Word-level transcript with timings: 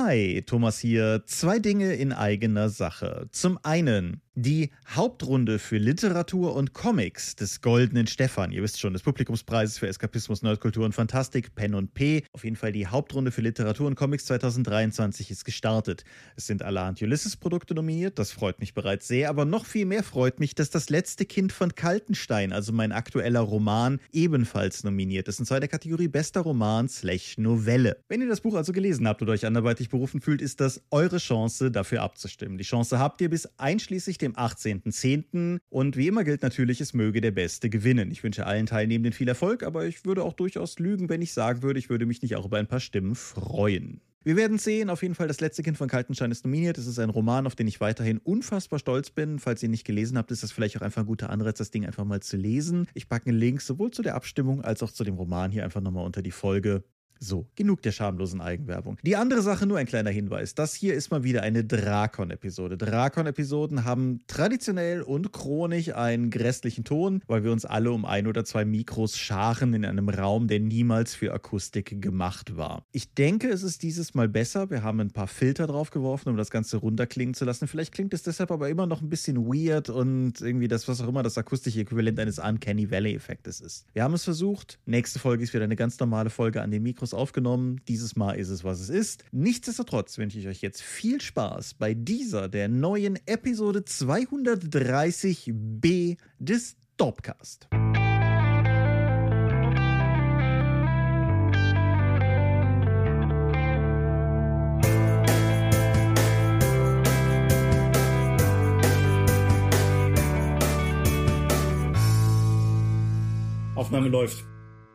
Hi, 0.00 0.44
Thomas 0.46 0.78
hier. 0.78 1.24
Zwei 1.26 1.58
Dinge 1.58 1.94
in 1.94 2.12
eigener 2.12 2.68
Sache. 2.68 3.26
Zum 3.32 3.58
einen 3.64 4.22
die 4.42 4.70
Hauptrunde 4.94 5.58
für 5.58 5.78
Literatur 5.78 6.54
und 6.54 6.72
Comics 6.72 7.34
des 7.34 7.60
Goldenen 7.60 8.06
Stefan, 8.06 8.52
ihr 8.52 8.62
wisst 8.62 8.78
schon, 8.78 8.92
des 8.92 9.02
Publikumspreises 9.02 9.78
für 9.78 9.88
Eskapismus, 9.88 10.42
Nerdkultur 10.42 10.84
und 10.84 10.94
Fantastik, 10.94 11.56
Pen 11.56 11.74
und 11.74 11.92
P. 11.94 12.22
Auf 12.32 12.44
jeden 12.44 12.54
Fall 12.54 12.70
die 12.70 12.86
Hauptrunde 12.86 13.32
für 13.32 13.40
Literatur 13.40 13.88
und 13.88 13.96
Comics 13.96 14.26
2023 14.26 15.32
ist 15.32 15.44
gestartet. 15.44 16.04
Es 16.36 16.46
sind 16.46 16.62
alle 16.62 16.78
Ulysses-Produkte 16.78 17.74
nominiert, 17.74 18.20
das 18.20 18.30
freut 18.30 18.60
mich 18.60 18.72
bereits 18.72 19.08
sehr, 19.08 19.28
aber 19.28 19.44
noch 19.44 19.66
viel 19.66 19.84
mehr 19.84 20.04
freut 20.04 20.38
mich, 20.38 20.54
dass 20.54 20.70
das 20.70 20.88
letzte 20.88 21.24
Kind 21.24 21.52
von 21.52 21.74
Kaltenstein, 21.74 22.52
also 22.52 22.72
mein 22.72 22.92
aktueller 22.92 23.40
Roman, 23.40 23.98
ebenfalls 24.12 24.84
nominiert 24.84 25.26
ist, 25.26 25.40
und 25.40 25.46
zwar 25.46 25.58
der 25.58 25.68
Kategorie 25.68 26.06
Bester 26.06 26.42
Roman 26.42 26.88
slash 26.88 27.36
Novelle. 27.38 27.96
Wenn 28.08 28.20
ihr 28.20 28.28
das 28.28 28.42
Buch 28.42 28.54
also 28.54 28.72
gelesen 28.72 29.08
habt 29.08 29.20
oder 29.20 29.32
euch 29.32 29.44
anderweitig 29.44 29.88
berufen 29.88 30.20
fühlt, 30.20 30.40
ist 30.40 30.60
das 30.60 30.80
eure 30.92 31.18
Chance, 31.18 31.72
dafür 31.72 32.02
abzustimmen. 32.02 32.58
Die 32.58 32.64
Chance 32.64 33.00
habt 33.00 33.20
ihr 33.20 33.28
bis 33.28 33.48
einschließlich 33.58 34.18
dem 34.18 34.27
dem 34.32 34.36
18.10. 34.36 35.58
Und 35.68 35.96
wie 35.96 36.08
immer 36.08 36.24
gilt 36.24 36.42
natürlich, 36.42 36.80
es 36.80 36.94
möge 36.94 37.20
der 37.20 37.30
Beste 37.30 37.70
gewinnen. 37.70 38.10
Ich 38.10 38.22
wünsche 38.22 38.46
allen 38.46 38.66
Teilnehmenden 38.66 39.12
viel 39.12 39.28
Erfolg, 39.28 39.62
aber 39.62 39.86
ich 39.86 40.04
würde 40.04 40.22
auch 40.24 40.32
durchaus 40.32 40.78
lügen, 40.78 41.08
wenn 41.08 41.22
ich 41.22 41.32
sagen 41.32 41.62
würde, 41.62 41.78
ich 41.78 41.90
würde 41.90 42.06
mich 42.06 42.22
nicht 42.22 42.36
auch 42.36 42.46
über 42.46 42.58
ein 42.58 42.66
paar 42.66 42.80
Stimmen 42.80 43.14
freuen. 43.14 44.00
Wir 44.24 44.36
werden 44.36 44.58
sehen. 44.58 44.90
Auf 44.90 45.02
jeden 45.02 45.14
Fall, 45.14 45.28
das 45.28 45.40
letzte 45.40 45.62
Kind 45.62 45.78
von 45.78 45.88
Kaltenstein 45.88 46.30
ist 46.30 46.44
nominiert. 46.44 46.76
Es 46.76 46.86
ist 46.86 46.98
ein 46.98 47.08
Roman, 47.08 47.46
auf 47.46 47.54
den 47.54 47.66
ich 47.66 47.80
weiterhin 47.80 48.18
unfassbar 48.18 48.78
stolz 48.78 49.10
bin. 49.10 49.38
Falls 49.38 49.62
ihr 49.62 49.68
ihn 49.68 49.70
nicht 49.70 49.86
gelesen 49.86 50.18
habt, 50.18 50.30
ist 50.30 50.42
das 50.42 50.52
vielleicht 50.52 50.76
auch 50.76 50.82
einfach 50.82 51.02
ein 51.02 51.06
guter 51.06 51.30
Anreiz, 51.30 51.58
das 51.58 51.70
Ding 51.70 51.86
einfach 51.86 52.04
mal 52.04 52.20
zu 52.20 52.36
lesen. 52.36 52.88
Ich 52.94 53.08
packe 53.08 53.30
einen 53.30 53.38
Link 53.38 53.62
sowohl 53.62 53.90
zu 53.90 54.02
der 54.02 54.16
Abstimmung 54.16 54.62
als 54.62 54.82
auch 54.82 54.90
zu 54.90 55.04
dem 55.04 55.14
Roman 55.14 55.50
hier 55.50 55.64
einfach 55.64 55.80
nochmal 55.80 56.04
unter 56.04 56.20
die 56.20 56.30
Folge. 56.30 56.84
So, 57.20 57.46
genug 57.56 57.82
der 57.82 57.92
schamlosen 57.92 58.40
Eigenwerbung. 58.40 58.96
Die 59.02 59.16
andere 59.16 59.42
Sache, 59.42 59.66
nur 59.66 59.78
ein 59.78 59.86
kleiner 59.86 60.10
Hinweis. 60.10 60.54
Das 60.54 60.74
hier 60.74 60.94
ist 60.94 61.10
mal 61.10 61.24
wieder 61.24 61.42
eine 61.42 61.64
Drakon-Episode. 61.64 62.76
Drakon-Episoden 62.76 63.84
haben 63.84 64.20
traditionell 64.28 65.02
und 65.02 65.32
chronisch 65.32 65.94
einen 65.94 66.30
grässlichen 66.30 66.84
Ton, 66.84 67.22
weil 67.26 67.42
wir 67.42 67.50
uns 67.50 67.64
alle 67.64 67.90
um 67.90 68.04
ein 68.04 68.26
oder 68.26 68.44
zwei 68.44 68.64
Mikros 68.64 69.18
scharen 69.18 69.74
in 69.74 69.84
einem 69.84 70.08
Raum, 70.08 70.46
der 70.46 70.60
niemals 70.60 71.14
für 71.14 71.32
Akustik 71.32 72.00
gemacht 72.00 72.56
war. 72.56 72.84
Ich 72.92 73.14
denke, 73.14 73.48
es 73.48 73.62
ist 73.62 73.82
dieses 73.82 74.14
Mal 74.14 74.28
besser. 74.28 74.70
Wir 74.70 74.82
haben 74.82 75.00
ein 75.00 75.10
paar 75.10 75.28
Filter 75.28 75.66
draufgeworfen, 75.66 76.30
um 76.30 76.36
das 76.36 76.50
Ganze 76.50 76.76
runterklingen 76.76 77.34
zu 77.34 77.44
lassen. 77.44 77.66
Vielleicht 77.66 77.92
klingt 77.92 78.14
es 78.14 78.22
deshalb 78.22 78.50
aber 78.52 78.68
immer 78.68 78.86
noch 78.86 79.02
ein 79.02 79.08
bisschen 79.08 79.46
weird 79.46 79.90
und 79.90 80.40
irgendwie 80.40 80.68
das, 80.68 80.86
was 80.86 81.00
auch 81.00 81.08
immer 81.08 81.22
das 81.22 81.36
akustische 81.36 81.80
Äquivalent 81.80 82.18
eines 82.20 82.38
Uncanny 82.38 82.90
Valley-Effektes 82.90 83.60
ist. 83.60 83.86
Wir 83.92 84.04
haben 84.04 84.14
es 84.14 84.24
versucht. 84.24 84.78
Nächste 84.86 85.18
Folge 85.18 85.42
ist 85.42 85.52
wieder 85.52 85.64
eine 85.64 85.76
ganz 85.76 85.98
normale 85.98 86.30
Folge 86.30 86.62
an 86.62 86.70
den 86.70 86.82
Mikros 86.82 87.07
Mikros 87.08 87.14
aufgenommen. 87.14 87.80
Dieses 87.88 88.16
Mal 88.16 88.32
ist 88.32 88.50
es, 88.50 88.64
was 88.64 88.80
es 88.80 88.90
ist. 88.90 89.24
Nichtsdestotrotz 89.32 90.18
wünsche 90.18 90.38
ich 90.38 90.48
euch 90.48 90.60
jetzt 90.60 90.82
viel 90.82 91.18
Spaß 91.20 91.74
bei 91.74 91.94
dieser, 91.94 92.48
der 92.48 92.68
neuen 92.68 93.18
Episode 93.26 93.80
230b 93.80 96.16
des 96.38 96.76
Dopcast. 96.96 97.68
Aufnahme 113.74 114.08
läuft. 114.08 114.44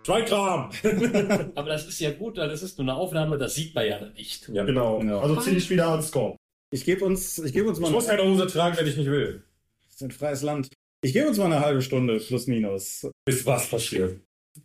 Schweigkram! 0.05 0.69
Aber 1.55 1.69
das 1.69 1.87
ist 1.87 1.99
ja 1.99 2.11
gut, 2.11 2.37
das 2.37 2.61
ist 2.61 2.77
nur 2.77 2.87
eine 2.87 2.95
Aufnahme, 2.95 3.37
das 3.37 3.55
sieht 3.55 3.73
man 3.73 3.87
ja 3.87 4.05
nicht. 4.09 4.49
Ja, 4.49 4.63
genau. 4.63 4.99
genau. 4.99 5.19
Also 5.19 5.35
zieh 5.37 5.55
dich 5.55 5.69
wieder 5.69 5.89
ans 5.89 6.09
Score. 6.09 6.37
Ich 6.71 6.85
gebe 6.85 7.05
uns, 7.05 7.37
ich 7.39 7.53
gebe 7.53 7.69
uns 7.69 7.79
mal. 7.79 7.87
Ich 7.87 7.93
muss 7.93 8.07
keine 8.07 8.23
Hose 8.23 8.47
tragen, 8.47 8.75
wenn 8.77 8.87
ich 8.87 8.97
nicht 8.97 9.09
will. 9.09 9.43
Das 9.85 9.95
ist 9.95 10.01
ein 10.01 10.11
freies 10.11 10.41
Land. 10.41 10.69
Ich 11.03 11.13
gebe 11.13 11.27
uns 11.27 11.37
mal 11.37 11.45
eine 11.45 11.59
halbe 11.59 11.81
Stunde, 11.81 12.17
plus 12.17 12.47
minus. 12.47 13.07
Bis 13.25 13.45
was 13.45 13.69
passiert? 13.69 14.19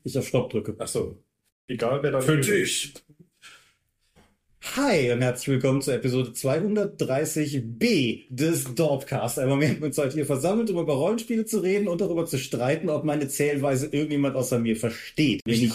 Ich 0.05 0.17
auf 0.19 0.27
Stopp 0.27 0.51
drücke. 0.51 0.75
Ach 0.79 0.89
so. 0.89 1.23
Egal, 1.67 2.03
wer 2.03 2.13
da 2.13 2.21
Für 2.21 2.39
dich. 2.39 2.95
Hi 4.77 5.11
und 5.13 5.23
herzlich 5.23 5.49
willkommen 5.49 5.81
zur 5.81 5.95
Episode 5.95 6.31
230b 6.31 8.27
des 8.29 8.75
Dorpcast. 8.75 9.39
Einmal 9.39 9.57
mehr 9.57 9.71
haben 9.71 9.81
wir 9.81 9.87
uns 9.87 9.99
heute 9.99 10.15
hier 10.15 10.27
versammelt, 10.27 10.71
um 10.71 10.79
über 10.79 10.95
Rollenspiele 10.95 11.47
zu 11.47 11.61
reden 11.61 11.89
und 11.89 12.01
darüber 12.01 12.27
zu 12.27 12.39
streiten, 12.39 12.91
ob 12.91 13.03
meine 13.03 13.29
Zählweise 13.29 13.87
irgendjemand 13.87 14.37
außer 14.37 14.59
mir 14.59 14.77
versteht. 14.77 15.41
Wenn 15.45 15.55
ich, 15.55 15.73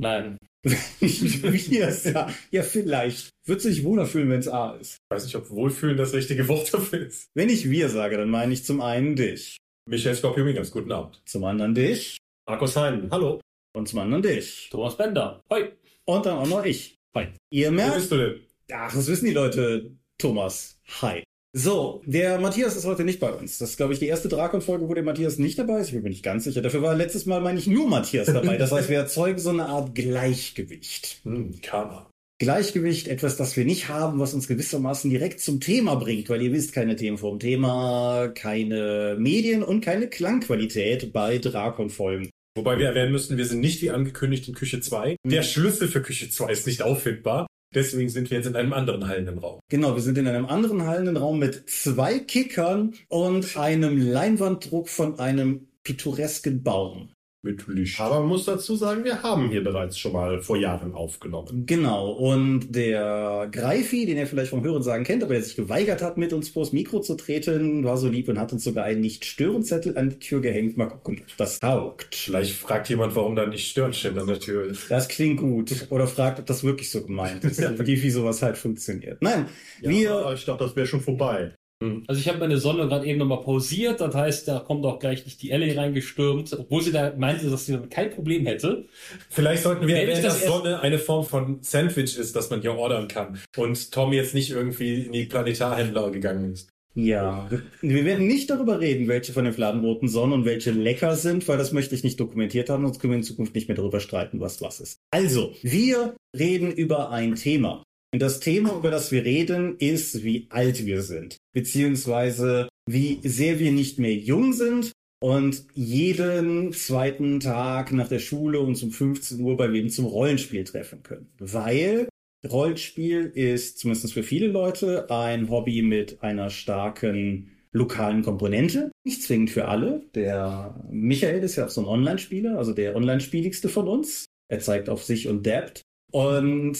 Nein. 0.00 0.38
wir 1.00 1.90
ja, 2.12 2.28
ja, 2.50 2.62
vielleicht. 2.62 3.30
Wird 3.46 3.60
sich 3.60 3.84
wohler 3.84 4.06
fühlen, 4.06 4.30
wenn 4.30 4.40
es 4.40 4.48
A 4.48 4.76
ist. 4.76 4.92
Ich 4.92 5.14
weiß 5.14 5.24
nicht, 5.24 5.36
ob 5.36 5.50
wohlfühlen 5.50 5.96
das 5.96 6.14
richtige 6.14 6.46
Wort 6.48 6.72
dafür 6.72 7.06
ist. 7.06 7.26
Wenn 7.34 7.48
ich 7.48 7.68
wir 7.68 7.88
sage, 7.88 8.16
dann 8.16 8.30
meine 8.30 8.54
ich 8.54 8.64
zum 8.64 8.80
einen 8.80 9.16
dich. 9.16 9.56
Michael 9.86 10.14
Skorpio-Mingas, 10.14 10.70
guten 10.70 10.92
Abend. 10.92 11.20
Zum 11.26 11.44
anderen 11.44 11.74
dich. 11.74 12.16
Markus 12.48 12.76
Heinen, 12.76 13.10
hallo. 13.10 13.40
Und 13.76 13.88
zum 13.88 13.98
anderen 13.98 14.22
dich. 14.22 14.68
Thomas 14.70 14.96
Bender, 14.96 15.42
hoi. 15.50 15.72
Und 16.06 16.26
dann 16.26 16.38
auch 16.38 16.46
noch 16.46 16.64
ich. 16.64 16.96
Hi. 17.16 17.28
Ihr 17.50 17.70
merkt. 17.70 17.92
Wer 17.92 17.98
bist 17.98 18.12
du 18.12 18.16
denn? 18.16 18.40
Ach, 18.72 18.94
das 18.94 19.06
wissen 19.06 19.26
die 19.26 19.32
Leute. 19.32 19.92
Thomas. 20.18 20.80
Hi. 21.00 21.22
So, 21.56 22.02
der 22.04 22.40
Matthias 22.40 22.74
ist 22.74 22.84
heute 22.84 23.04
nicht 23.04 23.20
bei 23.20 23.32
uns. 23.32 23.58
Das 23.58 23.70
ist, 23.70 23.76
glaube 23.76 23.92
ich, 23.92 24.00
die 24.00 24.08
erste 24.08 24.28
Drakon-Folge, 24.28 24.88
wo 24.88 24.94
der 24.94 25.04
Matthias 25.04 25.38
nicht 25.38 25.56
dabei 25.56 25.78
ist. 25.78 25.88
Ich 25.88 25.92
bin 25.92 26.02
mir 26.02 26.08
nicht 26.08 26.24
ganz 26.24 26.42
sicher. 26.44 26.62
Dafür 26.62 26.82
war 26.82 26.96
letztes 26.96 27.26
Mal, 27.26 27.40
meine 27.40 27.60
ich, 27.60 27.68
nur 27.68 27.88
Matthias 27.88 28.26
dabei. 28.26 28.56
Das 28.56 28.72
heißt, 28.72 28.88
wir 28.88 28.98
erzeugen 28.98 29.38
so 29.38 29.50
eine 29.50 29.66
Art 29.66 29.94
Gleichgewicht. 29.94 31.20
Hm, 31.24 31.60
Karma. 31.62 32.10
Gleichgewicht, 32.40 33.06
etwas, 33.06 33.36
das 33.36 33.56
wir 33.56 33.64
nicht 33.64 33.88
haben, 33.88 34.18
was 34.18 34.34
uns 34.34 34.48
gewissermaßen 34.48 35.08
direkt 35.08 35.40
zum 35.40 35.60
Thema 35.60 35.94
bringt, 35.94 36.28
weil 36.28 36.42
ihr 36.42 36.52
wisst, 36.52 36.72
keine 36.72 36.96
Themen 36.96 37.16
vom 37.16 37.38
Thema, 37.38 38.28
keine 38.34 39.16
Medien 39.18 39.62
und 39.62 39.80
keine 39.80 40.08
Klangqualität 40.08 41.12
bei 41.12 41.38
Drakon-Folgen. 41.38 42.30
Wobei 42.56 42.78
wir 42.78 42.86
erwähnen 42.86 43.12
müssen, 43.12 43.36
wir 43.36 43.46
sind 43.46 43.60
nicht 43.60 43.82
wie 43.82 43.90
angekündigt 43.90 44.46
in 44.48 44.54
Küche 44.54 44.80
2. 44.80 45.16
Der. 45.24 45.42
Schlüssel 45.42 45.88
für 45.88 46.02
Küche 46.02 46.30
2 46.30 46.52
ist 46.52 46.66
nicht 46.66 46.82
auffindbar. 46.82 47.46
Deswegen 47.74 48.08
sind 48.08 48.30
wir 48.30 48.36
jetzt 48.38 48.46
in 48.46 48.54
einem 48.54 48.72
anderen 48.72 49.08
hallenden 49.08 49.38
Raum. 49.38 49.58
Genau, 49.68 49.94
wir 49.96 50.02
sind 50.02 50.16
in 50.16 50.28
einem 50.28 50.46
anderen 50.46 50.86
hallenden 50.86 51.16
Raum 51.16 51.40
mit 51.40 51.68
zwei 51.68 52.20
Kickern 52.20 52.94
und 53.08 53.56
einem 53.56 53.98
Leinwanddruck 53.98 54.88
von 54.88 55.18
einem 55.18 55.66
pittoresken 55.82 56.62
Baum 56.62 57.10
mit 57.44 57.66
Licht. 57.68 58.00
Aber 58.00 58.20
man 58.20 58.28
muss 58.28 58.46
dazu 58.46 58.74
sagen, 58.74 59.04
wir 59.04 59.22
haben 59.22 59.50
hier 59.50 59.62
bereits 59.62 59.98
schon 59.98 60.12
mal 60.12 60.40
vor 60.40 60.56
Jahren 60.56 60.94
aufgenommen. 60.94 61.64
Genau. 61.66 62.10
Und 62.10 62.74
der 62.74 63.48
Greifi, 63.52 64.06
den 64.06 64.16
ihr 64.16 64.26
vielleicht 64.26 64.50
vom 64.50 64.64
Hörensagen 64.64 65.04
kennt, 65.04 65.22
aber 65.22 65.34
der 65.34 65.42
sich 65.42 65.54
geweigert 65.54 66.02
hat, 66.02 66.16
mit 66.16 66.32
uns 66.32 66.48
vors 66.48 66.72
Mikro 66.72 67.00
zu 67.00 67.14
treten, 67.14 67.84
war 67.84 67.96
so 67.96 68.08
lieb 68.08 68.28
und 68.28 68.38
hat 68.38 68.52
uns 68.52 68.64
sogar 68.64 68.84
einen 68.84 69.00
Nicht-Stören-Zettel 69.02 69.96
an 69.96 70.10
die 70.10 70.18
Tür 70.18 70.40
gehängt. 70.40 70.76
Mal 70.76 70.86
gucken, 70.86 71.20
ob 71.20 71.36
das 71.36 71.60
taugt. 71.60 72.14
Vielleicht 72.14 72.52
fragt 72.56 72.88
jemand, 72.88 73.14
warum 73.14 73.36
da 73.36 73.46
nicht 73.46 73.68
Stören 73.68 73.92
steht 73.92 74.18
an 74.18 74.26
der 74.26 74.40
Tür 74.40 74.64
ist. 74.64 74.90
Das 74.90 75.08
klingt 75.08 75.40
gut. 75.40 75.86
Oder 75.90 76.06
fragt, 76.06 76.40
ob 76.40 76.46
das 76.46 76.64
wirklich 76.64 76.90
so 76.90 77.02
gemeint 77.02 77.44
ist. 77.44 77.60
ja. 77.60 77.78
Wie, 77.78 78.02
wie 78.02 78.10
sowas 78.10 78.42
halt 78.42 78.56
funktioniert. 78.56 79.20
Nein, 79.20 79.46
ja, 79.82 79.90
wir... 79.90 80.32
Ich 80.34 80.44
dachte, 80.44 80.64
das 80.64 80.74
wäre 80.74 80.86
schon 80.86 81.00
vorbei. 81.00 81.54
Hm. 81.84 82.04
Also 82.06 82.20
ich 82.20 82.28
habe 82.28 82.38
meine 82.38 82.58
Sonne 82.58 82.88
gerade 82.88 83.06
eben 83.06 83.18
nochmal 83.18 83.42
pausiert, 83.42 84.00
das 84.00 84.14
heißt, 84.14 84.48
da 84.48 84.60
kommt 84.60 84.84
auch 84.86 84.98
gleich 84.98 85.24
nicht 85.24 85.42
die 85.42 85.50
Ellie 85.50 85.76
reingestürmt, 85.76 86.52
obwohl 86.58 86.82
sie 86.82 86.92
da 86.92 87.12
meinte, 87.16 87.50
dass 87.50 87.66
sie 87.66 87.72
damit 87.72 87.90
kein 87.90 88.10
Problem 88.10 88.46
hätte. 88.46 88.86
Vielleicht 89.28 89.62
sollten 89.62 89.86
wir 89.86 89.96
erwähnen, 89.96 90.22
dass 90.22 90.44
Sonne 90.44 90.80
eine 90.80 90.98
Form 90.98 91.24
von 91.24 91.58
Sandwich 91.62 92.16
ist, 92.18 92.34
das 92.34 92.50
man 92.50 92.62
hier 92.62 92.74
ordern 92.74 93.08
kann 93.08 93.38
und 93.56 93.92
Tom 93.92 94.12
jetzt 94.12 94.34
nicht 94.34 94.50
irgendwie 94.50 95.02
in 95.02 95.12
die 95.12 95.26
Planetarhändler 95.26 96.10
gegangen 96.10 96.52
ist. 96.52 96.68
Ja, 96.96 97.50
wir 97.80 98.04
werden 98.04 98.28
nicht 98.28 98.50
darüber 98.50 98.78
reden, 98.78 99.08
welche 99.08 99.32
von 99.32 99.44
den 99.44 99.52
fladenroten 99.52 100.08
Sonnen 100.08 100.32
und 100.32 100.44
welche 100.44 100.70
lecker 100.70 101.16
sind, 101.16 101.46
weil 101.48 101.58
das 101.58 101.72
möchte 101.72 101.96
ich 101.96 102.04
nicht 102.04 102.20
dokumentiert 102.20 102.70
haben, 102.70 102.84
sonst 102.84 103.00
können 103.00 103.14
wir 103.14 103.18
in 103.18 103.24
Zukunft 103.24 103.54
nicht 103.56 103.66
mehr 103.66 103.76
darüber 103.76 103.98
streiten, 103.98 104.38
was 104.38 104.62
was 104.62 104.78
ist. 104.78 104.98
Also, 105.10 105.52
wir 105.62 106.14
reden 106.38 106.70
über 106.70 107.10
ein 107.10 107.34
Thema. 107.34 107.82
Und 108.14 108.20
das 108.20 108.38
Thema, 108.38 108.76
über 108.76 108.92
das 108.92 109.10
wir 109.10 109.24
reden, 109.24 109.76
ist, 109.78 110.22
wie 110.22 110.46
alt 110.50 110.86
wir 110.86 111.02
sind, 111.02 111.36
beziehungsweise 111.52 112.68
wie 112.88 113.18
sehr 113.24 113.58
wir 113.58 113.72
nicht 113.72 113.98
mehr 113.98 114.14
jung 114.14 114.52
sind 114.52 114.92
und 115.20 115.64
jeden 115.74 116.72
zweiten 116.72 117.40
Tag 117.40 117.90
nach 117.90 118.06
der 118.06 118.20
Schule 118.20 118.60
uns 118.60 118.84
um 118.84 118.92
15 118.92 119.40
Uhr 119.40 119.56
bei 119.56 119.72
wem 119.72 119.88
zum 119.88 120.04
Rollenspiel 120.04 120.62
treffen 120.62 121.02
können. 121.02 121.26
Weil 121.40 122.08
Rollenspiel 122.48 123.32
ist 123.34 123.80
zumindest 123.80 124.12
für 124.12 124.22
viele 124.22 124.46
Leute 124.46 125.10
ein 125.10 125.50
Hobby 125.50 125.82
mit 125.82 126.22
einer 126.22 126.50
starken 126.50 127.50
lokalen 127.72 128.22
Komponente. 128.22 128.92
Nicht 129.04 129.24
zwingend 129.24 129.50
für 129.50 129.66
alle. 129.66 130.04
Der 130.14 130.80
Michael 130.88 131.42
ist 131.42 131.56
ja 131.56 131.66
auch 131.66 131.70
so 131.70 131.80
ein 131.80 131.88
Online-Spieler, 131.88 132.58
also 132.58 132.74
der 132.74 132.94
online-spieligste 132.94 133.68
von 133.68 133.88
uns. 133.88 134.26
Er 134.48 134.60
zeigt 134.60 134.88
auf 134.88 135.02
sich 135.02 135.26
und 135.26 135.44
dappt. 135.44 135.82
Und 136.14 136.76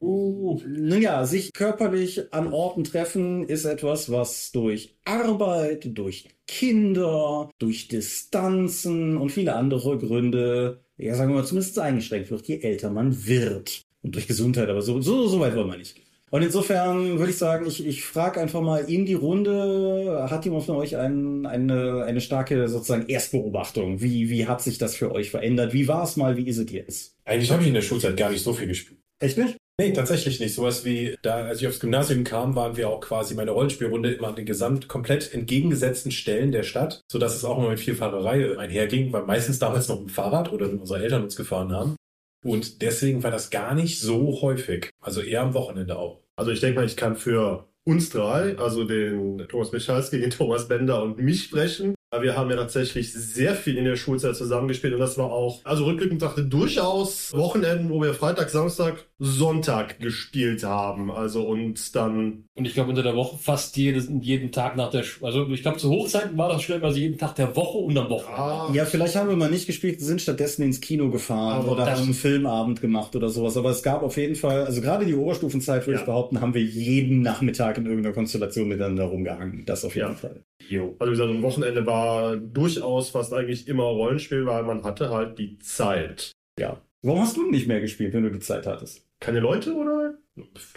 uh, 0.00 0.60
naja, 0.64 1.26
sich 1.26 1.52
körperlich 1.52 2.32
an 2.32 2.52
Orten 2.52 2.84
treffen 2.84 3.42
ist 3.42 3.64
etwas, 3.64 4.12
was 4.12 4.52
durch 4.52 4.94
Arbeit, 5.04 5.98
durch 5.98 6.28
Kinder, 6.46 7.50
durch 7.58 7.88
Distanzen 7.88 9.16
und 9.16 9.32
viele 9.32 9.56
andere 9.56 9.98
Gründe, 9.98 10.84
ja 10.96 11.16
sagen 11.16 11.32
wir 11.32 11.40
mal, 11.40 11.44
zumindest 11.44 11.76
eingeschränkt 11.80 12.30
wird, 12.30 12.46
je 12.46 12.60
älter 12.60 12.90
man 12.90 13.26
wird. 13.26 13.82
Und 14.02 14.14
durch 14.14 14.28
Gesundheit, 14.28 14.68
aber 14.68 14.80
so, 14.80 15.00
so, 15.00 15.26
so 15.26 15.40
weit 15.40 15.56
wollen 15.56 15.70
wir 15.70 15.76
nicht. 15.76 16.00
Und 16.30 16.42
insofern 16.42 17.18
würde 17.18 17.30
ich 17.30 17.38
sagen, 17.38 17.66
ich, 17.66 17.86
ich 17.86 18.04
frage 18.04 18.40
einfach 18.40 18.60
mal 18.60 18.84
in 18.84 19.06
die 19.06 19.14
Runde, 19.14 20.26
hat 20.30 20.44
jemand 20.44 20.64
von 20.64 20.76
euch 20.76 20.96
ein, 20.96 21.46
eine, 21.46 22.04
eine 22.04 22.20
starke 22.20 22.68
sozusagen 22.68 23.06
Erstbeobachtung? 23.06 24.02
Wie, 24.02 24.28
wie 24.28 24.46
hat 24.46 24.62
sich 24.62 24.78
das 24.78 24.94
für 24.94 25.12
euch 25.12 25.30
verändert? 25.30 25.72
Wie 25.72 25.88
war 25.88 26.04
es 26.04 26.16
mal? 26.16 26.36
Wie 26.36 26.46
ist 26.46 26.58
es 26.58 26.70
jetzt? 26.70 27.14
Eigentlich 27.24 27.50
habe 27.50 27.62
ich 27.62 27.68
in 27.68 27.74
der 27.74 27.82
Schulzeit 27.82 28.16
gar 28.16 28.30
nicht 28.30 28.42
so 28.42 28.52
viel 28.52 28.68
gespielt. 28.68 29.00
Echt 29.20 29.38
nicht? 29.38 29.56
Nee, 29.80 29.92
tatsächlich 29.92 30.40
nicht. 30.40 30.54
Sowas 30.54 30.84
wie, 30.84 31.16
da, 31.22 31.36
als 31.44 31.60
ich 31.60 31.68
aufs 31.68 31.78
Gymnasium 31.78 32.24
kam, 32.24 32.56
waren 32.56 32.76
wir 32.76 32.88
auch 32.88 33.00
quasi 33.00 33.34
meine 33.34 33.52
Rollenspielrunde 33.52 34.12
immer 34.12 34.28
an 34.28 34.34
den 34.34 34.44
gesamt 34.44 34.88
komplett 34.88 35.32
entgegengesetzten 35.32 36.10
Stellen 36.10 36.50
der 36.50 36.64
Stadt, 36.64 37.00
sodass 37.10 37.36
es 37.36 37.44
auch 37.44 37.58
immer 37.58 37.70
mit 37.70 37.78
viel 37.78 37.94
Fahrerei 37.94 38.58
einherging, 38.58 39.12
weil 39.12 39.22
meistens 39.22 39.60
damals 39.60 39.86
noch 39.86 40.00
mit 40.00 40.08
dem 40.08 40.12
Fahrrad 40.12 40.52
oder 40.52 40.68
unsere 40.68 41.00
Eltern 41.00 41.22
uns 41.22 41.36
gefahren 41.36 41.72
haben. 41.72 41.96
Und 42.44 42.82
deswegen 42.82 43.22
war 43.22 43.30
das 43.30 43.50
gar 43.50 43.74
nicht 43.74 44.00
so 44.00 44.40
häufig. 44.40 44.90
Also 45.00 45.20
eher 45.20 45.42
am 45.42 45.54
Wochenende 45.54 45.98
auch. 45.98 46.22
Also 46.36 46.50
ich 46.50 46.60
denke 46.60 46.80
mal, 46.80 46.86
ich 46.86 46.96
kann 46.96 47.16
für 47.16 47.68
uns 47.84 48.10
drei, 48.10 48.56
also 48.58 48.84
den 48.84 49.46
Thomas 49.48 49.72
Michalski, 49.72 50.20
den 50.20 50.30
Thomas 50.30 50.68
Bender 50.68 51.02
und 51.02 51.18
mich 51.18 51.44
sprechen. 51.44 51.94
Wir 52.20 52.36
haben 52.36 52.50
ja 52.50 52.56
tatsächlich 52.56 53.12
sehr 53.12 53.54
viel 53.54 53.76
in 53.76 53.84
der 53.84 53.96
Schulzeit 53.96 54.36
zusammengespielt 54.36 54.94
und 54.94 55.00
das 55.00 55.18
war 55.18 55.30
auch, 55.30 55.60
also 55.64 55.84
rückblickend 55.84 56.22
dachte 56.22 56.44
durchaus 56.44 57.32
Wochenenden, 57.34 57.90
wo 57.90 58.00
wir 58.00 58.14
Freitag, 58.14 58.48
Samstag, 58.48 59.07
Sonntag 59.20 59.98
gespielt 59.98 60.62
haben. 60.62 61.10
Also 61.10 61.42
und 61.42 61.96
dann. 61.96 62.44
Und 62.54 62.64
ich 62.64 62.74
glaube 62.74 62.90
unter 62.90 63.02
der 63.02 63.16
Woche 63.16 63.36
fast 63.36 63.76
jedes, 63.76 64.08
jeden 64.20 64.52
Tag 64.52 64.76
nach 64.76 64.90
der, 64.90 65.02
Sch 65.02 65.22
also 65.22 65.48
ich 65.48 65.62
glaube 65.62 65.78
zu 65.78 65.90
Hochzeiten 65.90 66.38
war 66.38 66.48
das 66.48 66.62
schnell 66.62 66.78
mal 66.78 66.92
so 66.92 66.98
jeden 66.98 67.18
Tag 67.18 67.34
der 67.34 67.56
Woche 67.56 67.78
und 67.78 67.98
am 67.98 68.08
Wochenende. 68.08 68.40
Ah. 68.40 68.70
Ja, 68.72 68.84
vielleicht 68.84 69.16
haben 69.16 69.28
wir 69.28 69.36
mal 69.36 69.50
nicht 69.50 69.66
gespielt, 69.66 70.00
sind 70.00 70.22
stattdessen 70.22 70.62
ins 70.62 70.80
Kino 70.80 71.10
gefahren 71.10 71.62
Aber 71.62 71.72
oder 71.72 71.90
haben 71.90 72.02
einen 72.02 72.14
Filmabend 72.14 72.80
gemacht 72.80 73.16
oder 73.16 73.28
sowas. 73.28 73.56
Aber 73.56 73.70
es 73.70 73.82
gab 73.82 74.02
auf 74.02 74.16
jeden 74.16 74.36
Fall, 74.36 74.64
also 74.64 74.80
gerade 74.80 75.04
die 75.04 75.14
Oberstufenzeit 75.14 75.86
würde 75.86 75.94
ja. 75.94 76.00
ich 76.00 76.06
behaupten, 76.06 76.40
haben 76.40 76.54
wir 76.54 76.62
jeden 76.62 77.22
Nachmittag 77.22 77.78
in 77.78 77.86
irgendeiner 77.86 78.14
Konstellation 78.14 78.68
miteinander 78.68 79.04
rumgehangen. 79.04 79.64
Das 79.66 79.84
auf 79.84 79.96
jeden 79.96 80.08
ja. 80.10 80.14
Fall. 80.14 80.42
Jo. 80.68 80.94
Also 81.00 81.12
wie 81.12 81.16
gesagt, 81.16 81.30
ein 81.30 81.42
Wochenende 81.42 81.86
war 81.86 82.36
durchaus 82.36 83.10
fast 83.10 83.32
eigentlich 83.32 83.66
immer 83.66 83.84
Rollenspiel, 83.84 84.46
weil 84.46 84.62
man 84.62 84.84
hatte 84.84 85.10
halt 85.10 85.38
die 85.38 85.58
Zeit. 85.58 86.32
Ja. 86.58 86.80
Warum 87.02 87.20
hast 87.20 87.36
du 87.36 87.48
nicht 87.50 87.68
mehr 87.68 87.80
gespielt, 87.80 88.12
wenn 88.12 88.24
du 88.24 88.30
die 88.30 88.40
Zeit 88.40 88.66
hattest? 88.66 89.07
Keine 89.20 89.40
Leute 89.40 89.74
oder? 89.74 90.14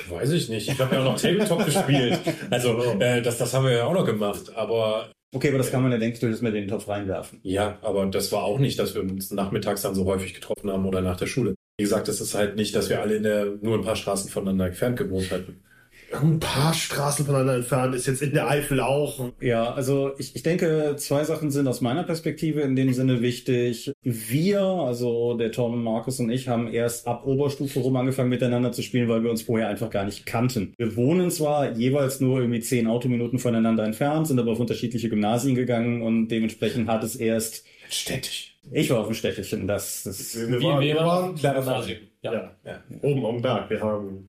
Weiß 0.09 0.31
ich 0.31 0.49
nicht. 0.49 0.67
Ich 0.67 0.79
habe 0.79 0.95
ja 0.95 1.01
auch 1.01 1.05
noch 1.05 1.21
Tabletop 1.21 1.65
gespielt. 1.65 2.19
Also 2.49 2.81
äh, 2.99 3.21
das, 3.21 3.37
das 3.37 3.53
haben 3.53 3.65
wir 3.65 3.71
ja 3.71 3.85
auch 3.85 3.93
noch 3.93 4.05
gemacht. 4.05 4.55
Aber 4.55 5.11
Okay, 5.33 5.47
aber 5.47 5.59
das 5.59 5.71
kann 5.71 5.81
man 5.81 5.93
ja, 5.93 5.97
denke 5.97 6.15
ich, 6.15 6.19
durchaus 6.19 6.41
mit 6.41 6.53
in 6.55 6.63
den 6.63 6.69
Topf 6.69 6.89
reinwerfen. 6.89 7.39
Ja, 7.43 7.79
aber 7.83 8.05
das 8.07 8.33
war 8.33 8.43
auch 8.43 8.59
nicht, 8.59 8.77
dass 8.77 8.95
wir 8.95 9.01
uns 9.01 9.31
nachmittags 9.31 9.81
dann 9.81 9.95
so 9.95 10.03
häufig 10.03 10.33
getroffen 10.33 10.69
haben 10.69 10.85
oder 10.85 10.99
nach 10.99 11.15
der 11.15 11.27
Schule. 11.27 11.55
Wie 11.77 11.83
gesagt, 11.83 12.09
es 12.09 12.19
ist 12.19 12.35
halt 12.35 12.57
nicht, 12.57 12.75
dass 12.75 12.89
wir 12.89 13.01
alle 13.01 13.15
in 13.15 13.23
der, 13.23 13.45
nur 13.61 13.77
ein 13.77 13.83
paar 13.85 13.95
Straßen 13.95 14.29
voneinander 14.29 14.65
entfernt 14.67 14.97
gewohnt 14.97 15.31
hätten 15.31 15.63
ein 16.13 16.39
paar 16.39 16.73
Straßen 16.73 17.25
voneinander 17.25 17.55
entfernt, 17.55 17.95
ist 17.95 18.07
jetzt 18.07 18.21
in 18.21 18.33
der 18.33 18.49
Eifel 18.49 18.79
auch. 18.79 19.31
Ja, 19.39 19.73
also 19.73 20.11
ich, 20.17 20.35
ich 20.35 20.43
denke, 20.43 20.95
zwei 20.97 21.23
Sachen 21.23 21.51
sind 21.51 21.67
aus 21.67 21.81
meiner 21.81 22.03
Perspektive 22.03 22.61
in 22.61 22.75
dem 22.75 22.93
Sinne 22.93 23.21
wichtig. 23.21 23.91
Wir, 24.03 24.61
also 24.61 25.35
der 25.37 25.51
Tom, 25.51 25.83
Markus 25.83 26.19
und 26.19 26.29
ich, 26.29 26.47
haben 26.47 26.67
erst 26.67 27.07
ab 27.07 27.25
Oberstufe 27.25 27.79
rum 27.79 27.95
angefangen 27.95 28.29
miteinander 28.29 28.71
zu 28.71 28.81
spielen, 28.81 29.09
weil 29.09 29.23
wir 29.23 29.31
uns 29.31 29.43
vorher 29.43 29.67
einfach 29.67 29.89
gar 29.89 30.05
nicht 30.05 30.25
kannten. 30.25 30.73
Wir 30.77 30.95
wohnen 30.95 31.31
zwar 31.31 31.71
jeweils 31.71 32.19
nur 32.19 32.39
irgendwie 32.39 32.61
zehn 32.61 32.87
Autominuten 32.87 33.39
voneinander 33.39 33.83
entfernt, 33.83 34.27
sind 34.27 34.39
aber 34.39 34.51
auf 34.51 34.59
unterschiedliche 34.59 35.09
Gymnasien 35.09 35.55
gegangen 35.55 36.01
und 36.01 36.27
dementsprechend 36.27 36.87
hat 36.87 37.03
es 37.03 37.15
erst... 37.15 37.65
Städtisch. 37.89 38.50
Ich 38.69 38.89
war 38.89 38.99
auf 38.99 39.07
dem 39.07 39.15
Städtchen, 39.15 39.67
das, 39.67 40.03
das 40.03 40.35
wir, 40.35 40.59
wir, 40.59 40.61
waren, 40.61 40.81
wir 40.81 40.95
waren 40.97 41.35
Gymnasium. 41.35 41.99
Ja. 42.21 42.33
Ja. 42.33 42.51
ja. 42.63 42.79
Oben 43.01 43.25
am 43.25 43.41
Berg. 43.41 43.69
Wir 43.69 43.81
haben 43.81 44.27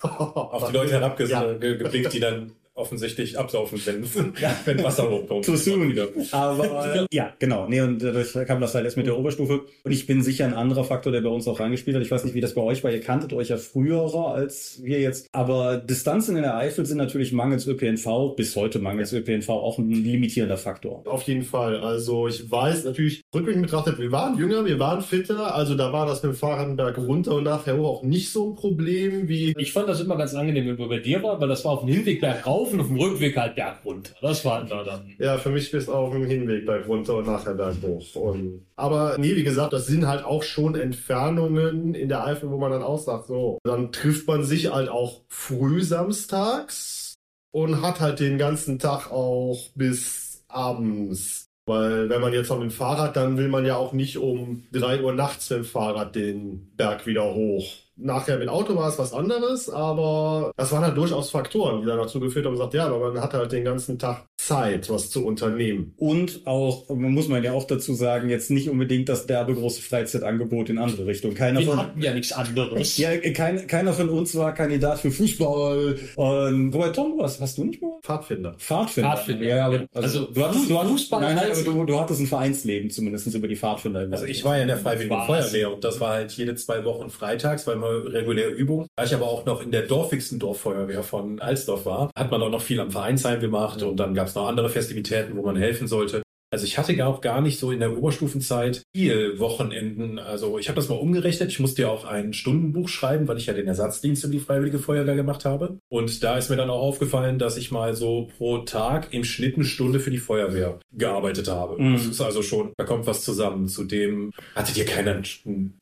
auf 0.00 0.68
die 0.68 0.72
Leute 0.72 0.92
herabgeblickt, 1.00 2.04
ja. 2.04 2.10
die 2.10 2.20
dann 2.20 2.52
offensichtlich 2.76 3.38
absaufen, 3.38 3.80
wenn, 3.84 4.04
ja. 4.40 4.54
wenn 4.64 4.82
Wasser 4.82 5.10
hochkommt. 5.10 5.44
Too 5.44 5.56
soon. 5.56 5.88
Wieder. 5.90 6.08
Aber 6.32 7.06
ja, 7.10 7.32
genau. 7.38 7.66
Nee, 7.68 7.80
und 7.80 8.02
dadurch 8.02 8.32
kam 8.46 8.60
das 8.60 8.74
halt 8.74 8.84
erst 8.84 8.96
mit 8.96 9.06
der 9.06 9.18
Oberstufe. 9.18 9.62
Und 9.82 9.92
ich 9.92 10.06
bin 10.06 10.22
sicher 10.22 10.44
ein 10.44 10.54
anderer 10.54 10.84
Faktor, 10.84 11.12
der 11.12 11.22
bei 11.22 11.28
uns 11.28 11.48
auch 11.48 11.58
reingespielt 11.58 11.96
hat. 11.96 12.02
Ich 12.02 12.10
weiß 12.10 12.24
nicht, 12.24 12.34
wie 12.34 12.40
das 12.40 12.54
bei 12.54 12.60
euch 12.60 12.84
war. 12.84 12.90
Ihr 12.92 13.00
kanntet 13.00 13.32
euch 13.32 13.48
ja 13.48 13.56
früher 13.56 13.96
als 13.96 14.80
wir 14.82 15.00
jetzt. 15.00 15.28
Aber 15.32 15.78
Distanzen 15.78 16.36
in 16.36 16.42
der 16.42 16.56
Eifel 16.56 16.86
sind 16.86 16.98
natürlich 16.98 17.32
mangels 17.32 17.66
ÖPNV, 17.66 18.36
bis 18.36 18.54
heute 18.56 18.78
mangels 18.78 19.12
ÖPNV, 19.12 19.48
auch 19.48 19.78
ein 19.78 19.90
limitierender 19.90 20.58
Faktor. 20.58 21.02
Auf 21.06 21.22
jeden 21.22 21.42
Fall. 21.42 21.80
Also 21.80 22.28
ich 22.28 22.50
weiß 22.50 22.84
natürlich, 22.84 23.22
rückblickend 23.34 23.64
betrachtet, 23.64 23.98
wir 23.98 24.12
waren 24.12 24.38
jünger, 24.38 24.64
wir 24.64 24.78
waren 24.78 25.00
fitter. 25.00 25.54
Also 25.54 25.74
da 25.74 25.92
war 25.92 26.06
das 26.06 26.22
mit 26.22 26.32
dem 26.32 26.36
Fahrradberg 26.36 26.98
runter 26.98 27.34
und 27.34 27.44
nachher 27.44 27.74
auch 27.76 28.02
nicht 28.02 28.30
so 28.30 28.50
ein 28.50 28.54
Problem 28.54 29.28
wie... 29.28 29.54
Ich 29.56 29.72
fand 29.72 29.88
das 29.88 30.00
immer 30.00 30.16
ganz 30.16 30.34
angenehm, 30.34 30.66
wenn 30.66 30.78
wir 30.78 30.88
bei 30.88 30.98
dir 30.98 31.22
waren, 31.22 31.40
weil 31.40 31.48
das 31.48 31.64
war 31.64 31.72
auf 31.72 31.80
dem 31.80 31.88
Hinweg 31.88 32.20
bergauf 32.20 32.65
rauf 32.66 32.72
und 32.72 32.80
auf 32.80 32.88
dem 32.88 32.98
Rückweg 32.98 33.36
halt 33.36 33.54
berg 33.54 33.84
runter. 33.84 34.14
Das 34.20 34.44
war 34.44 34.64
da 34.64 34.82
dann. 34.82 35.12
Ja, 35.18 35.38
für 35.38 35.50
mich 35.50 35.70
bist 35.70 35.88
auch 35.88 36.12
im 36.14 36.24
Hinweg 36.24 36.66
berg 36.66 36.88
runter 36.88 37.16
und 37.16 37.26
nachher 37.26 37.54
berg 37.54 37.76
hoch. 37.82 38.14
Und, 38.16 38.66
aber 38.76 39.16
nee, 39.18 39.36
wie 39.36 39.44
gesagt, 39.44 39.72
das 39.72 39.86
sind 39.86 40.06
halt 40.06 40.24
auch 40.24 40.42
schon 40.42 40.74
Entfernungen 40.74 41.94
in 41.94 42.08
der 42.08 42.24
Eifel, 42.24 42.50
wo 42.50 42.58
man 42.58 42.70
dann 42.70 42.82
auch 42.82 42.98
sagt, 42.98 43.26
so, 43.26 43.58
dann 43.64 43.92
trifft 43.92 44.26
man 44.26 44.44
sich 44.44 44.72
halt 44.72 44.88
auch 44.88 45.22
früh 45.28 45.82
samstags 45.82 47.14
und 47.52 47.82
hat 47.82 48.00
halt 48.00 48.20
den 48.20 48.38
ganzen 48.38 48.78
Tag 48.78 49.10
auch 49.10 49.58
bis 49.74 50.44
abends 50.48 51.46
weil 51.68 52.08
wenn 52.08 52.20
man 52.20 52.32
jetzt 52.32 52.52
auf 52.52 52.60
dem 52.60 52.70
Fahrrad, 52.70 53.16
dann 53.16 53.36
will 53.36 53.48
man 53.48 53.66
ja 53.66 53.74
auch 53.74 53.92
nicht 53.92 54.18
um 54.18 54.62
drei 54.70 55.02
Uhr 55.02 55.12
nachts 55.12 55.50
mit 55.50 55.58
dem 55.58 55.64
Fahrrad 55.64 56.14
den 56.14 56.70
Berg 56.76 57.06
wieder 57.06 57.34
hoch. 57.34 57.66
Nachher 57.98 58.38
mit 58.38 58.48
Auto 58.48 58.76
war 58.76 58.88
es 58.88 58.98
was 58.98 59.14
anderes, 59.14 59.70
aber 59.70 60.52
das 60.56 60.70
waren 60.70 60.84
halt 60.84 60.96
durchaus 60.96 61.30
Faktoren, 61.30 61.80
die 61.80 61.86
dann 61.86 61.98
dazu 61.98 62.20
geführt 62.20 62.44
haben, 62.44 62.52
gesagt, 62.52 62.74
ja, 62.74 62.86
aber 62.86 63.12
man 63.12 63.22
hat 63.22 63.32
halt 63.32 63.52
den 63.52 63.64
ganzen 63.64 63.98
Tag 63.98 64.26
Zeit, 64.46 64.88
was 64.90 65.10
zu 65.10 65.26
unternehmen. 65.26 65.92
Und 65.96 66.46
auch, 66.46 66.88
muss 66.88 67.28
man 67.28 67.42
ja 67.42 67.52
auch 67.52 67.64
dazu 67.64 67.94
sagen, 67.94 68.28
jetzt 68.28 68.50
nicht 68.50 68.70
unbedingt 68.70 69.08
das 69.08 69.26
derbe 69.26 69.54
große 69.54 69.82
Freizeitangebot 69.82 70.70
in 70.70 70.78
andere 70.78 71.06
Richtungen. 71.06 71.34
Keiner 71.34 71.60
Wir 71.60 71.66
von, 71.66 71.78
hatten 71.78 72.00
ja 72.00 72.14
nichts 72.14 72.32
anderes. 72.32 72.96
Ja, 72.96 73.16
kein, 73.32 73.66
keiner 73.66 73.92
von 73.92 74.08
uns 74.08 74.34
war 74.36 74.54
Kandidat 74.54 75.00
für 75.00 75.10
Fußball. 75.10 75.96
Und, 76.14 76.72
wobei, 76.72 76.90
Tom, 76.90 77.14
was 77.18 77.40
hast 77.40 77.58
du 77.58 77.64
nicht 77.64 77.82
mal? 77.82 77.90
Pfadfinder. 78.02 78.54
Pfadfinder. 78.58 79.16
Pfadfinder. 79.16 79.46
Ja, 79.46 79.66
aber, 79.66 79.86
also, 79.94 80.20
also 80.20 80.24
du 80.26 80.44
hattest, 80.44 80.70
du 80.70 80.78
hattest, 80.78 80.92
Fußball 80.92 81.20
nein, 81.20 81.36
nein, 81.36 81.50
aber 81.50 81.62
du, 81.62 81.84
du 81.84 81.98
hattest 81.98 82.20
ein 82.20 82.26
Vereinsleben 82.26 82.90
zumindest 82.90 83.26
über 83.34 83.48
die 83.48 83.56
Pfadfinder. 83.56 84.06
Also 84.12 84.26
ich 84.26 84.44
war 84.44 84.56
ja 84.56 84.62
in 84.62 84.68
der 84.68 84.78
Freiwilligen 84.78 85.20
Feuerwehr 85.26 85.74
und 85.74 85.82
das 85.82 85.98
war 86.00 86.10
halt 86.10 86.32
jede 86.32 86.54
zwei 86.54 86.84
Wochen 86.84 87.10
freitags, 87.10 87.66
weil 87.66 87.76
man 87.76 88.06
reguläre 88.06 88.50
Übung. 88.50 88.86
Da 88.94 89.04
ich 89.04 89.14
aber 89.14 89.26
auch 89.26 89.44
noch 89.44 89.62
in 89.62 89.72
der 89.72 89.82
dorfigsten 89.82 90.38
Dorffeuerwehr 90.38 91.02
von 91.02 91.40
Alsdorf 91.40 91.84
war, 91.84 92.10
hat 92.14 92.30
man 92.30 92.40
auch 92.42 92.50
noch 92.50 92.62
viel 92.62 92.78
am 92.78 92.92
Vereinsheim 92.92 93.40
gemacht 93.40 93.82
und 93.82 93.96
dann 93.96 94.14
gab 94.14 94.28
es 94.28 94.35
noch 94.36 94.48
andere 94.48 94.70
Festivitäten 94.70 95.36
wo 95.36 95.42
man 95.42 95.56
helfen 95.56 95.88
sollte. 95.88 96.22
Also 96.52 96.64
ich 96.64 96.78
hatte 96.78 97.04
auch 97.04 97.20
gar 97.20 97.40
nicht 97.40 97.58
so 97.58 97.72
in 97.72 97.80
der 97.80 97.98
Oberstufenzeit 97.98 98.82
viel 98.94 99.38
Wochenenden. 99.40 100.20
Also 100.20 100.58
ich 100.58 100.68
habe 100.68 100.76
das 100.76 100.88
mal 100.88 100.94
umgerechnet. 100.94 101.50
Ich 101.50 101.58
musste 101.58 101.82
ja 101.82 101.88
auch 101.88 102.04
ein 102.04 102.32
Stundenbuch 102.32 102.88
schreiben, 102.88 103.26
weil 103.26 103.36
ich 103.36 103.46
ja 103.46 103.52
den 103.52 103.66
Ersatzdienst 103.66 104.22
für 104.22 104.28
die 104.28 104.38
Freiwillige 104.38 104.78
Feuerwehr 104.78 105.16
gemacht 105.16 105.44
habe. 105.44 105.78
Und 105.88 106.22
da 106.22 106.38
ist 106.38 106.48
mir 106.48 106.56
dann 106.56 106.70
auch 106.70 106.80
aufgefallen, 106.80 107.40
dass 107.40 107.56
ich 107.56 107.72
mal 107.72 107.96
so 107.96 108.28
pro 108.38 108.58
Tag 108.58 109.12
im 109.12 109.24
Schnitt 109.24 109.56
eine 109.56 109.64
Stunde 109.64 109.98
für 109.98 110.12
die 110.12 110.18
Feuerwehr 110.18 110.78
gearbeitet 110.92 111.48
habe. 111.48 111.82
Mhm. 111.82 111.94
Das 111.94 112.06
ist 112.06 112.20
also 112.20 112.42
schon, 112.42 112.72
da 112.76 112.84
kommt 112.84 113.06
was 113.06 113.24
zusammen. 113.24 113.66
Zudem 113.66 114.30
hattet 114.54 114.76
ihr 114.76 114.84
keinen 114.84 115.24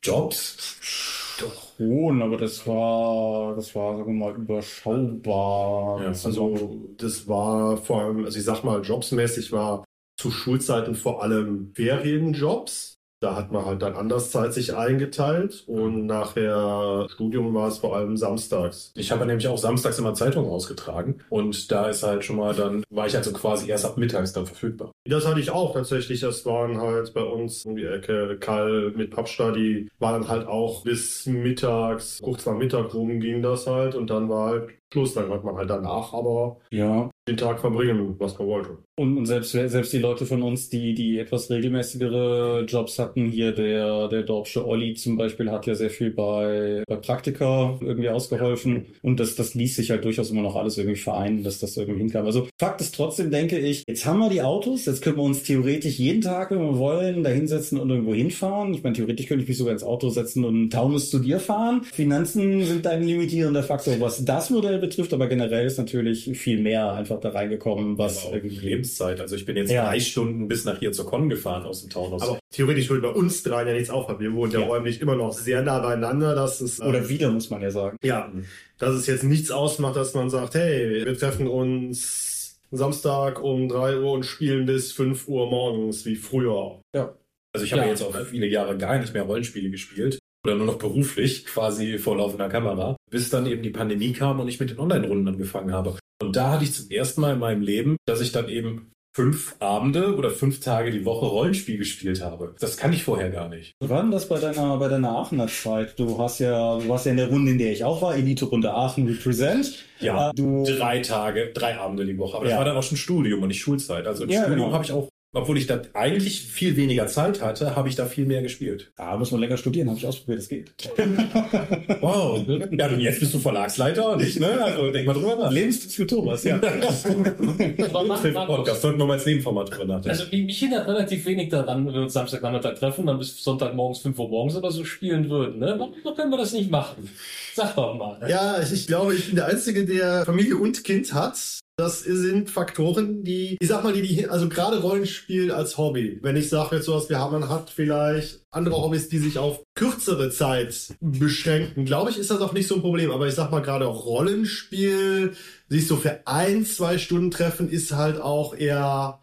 Jobs? 0.02 1.23
Doch 1.40 1.76
schon, 1.76 2.22
aber 2.22 2.36
das 2.36 2.66
war, 2.66 3.56
das 3.56 3.74
war, 3.74 3.96
sagen 3.96 4.18
wir 4.18 4.26
mal, 4.26 4.34
überschaubar. 4.36 6.00
Ja, 6.02 6.08
also 6.08 6.78
das 6.96 7.26
war 7.26 7.76
vor 7.76 8.02
allem, 8.02 8.24
also 8.24 8.38
ich 8.38 8.44
sag 8.44 8.62
mal, 8.62 8.80
jobsmäßig 8.82 9.50
war 9.52 9.84
zu 10.16 10.30
Schulzeiten 10.30 10.94
vor 10.94 11.22
allem 11.22 11.72
Ferienjobs. 11.74 12.93
Da 13.24 13.36
hat 13.36 13.50
man 13.50 13.64
halt 13.64 13.80
dann 13.80 13.94
anders 13.94 14.30
Zeit 14.30 14.52
sich 14.52 14.76
eingeteilt 14.76 15.64
und 15.66 16.04
nachher 16.04 17.06
Studium 17.08 17.54
war 17.54 17.68
es 17.68 17.78
vor 17.78 17.96
allem 17.96 18.18
samstags. 18.18 18.92
Ich 18.94 19.10
habe 19.10 19.24
nämlich 19.24 19.48
auch 19.48 19.56
samstags 19.56 19.98
immer 19.98 20.12
Zeitungen 20.12 20.50
ausgetragen 20.50 21.20
und 21.30 21.72
da 21.72 21.88
ist 21.88 22.02
halt 22.02 22.22
schon 22.22 22.36
mal 22.36 22.54
dann, 22.54 22.84
war 22.90 23.06
ich 23.06 23.16
also 23.16 23.32
quasi 23.32 23.70
erst 23.70 23.86
ab 23.86 23.96
mittags 23.96 24.34
dann 24.34 24.44
verfügbar. 24.44 24.92
Das 25.08 25.26
hatte 25.26 25.40
ich 25.40 25.50
auch 25.50 25.72
tatsächlich. 25.72 26.20
Das 26.20 26.44
waren 26.44 26.82
halt 26.82 27.14
bei 27.14 27.22
uns 27.22 27.64
um 27.64 27.76
die 27.76 27.86
Ecke 27.86 28.36
Kall 28.38 28.92
mit 28.94 29.10
Pappstadt, 29.10 29.56
die 29.56 29.88
waren 29.98 30.28
halt 30.28 30.46
auch 30.46 30.82
bis 30.82 31.24
mittags, 31.24 32.20
kurz 32.22 32.44
nach 32.44 32.58
Mittag 32.58 32.92
rum 32.92 33.20
ging 33.20 33.40
das 33.40 33.66
halt 33.66 33.94
und 33.94 34.10
dann 34.10 34.28
war 34.28 34.50
halt 34.50 34.70
Schluss, 34.92 35.14
dann 35.14 35.30
hat 35.30 35.44
man 35.44 35.56
halt 35.56 35.70
danach 35.70 36.12
aber. 36.12 36.58
Ja, 36.70 37.08
den 37.26 37.36
Tag 37.38 37.60
verbringen, 37.60 38.16
was 38.18 38.38
man 38.38 38.48
wollte. 38.48 38.78
Und, 38.96 39.16
und 39.16 39.26
selbst, 39.26 39.52
selbst 39.52 39.92
die 39.92 39.98
Leute 39.98 40.26
von 40.26 40.42
uns, 40.42 40.68
die, 40.68 40.94
die 40.94 41.18
etwas 41.18 41.50
regelmäßigere 41.50 42.64
Jobs 42.68 42.98
hatten, 42.98 43.30
hier 43.30 43.52
der, 43.52 44.08
der 44.08 44.22
Dorpsche 44.22 44.66
Olli 44.66 44.94
zum 44.94 45.16
Beispiel 45.16 45.50
hat 45.50 45.66
ja 45.66 45.74
sehr 45.74 45.90
viel 45.90 46.10
bei, 46.10 46.84
bei 46.86 46.96
Praktika 46.96 47.78
irgendwie 47.80 48.10
ausgeholfen. 48.10 48.86
Und 49.02 49.20
das, 49.20 49.34
das 49.36 49.54
ließ 49.54 49.76
sich 49.76 49.90
halt 49.90 50.04
durchaus 50.04 50.30
immer 50.30 50.42
noch 50.42 50.54
alles 50.54 50.78
irgendwie 50.78 51.00
vereinen, 51.00 51.42
dass 51.42 51.58
das 51.58 51.76
irgendwie 51.76 52.00
hinkam. 52.00 52.26
Also 52.26 52.46
Fakt 52.60 52.80
ist 52.82 52.94
trotzdem, 52.94 53.30
denke 53.30 53.58
ich, 53.58 53.84
jetzt 53.88 54.04
haben 54.04 54.18
wir 54.18 54.28
die 54.28 54.42
Autos, 54.42 54.84
jetzt 54.84 55.02
können 55.02 55.16
wir 55.16 55.22
uns 55.22 55.42
theoretisch 55.42 55.98
jeden 55.98 56.20
Tag, 56.20 56.50
wenn 56.50 56.60
wir 56.60 56.78
wollen, 56.78 57.24
da 57.24 57.30
hinsetzen 57.30 57.80
und 57.80 57.90
irgendwo 57.90 58.14
hinfahren. 58.14 58.74
Ich 58.74 58.82
meine, 58.82 58.94
theoretisch 58.94 59.26
könnte 59.26 59.42
ich 59.42 59.48
mich 59.48 59.58
sogar 59.58 59.72
ins 59.72 59.82
Auto 59.82 60.10
setzen 60.10 60.44
und 60.44 60.54
einen 60.54 60.70
Taunus 60.70 61.10
zu 61.10 61.18
dir 61.18 61.40
fahren. 61.40 61.82
Finanzen 61.84 62.62
sind 62.64 62.86
ein 62.86 63.02
limitierender 63.02 63.62
Faktor, 63.62 63.98
was 63.98 64.24
das 64.24 64.50
Modell 64.50 64.78
betrifft, 64.78 65.14
aber 65.14 65.26
generell 65.26 65.66
ist 65.66 65.78
natürlich 65.78 66.30
viel 66.38 66.60
mehr 66.60 66.92
einfach 66.92 67.13
da 67.20 67.30
reingekommen, 67.30 67.98
was 67.98 68.18
Aber 68.20 68.28
auch 68.28 68.34
irgendwie 68.36 68.56
Lebenszeit. 68.58 69.20
Also 69.20 69.36
ich 69.36 69.44
bin 69.44 69.56
jetzt 69.56 69.70
Ja. 69.70 69.86
drei 69.86 70.00
Stunden 70.00 70.48
bis 70.48 70.64
nach 70.64 70.78
hier 70.78 70.92
zur 70.92 71.06
Con 71.06 71.28
gefahren 71.28 71.64
aus 71.64 71.80
dem 71.82 71.90
Townhaus. 71.90 72.22
Aber 72.22 72.38
theoretisch 72.50 72.88
würde 72.90 73.02
bei 73.02 73.14
uns 73.14 73.42
dreien 73.42 73.66
ja 73.68 73.74
nichts 73.74 73.90
aufhören. 73.90 74.20
Wir 74.20 74.32
wohnen 74.32 74.52
ja, 74.52 74.60
Ja. 74.60 74.66
räumlich 74.66 75.00
immer 75.00 75.16
noch 75.16 75.32
sehr 75.32 75.62
nah 75.62 75.78
beieinander. 75.80 76.34
Das 76.34 76.60
ist, 76.60 76.80
äh, 76.80 76.84
oder 76.84 77.08
wieder, 77.08 77.30
muss 77.30 77.50
man 77.50 77.62
ja 77.62 77.70
sagen. 77.70 77.96
ja, 78.02 78.32
dass 78.78 78.94
es 78.94 79.06
jetzt 79.06 79.24
nichts 79.24 79.50
ausmacht, 79.50 79.96
dass 79.96 80.14
man 80.14 80.30
sagt, 80.30 80.54
hey, 80.54 81.04
wir 81.04 81.16
treffen 81.18 81.46
uns 81.48 82.60
Samstag 82.70 83.42
um 83.42 83.68
3 83.68 83.98
Uhr 84.00 84.12
und 84.12 84.24
spielen 84.26 84.66
bis 84.66 84.92
5 84.92 85.28
Uhr 85.28 85.48
morgens, 85.48 86.04
wie 86.06 86.16
früher. 86.16 86.80
Also 86.92 87.64
ich 87.64 87.72
habe 87.72 87.82
Ja. 87.82 87.86
ja. 87.86 87.90
jetzt 87.92 88.02
auch 88.02 88.16
viele 88.26 88.46
Jahre 88.46 88.76
gar 88.76 88.98
nicht 88.98 89.14
mehr 89.14 89.22
Rollenspiele 89.22 89.70
gespielt. 89.70 90.18
Oder 90.44 90.56
nur 90.56 90.66
noch 90.66 90.78
beruflich, 90.78 91.46
quasi 91.46 91.98
vor 91.98 92.16
laufender 92.18 92.48
Kamera. 92.48 92.96
Bis 93.10 93.30
dann 93.30 93.46
eben 93.46 93.62
die 93.62 93.70
Pandemie 93.70 94.12
kam 94.12 94.40
und 94.40 94.48
ich 94.48 94.60
mit 94.60 94.70
den 94.70 94.78
Online-Runden 94.78 95.28
angefangen 95.28 95.72
habe. 95.72 95.96
Und 96.22 96.36
da 96.36 96.50
hatte 96.52 96.64
ich 96.64 96.74
zum 96.74 96.90
ersten 96.90 97.20
Mal 97.20 97.34
in 97.34 97.38
meinem 97.38 97.62
Leben, 97.62 97.96
dass 98.06 98.20
ich 98.20 98.32
dann 98.32 98.48
eben 98.48 98.90
fünf 99.16 99.54
Abende 99.60 100.16
oder 100.16 100.28
fünf 100.30 100.58
Tage 100.60 100.90
die 100.90 101.04
Woche 101.04 101.24
Rollenspiel 101.26 101.78
gespielt 101.78 102.20
habe. 102.20 102.54
Das 102.58 102.76
kann 102.76 102.92
ich 102.92 103.04
vorher 103.04 103.30
gar 103.30 103.48
nicht. 103.48 103.72
Wie 103.80 103.88
war 103.88 104.02
denn 104.02 104.10
das 104.10 104.28
bei 104.28 104.38
deiner, 104.40 104.76
bei 104.76 104.88
deiner 104.88 105.10
Aachener 105.10 105.46
Zeit? 105.46 105.98
Du 105.98 106.18
hast 106.18 106.40
ja, 106.40 106.78
du 106.78 106.88
warst 106.88 107.06
ja 107.06 107.12
in 107.12 107.18
der 107.18 107.28
Runde, 107.28 107.52
in 107.52 107.58
der 107.58 107.72
ich 107.72 107.84
auch 107.84 108.02
war, 108.02 108.16
Elite-Runde 108.16 108.72
Aachen 108.74 109.06
Represent. 109.06 109.84
Ja, 110.00 110.30
Äh, 110.30 110.34
du, 110.34 110.64
drei 110.64 110.98
Tage, 110.98 111.52
drei 111.54 111.78
Abende 111.78 112.04
die 112.04 112.18
Woche. 112.18 112.36
Aber 112.36 112.44
Ja. 112.46 112.50
das 112.50 112.58
war 112.58 112.64
dann 112.64 112.76
auch 112.76 112.82
schon 112.82 112.98
Studium 112.98 113.40
und 113.42 113.48
nicht 113.48 113.60
Schulzeit. 113.60 114.06
Also 114.06 114.24
im 114.24 114.30
Ja, 114.30 114.40
Studium 114.42 114.60
genau. 114.66 114.72
habe 114.74 114.84
ich 114.84 114.90
auch, 114.92 115.08
obwohl 115.34 115.58
ich 115.58 115.66
da 115.66 115.82
eigentlich 115.94 116.40
viel 116.40 116.76
weniger 116.76 117.06
Zeit 117.06 117.42
hatte, 117.42 117.76
habe 117.76 117.88
ich 117.88 117.96
da 117.96 118.06
viel 118.06 118.26
mehr 118.26 118.42
gespielt. 118.42 118.92
ah, 118.96 119.16
muss 119.16 119.30
man 119.30 119.40
länger 119.40 119.56
studieren, 119.56 119.88
habe 119.88 119.98
ich 119.98 120.06
ausprobiert, 120.06 120.38
das 120.38 120.48
geht. 120.48 120.72
Wow. 122.00 122.44
Ja, 122.72 122.88
und 122.88 123.00
jetzt 123.00 123.20
bist 123.20 123.32
du 123.34 123.38
Verlagsleiter, 123.38 124.16
nicht, 124.16 124.38
ne? 124.40 124.62
Also 124.62 124.90
denk 124.90 125.06
mal 125.06 125.14
drüber 125.14 125.36
nach. 125.36 125.50
Lebenstipps 125.50 125.94
für 125.94 126.06
Thomas, 126.06 126.44
ja. 126.44 126.58
Podcast 128.46 128.82
sollten 128.82 128.98
wir 128.98 129.06
mal 129.06 129.14
als 129.14 129.26
Nebenformat 129.26 129.70
drüber 129.70 129.84
nachdenken. 129.84 130.10
Also 130.10 130.24
mich 130.36 130.58
hindert 130.58 130.86
relativ 130.86 131.24
wenig 131.26 131.48
daran, 131.48 131.86
wenn 131.86 131.94
wir 131.94 132.02
uns 132.02 132.12
Samstagnachmittag 132.12 132.74
treffen, 132.74 133.06
dann 133.06 133.18
bis 133.18 133.42
Sonntagmorgens 133.42 134.00
5 134.00 134.18
Uhr 134.18 134.28
morgens 134.28 134.56
oder 134.56 134.70
so 134.70 134.84
spielen 134.84 135.30
würden. 135.30 135.58
Ne? 135.58 135.74
Warum 135.78 135.94
warum 136.02 136.16
können 136.16 136.30
wir 136.30 136.38
das 136.38 136.52
nicht 136.52 136.70
machen? 136.70 137.10
Sag 137.54 137.74
doch 137.76 137.94
mal. 137.94 138.18
Ja, 138.28 138.60
ich, 138.60 138.72
ich 138.72 138.86
glaube, 138.86 139.14
ich 139.14 139.26
bin 139.26 139.36
der 139.36 139.46
Einzige, 139.46 139.84
der 139.84 140.24
Familie 140.24 140.56
und 140.56 140.84
Kind 140.84 141.12
hat. 141.12 141.60
Das 141.76 142.00
sind 142.00 142.50
Faktoren, 142.50 143.24
die, 143.24 143.56
ich 143.58 143.68
sag 143.68 143.82
mal, 143.82 143.92
die, 143.92 144.02
die 144.02 144.28
also 144.28 144.48
gerade 144.48 144.80
Rollenspiel 144.80 145.50
als 145.50 145.76
Hobby. 145.76 146.20
Wenn 146.22 146.36
ich 146.36 146.48
sage 146.48 146.76
jetzt 146.76 146.84
sowas, 146.84 147.08
wir 147.08 147.18
haben, 147.18 147.40
man 147.40 147.48
hat 147.48 147.68
vielleicht 147.68 148.43
andere 148.54 148.76
Hobbys, 148.76 149.08
die 149.08 149.18
sich 149.18 149.38
auf 149.38 149.62
kürzere 149.74 150.30
Zeit 150.30 150.94
beschränken, 151.00 151.84
glaube 151.84 152.10
ich, 152.10 152.18
ist 152.18 152.30
das 152.30 152.40
auch 152.40 152.52
nicht 152.52 152.68
so 152.68 152.76
ein 152.76 152.80
Problem. 152.80 153.10
Aber 153.10 153.26
ich 153.26 153.34
sag 153.34 153.50
mal, 153.50 153.60
gerade 153.60 153.86
auch 153.88 154.06
Rollenspiel, 154.06 155.32
sich 155.68 155.86
so 155.88 155.96
für 155.96 156.20
ein, 156.26 156.64
zwei 156.66 156.98
Stunden 156.98 157.30
treffen, 157.30 157.68
ist 157.70 157.92
halt 157.92 158.20
auch 158.20 158.54
eher 158.56 159.20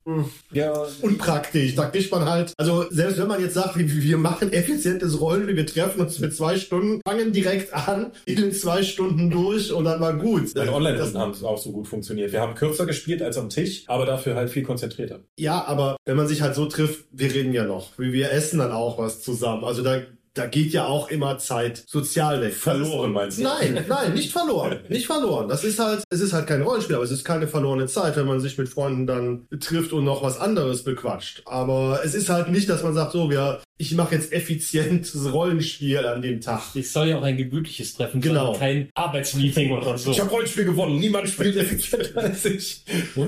ja, 0.52 0.86
unpraktisch. 1.02 1.76
Da 1.76 1.86
kriegt 1.86 2.12
man 2.12 2.26
halt, 2.30 2.54
also 2.58 2.86
selbst 2.90 3.20
wenn 3.20 3.28
man 3.28 3.40
jetzt 3.42 3.54
sagt, 3.54 3.78
wir, 3.78 4.18
machen 4.18 4.52
effizientes 4.52 5.20
Rollenspiel, 5.22 5.56
wir 5.56 5.66
treffen 5.68 6.02
uns 6.02 6.18
für 6.18 6.30
zwei 6.32 6.58
Stunden, 6.58 7.00
fangen 7.08 7.32
direkt 7.32 7.74
an, 7.74 8.12
spielen 8.28 8.52
zwei 8.52 8.84
Stunden 8.84 9.30
durch 9.30 9.72
und 9.72 9.86
dann 9.86 10.02
war 10.02 10.14
gut. 10.18 10.56
Deine 10.56 10.68
Das- 10.68 10.76
Online-Runden 10.76 11.18
haben 11.18 11.46
auch 11.46 11.58
so 11.58 11.72
gut 11.72 11.88
funktioniert. 11.88 12.32
Wir 12.32 12.42
haben 12.42 12.56
kürzer 12.56 12.86
gespielt 12.86 13.22
als 13.22 13.38
am 13.38 13.50
Tisch, 13.50 13.84
aber 13.88 14.06
dafür 14.06 14.36
halt 14.36 14.50
viel 14.50 14.64
konzentrierter. 14.64 15.20
Ja, 15.40 15.64
aber 15.66 15.96
wenn 16.06 16.18
man 16.18 16.28
sich 16.28 16.42
halt 16.42 16.56
so 16.56 16.66
trifft, 16.66 17.06
wir 17.12 17.34
reden 17.34 17.54
ja 17.54 17.66
noch. 17.66 17.98
Wir 17.98 18.32
essen 18.32 18.60
dann 18.60 18.72
auch 18.72 18.98
was 18.98 19.21
zusammen. 19.22 19.64
Also 19.64 19.84
da, 19.84 20.02
da 20.34 20.46
geht 20.46 20.72
ja 20.72 20.86
auch 20.86 21.10
immer 21.10 21.38
Zeit 21.38 21.84
sozial 21.88 22.42
weg. 22.42 22.54
Verloren 22.54 23.12
meinst 23.12 23.40
du? 23.40 23.44
Nein, 23.44 23.86
nein, 23.88 24.14
nicht 24.14 24.32
verloren. 24.32 24.80
Nicht 24.90 25.08
verloren. 25.08 25.50
Das 25.50 25.64
ist 25.64 25.80
halt, 25.80 26.04
es 26.10 26.22
ist 26.22 26.34
halt 26.34 26.48
kein 26.48 26.62
Rollenspiel, 26.62 26.96
aber 26.96 27.06
es 27.06 27.12
ist 27.12 27.26
keine 27.26 27.48
verlorene 27.48 27.88
Zeit, 27.88 28.16
wenn 28.16 28.28
man 28.28 28.40
sich 28.40 28.58
mit 28.58 28.70
Freunden 28.70 29.08
dann 29.08 29.48
trifft 29.60 29.92
und 29.94 30.06
noch 30.06 30.24
was 30.24 30.40
anderes 30.40 30.84
bequatscht. 30.84 31.44
Aber 31.46 32.02
es 32.04 32.14
ist 32.14 32.30
halt 32.30 32.50
nicht, 32.50 32.70
dass 32.70 32.84
man 32.84 32.94
sagt, 32.94 33.12
so, 33.12 33.30
wir, 33.30 33.62
ich 33.82 33.94
mache 33.96 34.16
jetzt 34.16 34.32
effizientes 34.32 35.34
Rollenspiel 35.34 35.98
an 36.06 36.22
dem 36.22 36.40
Tag. 36.40 36.62
Es 36.76 36.94
soll 36.94 37.08
ja 37.10 37.18
auch 37.18 37.24
ein 37.24 37.36
gemütliches 37.38 37.96
Treffen 37.96 38.22
Genau. 38.22 38.52
sein, 38.54 38.60
kein 38.60 38.90
Arbeitsmeeting 38.94 39.72
oder 39.78 39.98
so. 39.98 40.12
Ich 40.12 40.20
habe 40.20 40.30
Rollenspiel 40.30 40.66
gewonnen. 40.66 41.00
Niemand 41.00 41.28
spielt 41.28 41.56
effizienter 41.58 42.18
als 42.22 42.46
ich. 42.46 42.84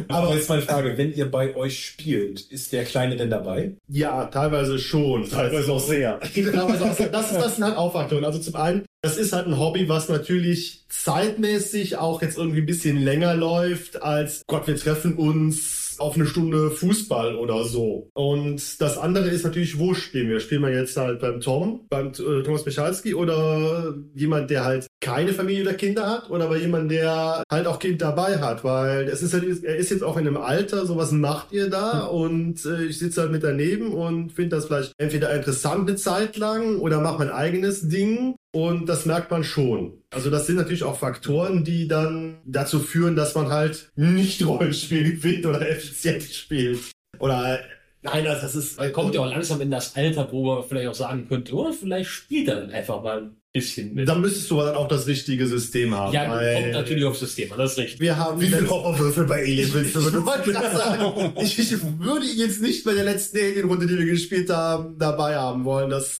Aber 0.08 0.34
jetzt 0.36 0.48
meine 0.50 0.62
Frage, 0.62 0.98
wenn 0.98 1.14
ihr 1.14 1.30
bei 1.30 1.56
euch 1.56 1.86
spielt, 1.86 2.40
ist 2.42 2.72
der 2.72 2.84
Kleine 2.86 3.16
denn 3.18 3.30
dabei? 3.30 3.72
Ja, 3.90 4.26
teilweise 4.26 4.78
schon. 4.80 5.30
teilweise 5.30 5.72
auch 5.72 5.80
sehr. 5.80 6.20
Teilweise 6.34 6.86
auch 6.86 6.94
sehr. 6.96 7.10
Das, 7.10 7.32
ist- 7.32 7.42
das 7.42 7.56
sind 7.56 7.66
halt 7.66 7.92
Faktoren. 7.94 8.24
Also 8.24 8.40
zum 8.40 8.56
einen, 8.56 8.86
das 9.02 9.18
ist 9.18 9.34
halt 9.34 9.48
ein 9.48 9.58
Hobby, 9.60 9.90
was 9.90 10.08
natürlich 10.08 10.86
zeitmäßig 10.90 11.98
auch 11.98 12.22
jetzt 12.22 12.38
irgendwie 12.38 12.60
ein 12.60 12.66
bisschen 12.66 13.04
länger 13.04 13.36
läuft 13.36 14.02
als 14.02 14.44
Gott, 14.48 14.68
wir 14.68 14.76
treffen 14.78 15.16
uns 15.16 15.83
auf 16.04 16.16
eine 16.16 16.26
Stunde 16.26 16.70
Fußball 16.72 17.36
oder 17.36 17.64
so. 17.64 18.10
Und 18.14 18.82
das 18.82 18.98
andere 18.98 19.30
ist 19.30 19.44
natürlich, 19.44 19.80
wo 19.80 19.94
spielen 19.94 20.30
wir? 20.30 20.40
Spielen 20.40 20.62
wir 20.62 20.72
jetzt 20.72 20.98
halt 20.98 21.20
beim 21.20 21.40
Tom, 21.40 21.86
beim 21.90 22.10
äh, 22.10 22.44
Thomas 22.44 22.66
Michalski 22.66 23.14
oder 23.14 23.96
jemand, 24.14 24.50
der 24.50 24.66
halt 24.66 24.88
keine 25.04 25.34
Familie 25.34 25.64
oder 25.64 25.74
Kinder 25.74 26.10
hat 26.10 26.30
oder 26.30 26.48
bei 26.48 26.58
jemand, 26.58 26.90
der 26.90 27.44
halt 27.52 27.68
auch 27.68 27.78
Kind 27.78 28.02
dabei 28.02 28.40
hat, 28.40 28.64
weil 28.64 29.10
es 29.10 29.22
ist 29.22 29.34
halt, 29.34 29.44
er 29.64 29.76
ist 29.76 29.92
jetzt 29.92 30.04
auch 30.04 30.16
in 30.16 30.26
einem 30.26 30.38
Alter, 30.38 30.86
so 30.86 30.96
was 30.96 31.12
macht 31.12 31.52
ihr 31.52 31.70
da 31.70 32.06
und 32.06 32.66
äh, 32.66 32.86
ich 32.86 33.00
sitze 33.00 33.22
halt 33.22 33.32
mit 33.32 33.44
daneben 33.44 33.94
und 33.94 34.32
finde 34.32 34.56
das 34.56 34.66
vielleicht 34.66 34.94
entweder 34.98 35.36
interessant 35.36 35.90
eine 35.90 35.98
Zeit 35.98 36.38
lang 36.38 36.78
oder 36.78 37.02
mache 37.02 37.20
mein 37.20 37.30
eigenes 37.30 37.90
Ding 37.90 38.36
und 38.54 38.88
das 38.88 39.06
merkt 39.06 39.30
man 39.30 39.44
schon. 39.44 39.94
Also 40.10 40.30
das 40.30 40.48
sind 40.48 40.56
natürlich 40.56 40.84
auch 40.84 40.98
Faktoren, 40.98 41.66
die 41.66 41.90
dann 41.90 42.38
dazu 42.46 42.80
führen, 42.80 43.18
dass 43.18 43.36
man 43.36 43.50
halt 43.50 43.92
nicht 43.96 44.46
Rollenspiel 44.48 45.18
gewinnt 45.18 45.46
oder 45.46 45.70
effizient 45.70 46.24
spielt. 46.24 46.80
Oder 47.20 47.60
nein, 48.04 48.26
also 48.26 48.42
das 48.42 48.56
ist 48.56 48.78
Weil 48.78 48.92
kommt 48.94 49.16
ja 49.16 49.22
auch 49.22 49.30
langsam 49.30 49.60
in 49.60 49.70
das 49.70 49.98
Alter, 49.98 50.32
wo 50.32 50.46
man 50.46 50.64
vielleicht 50.64 50.88
auch 50.88 50.96
sagen 50.96 51.28
könnte, 51.28 51.54
oh, 51.54 51.74
vielleicht 51.74 52.10
spielt 52.10 52.48
er 52.48 52.62
dann 52.62 52.72
einfach 52.72 53.04
mal 53.04 53.32
bisschen 53.54 53.94
mit. 53.94 54.08
dann 54.10 54.20
müsstest 54.20 54.50
du 54.50 54.56
aber 54.60 54.66
dann 54.72 54.76
auch 54.78 54.88
das 54.88 55.06
richtige 55.08 55.46
System 55.48 55.94
haben. 55.96 56.12
ja, 56.14 56.30
weil- 56.30 56.56
kommt 56.56 56.72
natürlich 56.74 57.06
aufs 57.06 57.20
System 57.20 57.52
an, 57.52 57.60
das 57.60 57.74
ist 57.74 57.78
richtig. 57.78 58.00
Wir 58.00 58.18
haben 58.18 58.42
Wie 58.42 58.48
viele 58.48 58.68
Horrorwürfel 58.70 59.26
bei 59.26 59.42
Alien 59.44 59.72
willst 59.74 59.96
du 59.96 60.00
Ich 60.00 60.06
sagen, 60.06 61.34
ich, 61.40 61.60
ich 61.60 61.72
würde 62.00 62.26
ihn 62.26 62.40
jetzt 62.40 62.62
nicht 62.62 62.84
bei 62.84 62.94
der 62.94 63.04
letzten 63.04 63.38
Alien-Runde, 63.38 63.86
die 63.88 63.98
wir 64.00 64.06
gespielt 64.06 64.50
haben, 64.50 64.98
dabei 64.98 65.36
haben 65.36 65.64
wollen. 65.66 65.90
Das 65.92 66.18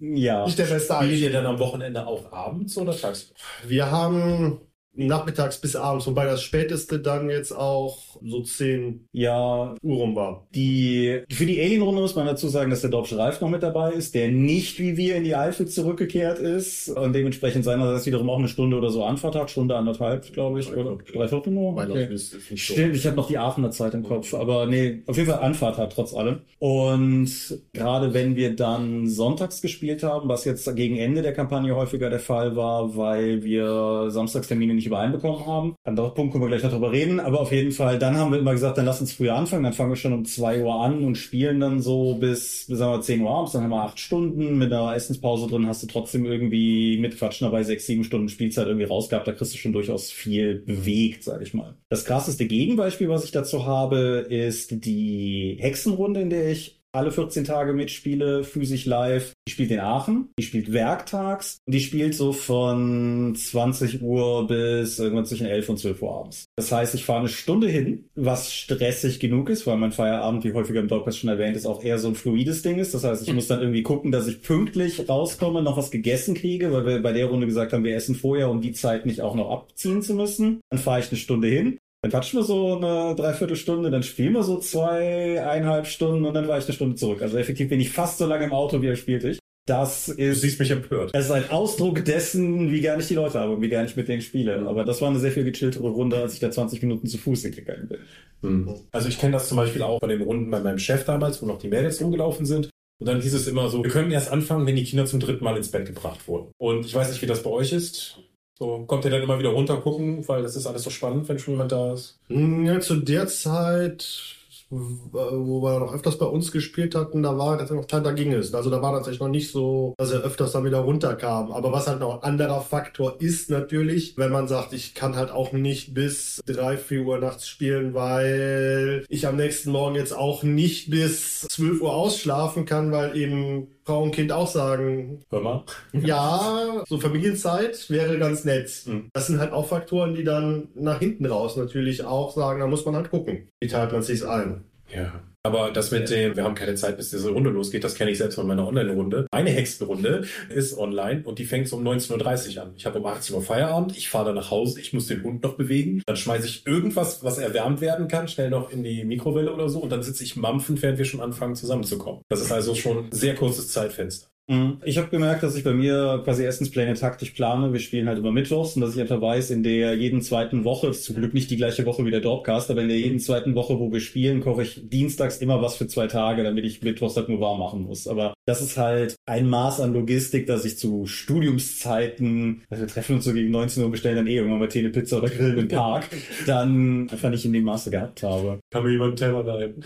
Ja. 0.00 0.44
nicht 0.44 0.58
der 0.58 0.66
beste 0.66 0.94
Spielt 0.94 1.18
ihr 1.20 1.32
dann 1.32 1.46
am 1.46 1.58
Wochenende 1.58 2.06
auch 2.06 2.30
abends 2.30 2.76
oder 2.76 2.96
tagsüber? 2.96 3.34
Wir 3.66 3.90
haben 3.90 4.58
nachmittags 5.06 5.60
bis 5.60 5.76
abends, 5.76 6.06
wobei 6.06 6.24
das 6.26 6.42
späteste 6.42 6.98
dann 6.98 7.30
jetzt 7.30 7.52
auch 7.52 7.98
so 8.22 8.42
10 8.42 9.06
Ja, 9.12 9.74
Uhr 9.82 9.96
rum 9.96 10.16
war. 10.16 10.46
die, 10.54 11.22
für 11.30 11.46
die 11.46 11.60
Alien-Runde 11.60 12.00
muss 12.00 12.16
man 12.16 12.26
dazu 12.26 12.48
sagen, 12.48 12.70
dass 12.70 12.80
der 12.80 12.90
Dorpsche 12.90 13.16
Ralf 13.16 13.40
noch 13.40 13.48
mit 13.48 13.62
dabei 13.62 13.92
ist, 13.92 14.14
der 14.14 14.28
nicht 14.28 14.78
wie 14.80 14.96
wir 14.96 15.16
in 15.16 15.24
die 15.24 15.36
Eifel 15.36 15.68
zurückgekehrt 15.68 16.38
ist 16.38 16.88
und 16.88 17.12
dementsprechend 17.14 17.64
seinerseits 17.64 18.06
wiederum 18.06 18.28
auch 18.28 18.38
eine 18.38 18.48
Stunde 18.48 18.76
oder 18.76 18.90
so 18.90 19.04
Anfahrt 19.04 19.36
hat, 19.36 19.50
Stunde 19.50 19.76
anderthalb, 19.76 20.32
glaube 20.32 20.60
ich, 20.60 20.72
oder 20.74 20.98
drei 21.12 21.28
Viertel 21.28 21.52
nur. 21.52 21.74
Okay. 21.76 22.08
Stimmt, 22.18 22.96
ich 22.96 23.06
habe 23.06 23.16
noch 23.16 23.28
die 23.28 23.38
Aachener 23.38 23.70
Zeit 23.70 23.94
im 23.94 24.02
Kopf, 24.02 24.34
aber 24.34 24.66
nee, 24.66 25.02
auf 25.06 25.16
jeden 25.16 25.30
Fall 25.30 25.40
Anfahrt 25.40 25.78
hat 25.78 25.92
trotz 25.92 26.12
allem. 26.12 26.40
Und 26.58 27.30
gerade 27.72 28.14
wenn 28.14 28.34
wir 28.34 28.56
dann 28.56 29.06
sonntags 29.08 29.62
gespielt 29.62 30.02
haben, 30.02 30.28
was 30.28 30.44
jetzt 30.44 30.74
gegen 30.74 30.96
Ende 30.96 31.22
der 31.22 31.32
Kampagne 31.32 31.74
häufiger 31.76 32.10
der 32.10 32.18
Fall 32.20 32.56
war, 32.56 32.96
weil 32.96 33.44
wir 33.44 34.06
Samstagstermine 34.10 34.74
nicht 34.74 34.87
übereinbekommen 34.88 35.46
haben. 35.46 35.74
Anderer 35.84 36.12
Punkt 36.14 36.32
können 36.32 36.44
wir 36.44 36.48
gleich 36.48 36.62
noch 36.62 36.72
drüber 36.72 36.92
reden, 36.92 37.20
aber 37.20 37.40
auf 37.40 37.52
jeden 37.52 37.72
Fall, 37.72 37.98
dann 37.98 38.16
haben 38.16 38.32
wir 38.32 38.38
immer 38.38 38.52
gesagt, 38.52 38.78
dann 38.78 38.86
lass 38.86 39.00
uns 39.00 39.12
früher 39.12 39.34
anfangen, 39.34 39.62
dann 39.62 39.72
fangen 39.72 39.90
wir 39.90 39.96
schon 39.96 40.12
um 40.12 40.24
zwei 40.24 40.62
Uhr 40.62 40.74
an 40.74 41.04
und 41.04 41.16
spielen 41.16 41.60
dann 41.60 41.80
so 41.80 42.14
bis, 42.14 42.66
sagen 42.66 42.92
wir 42.92 43.00
10 43.00 43.20
Uhr 43.22 43.30
abends, 43.30 43.52
dann 43.52 43.62
haben 43.62 43.70
wir 43.70 43.82
acht 43.82 44.00
Stunden, 44.00 44.58
mit 44.58 44.72
einer 44.72 44.94
Essenspause 44.94 45.46
drin. 45.46 45.66
Hast 45.66 45.82
du 45.82 45.86
trotzdem 45.86 46.26
irgendwie 46.26 46.98
mit 46.98 47.16
Quatschen 47.16 47.46
dabei 47.46 47.62
sechs, 47.62 47.86
sieben 47.86 48.04
Stunden 48.04 48.28
Spielzeit 48.28 48.66
irgendwie 48.66 48.86
rausgehabt, 48.86 49.26
da 49.28 49.32
kriegst 49.32 49.54
du 49.54 49.58
schon 49.58 49.72
durchaus 49.72 50.10
viel 50.10 50.56
bewegt, 50.56 51.24
sag 51.24 51.42
ich 51.42 51.54
mal. 51.54 51.74
Das 51.88 52.04
krasseste 52.04 52.46
Gegenbeispiel, 52.46 53.08
was 53.08 53.24
ich 53.24 53.30
dazu 53.30 53.66
habe, 53.66 54.26
ist 54.28 54.84
die 54.84 55.56
Hexenrunde, 55.60 56.20
in 56.20 56.30
der 56.30 56.50
ich 56.50 56.77
alle 56.98 57.12
14 57.12 57.44
Tage 57.44 57.72
mitspiele, 57.72 58.42
physisch 58.42 58.84
live. 58.84 59.32
Die 59.46 59.52
spielt 59.52 59.70
in 59.70 59.78
Aachen, 59.78 60.30
die 60.38 60.42
spielt 60.42 60.72
werktags 60.72 61.58
und 61.64 61.74
die 61.74 61.80
spielt 61.80 62.14
so 62.14 62.32
von 62.32 63.34
20 63.36 64.02
Uhr 64.02 64.46
bis 64.46 64.98
irgendwann 64.98 65.24
zwischen 65.24 65.46
11 65.46 65.68
und 65.68 65.78
12 65.78 66.02
Uhr 66.02 66.12
abends. 66.12 66.46
Das 66.56 66.72
heißt, 66.72 66.94
ich 66.94 67.04
fahre 67.04 67.20
eine 67.20 67.28
Stunde 67.28 67.68
hin, 67.68 68.10
was 68.16 68.52
stressig 68.52 69.20
genug 69.20 69.48
ist, 69.48 69.66
weil 69.66 69.76
mein 69.76 69.92
Feierabend, 69.92 70.44
wie 70.44 70.52
häufiger 70.52 70.80
im 70.80 70.88
Podcast 70.88 71.18
schon 71.18 71.30
erwähnt 71.30 71.56
ist, 71.56 71.66
auch 71.66 71.82
eher 71.82 71.98
so 71.98 72.08
ein 72.08 72.16
fluides 72.16 72.62
Ding 72.62 72.78
ist. 72.78 72.94
Das 72.94 73.04
heißt, 73.04 73.26
ich 73.26 73.32
muss 73.32 73.46
dann 73.46 73.60
irgendwie 73.60 73.84
gucken, 73.84 74.10
dass 74.10 74.26
ich 74.26 74.42
pünktlich 74.42 75.08
rauskomme, 75.08 75.62
noch 75.62 75.76
was 75.76 75.92
gegessen 75.92 76.34
kriege, 76.34 76.72
weil 76.72 76.84
wir 76.84 77.00
bei 77.00 77.12
der 77.12 77.26
Runde 77.26 77.46
gesagt 77.46 77.72
haben, 77.72 77.84
wir 77.84 77.94
essen 77.94 78.16
vorher, 78.16 78.50
um 78.50 78.60
die 78.60 78.72
Zeit 78.72 79.06
nicht 79.06 79.22
auch 79.22 79.36
noch 79.36 79.50
abziehen 79.50 80.02
zu 80.02 80.14
müssen. 80.14 80.60
Dann 80.70 80.80
fahre 80.80 81.00
ich 81.00 81.10
eine 81.10 81.18
Stunde 81.18 81.46
hin, 81.48 81.78
dann 82.02 82.10
quatschen 82.10 82.38
wir 82.38 82.44
so 82.44 82.76
eine 82.76 83.14
Dreiviertelstunde, 83.16 83.90
dann 83.90 84.02
spielen 84.02 84.34
wir 84.34 84.42
so 84.42 84.58
zweieinhalb 84.58 85.86
Stunden 85.86 86.24
und 86.24 86.34
dann 86.34 86.46
war 86.48 86.58
ich 86.58 86.64
eine 86.64 86.74
Stunde 86.74 86.96
zurück. 86.96 87.22
Also 87.22 87.36
effektiv 87.38 87.68
bin 87.68 87.80
ich 87.80 87.90
fast 87.90 88.18
so 88.18 88.26
lange 88.26 88.44
im 88.44 88.52
Auto, 88.52 88.80
wie 88.82 88.86
er 88.86 88.96
spielte 88.96 89.30
ich. 89.30 89.38
Das 89.66 90.06
Du 90.06 90.12
ist, 90.12 90.40
siehst 90.40 90.58
mich 90.60 90.70
empört. 90.70 91.10
es 91.12 91.26
ist 91.26 91.30
ein 91.30 91.50
Ausdruck 91.50 92.02
dessen, 92.04 92.72
wie 92.72 92.80
gar 92.80 92.96
nicht 92.96 93.10
die 93.10 93.14
Leute 93.14 93.38
habe 93.38 93.52
und 93.52 93.60
wie 93.60 93.68
gar 93.68 93.82
nicht 93.82 93.96
mit 93.98 94.08
denen 94.08 94.22
spiele. 94.22 94.66
Aber 94.66 94.84
das 94.84 95.02
war 95.02 95.10
eine 95.10 95.18
sehr 95.18 95.32
viel 95.32 95.44
gechilltere 95.44 95.88
Runde, 95.88 96.16
als 96.16 96.32
ich 96.34 96.40
da 96.40 96.50
20 96.50 96.80
Minuten 96.82 97.06
zu 97.06 97.18
Fuß 97.18 97.42
hingegangen 97.42 97.88
bin. 97.88 97.98
Mhm. 98.40 98.74
Also 98.92 99.08
ich 99.08 99.18
kenne 99.18 99.32
das 99.32 99.48
zum 99.48 99.58
Beispiel 99.58 99.82
auch 99.82 100.00
bei 100.00 100.06
den 100.06 100.22
Runden 100.22 100.50
bei 100.50 100.60
meinem 100.60 100.78
Chef 100.78 101.04
damals, 101.04 101.42
wo 101.42 101.46
noch 101.46 101.58
die 101.58 101.68
Mädels 101.68 102.00
rumgelaufen 102.00 102.46
sind. 102.46 102.70
Und 103.00 103.06
dann 103.06 103.20
hieß 103.20 103.34
es 103.34 103.46
immer 103.46 103.68
so, 103.68 103.84
wir 103.84 103.90
können 103.90 104.10
erst 104.10 104.32
anfangen, 104.32 104.66
wenn 104.66 104.74
die 104.76 104.84
Kinder 104.84 105.04
zum 105.04 105.20
dritten 105.20 105.44
Mal 105.44 105.56
ins 105.56 105.70
Bett 105.70 105.86
gebracht 105.86 106.26
wurden. 106.26 106.50
Und 106.58 106.86
ich 106.86 106.94
weiß 106.94 107.10
nicht, 107.10 107.20
wie 107.22 107.26
das 107.26 107.42
bei 107.42 107.50
euch 107.50 107.72
ist. 107.72 108.20
So, 108.58 108.84
kommt 108.86 109.04
ihr 109.04 109.10
dann 109.12 109.22
immer 109.22 109.38
wieder 109.38 109.50
runter 109.50 109.76
gucken, 109.76 110.26
weil 110.26 110.42
das 110.42 110.56
ist 110.56 110.66
alles 110.66 110.82
so 110.82 110.90
spannend, 110.90 111.28
wenn 111.28 111.38
schon 111.38 111.54
jemand 111.54 111.70
da 111.70 111.92
ist. 111.92 112.18
Hm, 112.26 112.66
Ja, 112.66 112.80
zu 112.80 112.96
der 112.96 113.28
Zeit, 113.28 114.34
wo 114.70 115.62
wir 115.62 115.78
noch 115.78 115.94
öfters 115.94 116.18
bei 116.18 116.26
uns 116.26 116.50
gespielt 116.52 116.94
hatten, 116.96 117.22
da 117.22 117.38
war 117.38 117.56
das 117.56 117.70
noch 117.70 117.86
Zeit, 117.86 118.04
da 118.04 118.10
ging 118.10 118.32
es. 118.32 118.52
Also 118.54 118.68
da 118.68 118.82
war 118.82 118.92
tatsächlich 118.92 119.20
noch 119.20 119.28
nicht 119.28 119.50
so, 119.52 119.94
dass 119.96 120.10
er 120.10 120.20
öfters 120.22 120.52
dann 120.52 120.64
wieder 120.64 120.80
runterkam. 120.80 121.52
Aber 121.52 121.72
was 121.72 121.86
halt 121.86 122.00
noch 122.00 122.16
ein 122.16 122.22
anderer 122.28 122.60
Faktor 122.60 123.16
ist 123.20 123.48
natürlich, 123.48 124.18
wenn 124.18 124.32
man 124.32 124.48
sagt, 124.48 124.72
ich 124.72 124.94
kann 124.94 125.14
halt 125.16 125.30
auch 125.30 125.52
nicht 125.52 125.94
bis 125.94 126.42
drei, 126.44 126.76
vier 126.76 127.02
Uhr 127.02 127.18
nachts 127.18 127.48
spielen, 127.48 127.94
weil 127.94 129.04
ich 129.08 129.26
am 129.26 129.36
nächsten 129.36 129.70
Morgen 129.70 129.94
jetzt 129.94 130.14
auch 130.14 130.42
nicht 130.42 130.90
bis 130.90 131.42
12 131.48 131.80
Uhr 131.80 131.94
ausschlafen 131.94 132.64
kann, 132.66 132.90
weil 132.92 133.16
eben 133.16 133.68
Frau 133.88 134.02
und 134.02 134.10
Kind 134.10 134.32
auch 134.32 134.46
sagen, 134.46 135.22
Hör 135.30 135.40
mal. 135.40 135.64
ja, 135.94 136.84
so 136.86 137.00
Familienzeit 137.00 137.88
wäre 137.88 138.18
ganz 138.18 138.44
nett. 138.44 138.70
Mhm. 138.84 139.08
Das 139.14 139.28
sind 139.28 139.40
halt 139.40 139.52
auch 139.52 139.66
Faktoren, 139.66 140.14
die 140.14 140.24
dann 140.24 140.68
nach 140.74 140.98
hinten 140.98 141.24
raus 141.24 141.56
natürlich 141.56 142.04
auch 142.04 142.34
sagen, 142.34 142.60
da 142.60 142.66
muss 142.66 142.84
man 142.84 142.96
halt 142.96 143.08
gucken. 143.10 143.48
Wie 143.60 143.66
teilt 143.66 143.92
man 143.92 144.02
sich's 144.02 144.22
ein? 144.24 144.64
Ja. 144.94 145.24
Aber 145.44 145.70
das 145.70 145.90
mit 145.90 146.10
dem, 146.10 146.36
wir 146.36 146.44
haben 146.44 146.54
keine 146.54 146.74
Zeit, 146.74 146.96
bis 146.96 147.10
diese 147.10 147.30
Runde 147.30 147.50
losgeht, 147.50 147.84
das 147.84 147.94
kenne 147.94 148.10
ich 148.10 148.18
selbst 148.18 148.34
von 148.34 148.46
meiner 148.46 148.66
Online-Runde. 148.66 149.28
Meine 149.32 149.50
Hexenrunde 149.50 150.24
ist 150.50 150.76
online 150.76 151.22
und 151.24 151.38
die 151.38 151.44
fängt 151.44 151.72
um 151.72 151.86
19.30 151.86 152.56
Uhr 152.56 152.62
an. 152.64 152.72
Ich 152.76 152.84
habe 152.86 152.98
um 152.98 153.06
18 153.06 153.34
Uhr 153.34 153.42
Feierabend, 153.42 153.96
ich 153.96 154.10
fahre 154.10 154.26
dann 154.26 154.34
nach 154.34 154.50
Hause, 154.50 154.80
ich 154.80 154.92
muss 154.92 155.06
den 155.06 155.22
Hund 155.22 155.42
noch 155.42 155.54
bewegen. 155.54 156.02
Dann 156.06 156.16
schmeiße 156.16 156.46
ich 156.46 156.66
irgendwas, 156.66 157.24
was 157.24 157.38
erwärmt 157.38 157.80
werden 157.80 158.08
kann, 158.08 158.28
schnell 158.28 158.50
noch 158.50 158.70
in 158.70 158.82
die 158.82 159.04
Mikrowelle 159.04 159.54
oder 159.54 159.68
so 159.68 159.78
und 159.78 159.90
dann 159.90 160.02
sitze 160.02 160.24
ich 160.24 160.36
mampfend, 160.36 160.82
während 160.82 160.98
wir 160.98 161.04
schon 161.04 161.20
anfangen 161.20 161.54
zusammenzukommen. 161.54 162.22
Das 162.28 162.40
ist 162.40 162.52
also 162.52 162.74
schon 162.74 163.06
ein 163.06 163.12
sehr 163.12 163.34
kurzes 163.34 163.68
Zeitfenster. 163.68 164.28
Mhm. 164.48 164.78
Ich 164.82 164.96
habe 164.96 165.08
gemerkt, 165.08 165.42
dass 165.42 165.54
ich 165.56 165.62
bei 165.62 165.74
mir 165.74 166.22
quasi 166.24 166.42
erstens 166.42 166.70
Pläne 166.70 166.94
taktisch 166.94 167.30
plane. 167.30 167.72
Wir 167.72 167.80
spielen 167.80 168.08
halt 168.08 168.18
immer 168.18 168.32
Mittwochs 168.32 168.76
und 168.76 168.82
dass 168.82 168.94
ich 168.94 169.00
einfach 169.00 169.20
weiß, 169.20 169.50
in 169.50 169.62
der 169.62 169.94
jeden 169.94 170.22
zweiten 170.22 170.64
Woche, 170.64 170.88
ist 170.88 171.04
zum 171.04 171.16
Glück 171.16 171.34
nicht 171.34 171.50
die 171.50 171.58
gleiche 171.58 171.84
Woche 171.84 172.04
wie 172.06 172.10
der 172.10 172.22
Dropcast, 172.22 172.70
aber 172.70 172.80
in 172.80 172.88
der 172.88 172.98
jeden 172.98 173.20
zweiten 173.20 173.54
Woche, 173.54 173.78
wo 173.78 173.92
wir 173.92 174.00
spielen, 174.00 174.40
koche 174.40 174.62
ich 174.62 174.88
dienstags 174.88 175.38
immer 175.38 175.60
was 175.60 175.76
für 175.76 175.86
zwei 175.86 176.06
Tage, 176.06 176.44
damit 176.44 176.64
ich 176.64 176.82
Mittwochs 176.82 177.16
halt 177.16 177.28
nur 177.28 177.40
warm 177.40 177.58
machen 177.58 177.82
muss. 177.82 178.08
Aber 178.08 178.32
das 178.46 178.62
ist 178.62 178.78
halt 178.78 179.16
ein 179.26 179.50
Maß 179.50 179.80
an 179.80 179.92
Logistik, 179.92 180.46
dass 180.46 180.64
ich 180.64 180.78
zu 180.78 181.04
Studiumszeiten, 181.04 182.62
also 182.70 182.84
wir 182.84 182.88
treffen 182.88 183.16
uns 183.16 183.26
so 183.26 183.34
gegen 183.34 183.50
19 183.50 183.82
Uhr, 183.82 183.90
bestellen 183.90 184.16
dann 184.16 184.26
eh 184.26 184.36
irgendwann 184.36 184.60
mal 184.60 184.68
Telepizza 184.68 185.18
oder 185.18 185.28
Grillen 185.28 185.58
im 185.58 185.68
Park, 185.68 186.08
dann 186.46 187.10
einfach 187.10 187.28
nicht 187.28 187.44
in 187.44 187.52
dem 187.52 187.64
Maße 187.64 187.90
gehabt 187.90 188.22
habe. 188.22 188.60
Kann 188.70 188.82
mir 188.82 188.92
jemand 188.92 189.08
einen 189.08 189.16
Teller 189.16 189.42
bleiben? 189.42 189.82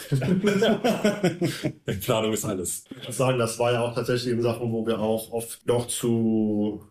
Planung 2.04 2.32
ist 2.32 2.44
alles. 2.44 2.84
Ich 3.00 3.08
muss 3.08 3.16
sagen, 3.16 3.38
das 3.40 3.58
war 3.58 3.72
ja 3.72 3.80
auch 3.80 3.94
tatsächlich 3.94 4.32
eben 4.32 4.42
Sachen, 4.52 4.72
wo 4.72 4.86
wir 4.86 5.00
auch 5.00 5.32
oft 5.32 5.66
noch 5.66 5.86
zu 5.86 6.84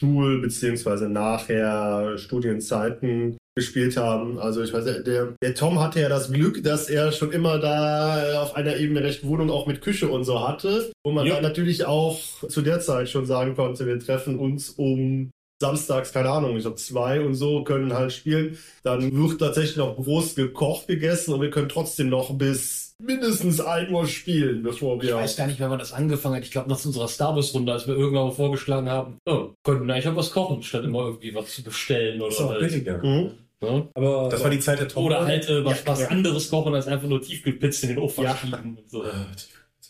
Schul- 0.00 0.40
beziehungsweise 0.40 1.08
nachher 1.08 2.18
Studienzeiten 2.18 3.36
gespielt 3.54 3.96
haben. 3.96 4.38
Also 4.38 4.62
ich 4.62 4.72
weiß, 4.72 4.84
der, 5.04 5.34
der 5.42 5.54
Tom 5.54 5.78
hatte 5.78 6.00
ja 6.00 6.08
das 6.08 6.32
Glück, 6.32 6.64
dass 6.64 6.88
er 6.88 7.12
schon 7.12 7.32
immer 7.32 7.58
da 7.58 8.42
auf 8.42 8.56
einer 8.56 8.76
Ebene 8.76 9.02
recht 9.02 9.24
Wohnung 9.26 9.50
auch 9.50 9.66
mit 9.66 9.82
Küche 9.82 10.08
und 10.08 10.24
so 10.24 10.46
hatte, 10.46 10.90
wo 11.04 11.12
man 11.12 11.26
Ja. 11.26 11.34
dann 11.34 11.42
natürlich 11.42 11.84
auch 11.84 12.18
zu 12.48 12.62
der 12.62 12.80
Zeit 12.80 13.10
schon 13.10 13.26
sagen 13.26 13.54
konnte, 13.54 13.86
wir 13.86 13.98
treffen 14.00 14.38
uns 14.38 14.70
um 14.70 15.30
samstags, 15.62 16.12
keine 16.12 16.30
Ahnung, 16.30 16.56
ich 16.56 16.62
glaube 16.62 16.78
zwei 16.78 17.20
und 17.20 17.34
so, 17.34 17.62
können 17.62 17.92
halt 17.92 18.12
spielen. 18.12 18.58
Dann 18.82 19.14
wird 19.14 19.38
tatsächlich 19.38 19.76
noch 19.76 19.94
groß 19.96 20.34
gekocht, 20.34 20.88
gegessen 20.88 21.34
und 21.34 21.40
wir 21.42 21.50
können 21.50 21.68
trotzdem 21.68 22.08
noch 22.08 22.36
bis 22.36 22.91
mindestens 22.98 23.60
ein 23.60 23.92
Uhr 23.92 24.06
spielen, 24.06 24.62
bevor 24.62 24.96
Ich 24.98 25.02
wir... 25.08 25.16
weiß 25.16 25.36
gar 25.36 25.46
nicht, 25.46 25.60
wann 25.60 25.70
man 25.70 25.78
das 25.78 25.92
angefangen 25.92 26.36
hat. 26.36 26.44
Ich 26.44 26.50
glaube, 26.50 26.68
nach 26.70 26.84
unserer 26.84 27.08
Star 27.08 27.34
Wars-Runde, 27.34 27.72
als 27.72 27.86
wir 27.86 27.94
irgendwann 27.96 28.26
mal 28.26 28.32
vorgeschlagen 28.32 28.88
haben, 28.88 29.18
oh, 29.26 29.50
könnten 29.64 29.86
wir 29.86 29.94
eigentlich 29.94 30.08
auch 30.08 30.16
was 30.16 30.30
kochen, 30.32 30.62
statt 30.62 30.84
immer 30.84 31.00
irgendwie 31.06 31.34
was 31.34 31.54
zu 31.54 31.62
bestellen 31.62 32.20
oder 32.20 32.34
auch 32.34 32.50
halt, 32.50 32.60
billiger. 32.60 32.98
Mhm. 32.98 33.30
ne? 33.60 33.88
Aber 33.94 34.28
Das 34.30 34.42
war 34.42 34.50
die 34.50 34.60
Zeit 34.60 34.80
der 34.80 34.88
Tom. 34.88 35.04
Oder 35.06 35.24
halt 35.26 35.48
äh, 35.48 35.64
was, 35.64 35.80
Ja, 35.84 35.86
was 35.92 36.00
ja. 36.00 36.08
anderes 36.08 36.50
kochen, 36.50 36.74
als 36.74 36.86
einfach 36.86 37.08
nur 37.08 37.20
Tiefkühlpizza 37.22 37.88
in 37.88 37.94
den 37.94 37.98
Ofen 38.02 38.24
Ja. 38.24 38.36
schieben. 38.36 38.78
Und 38.78 38.90
so. 38.90 39.04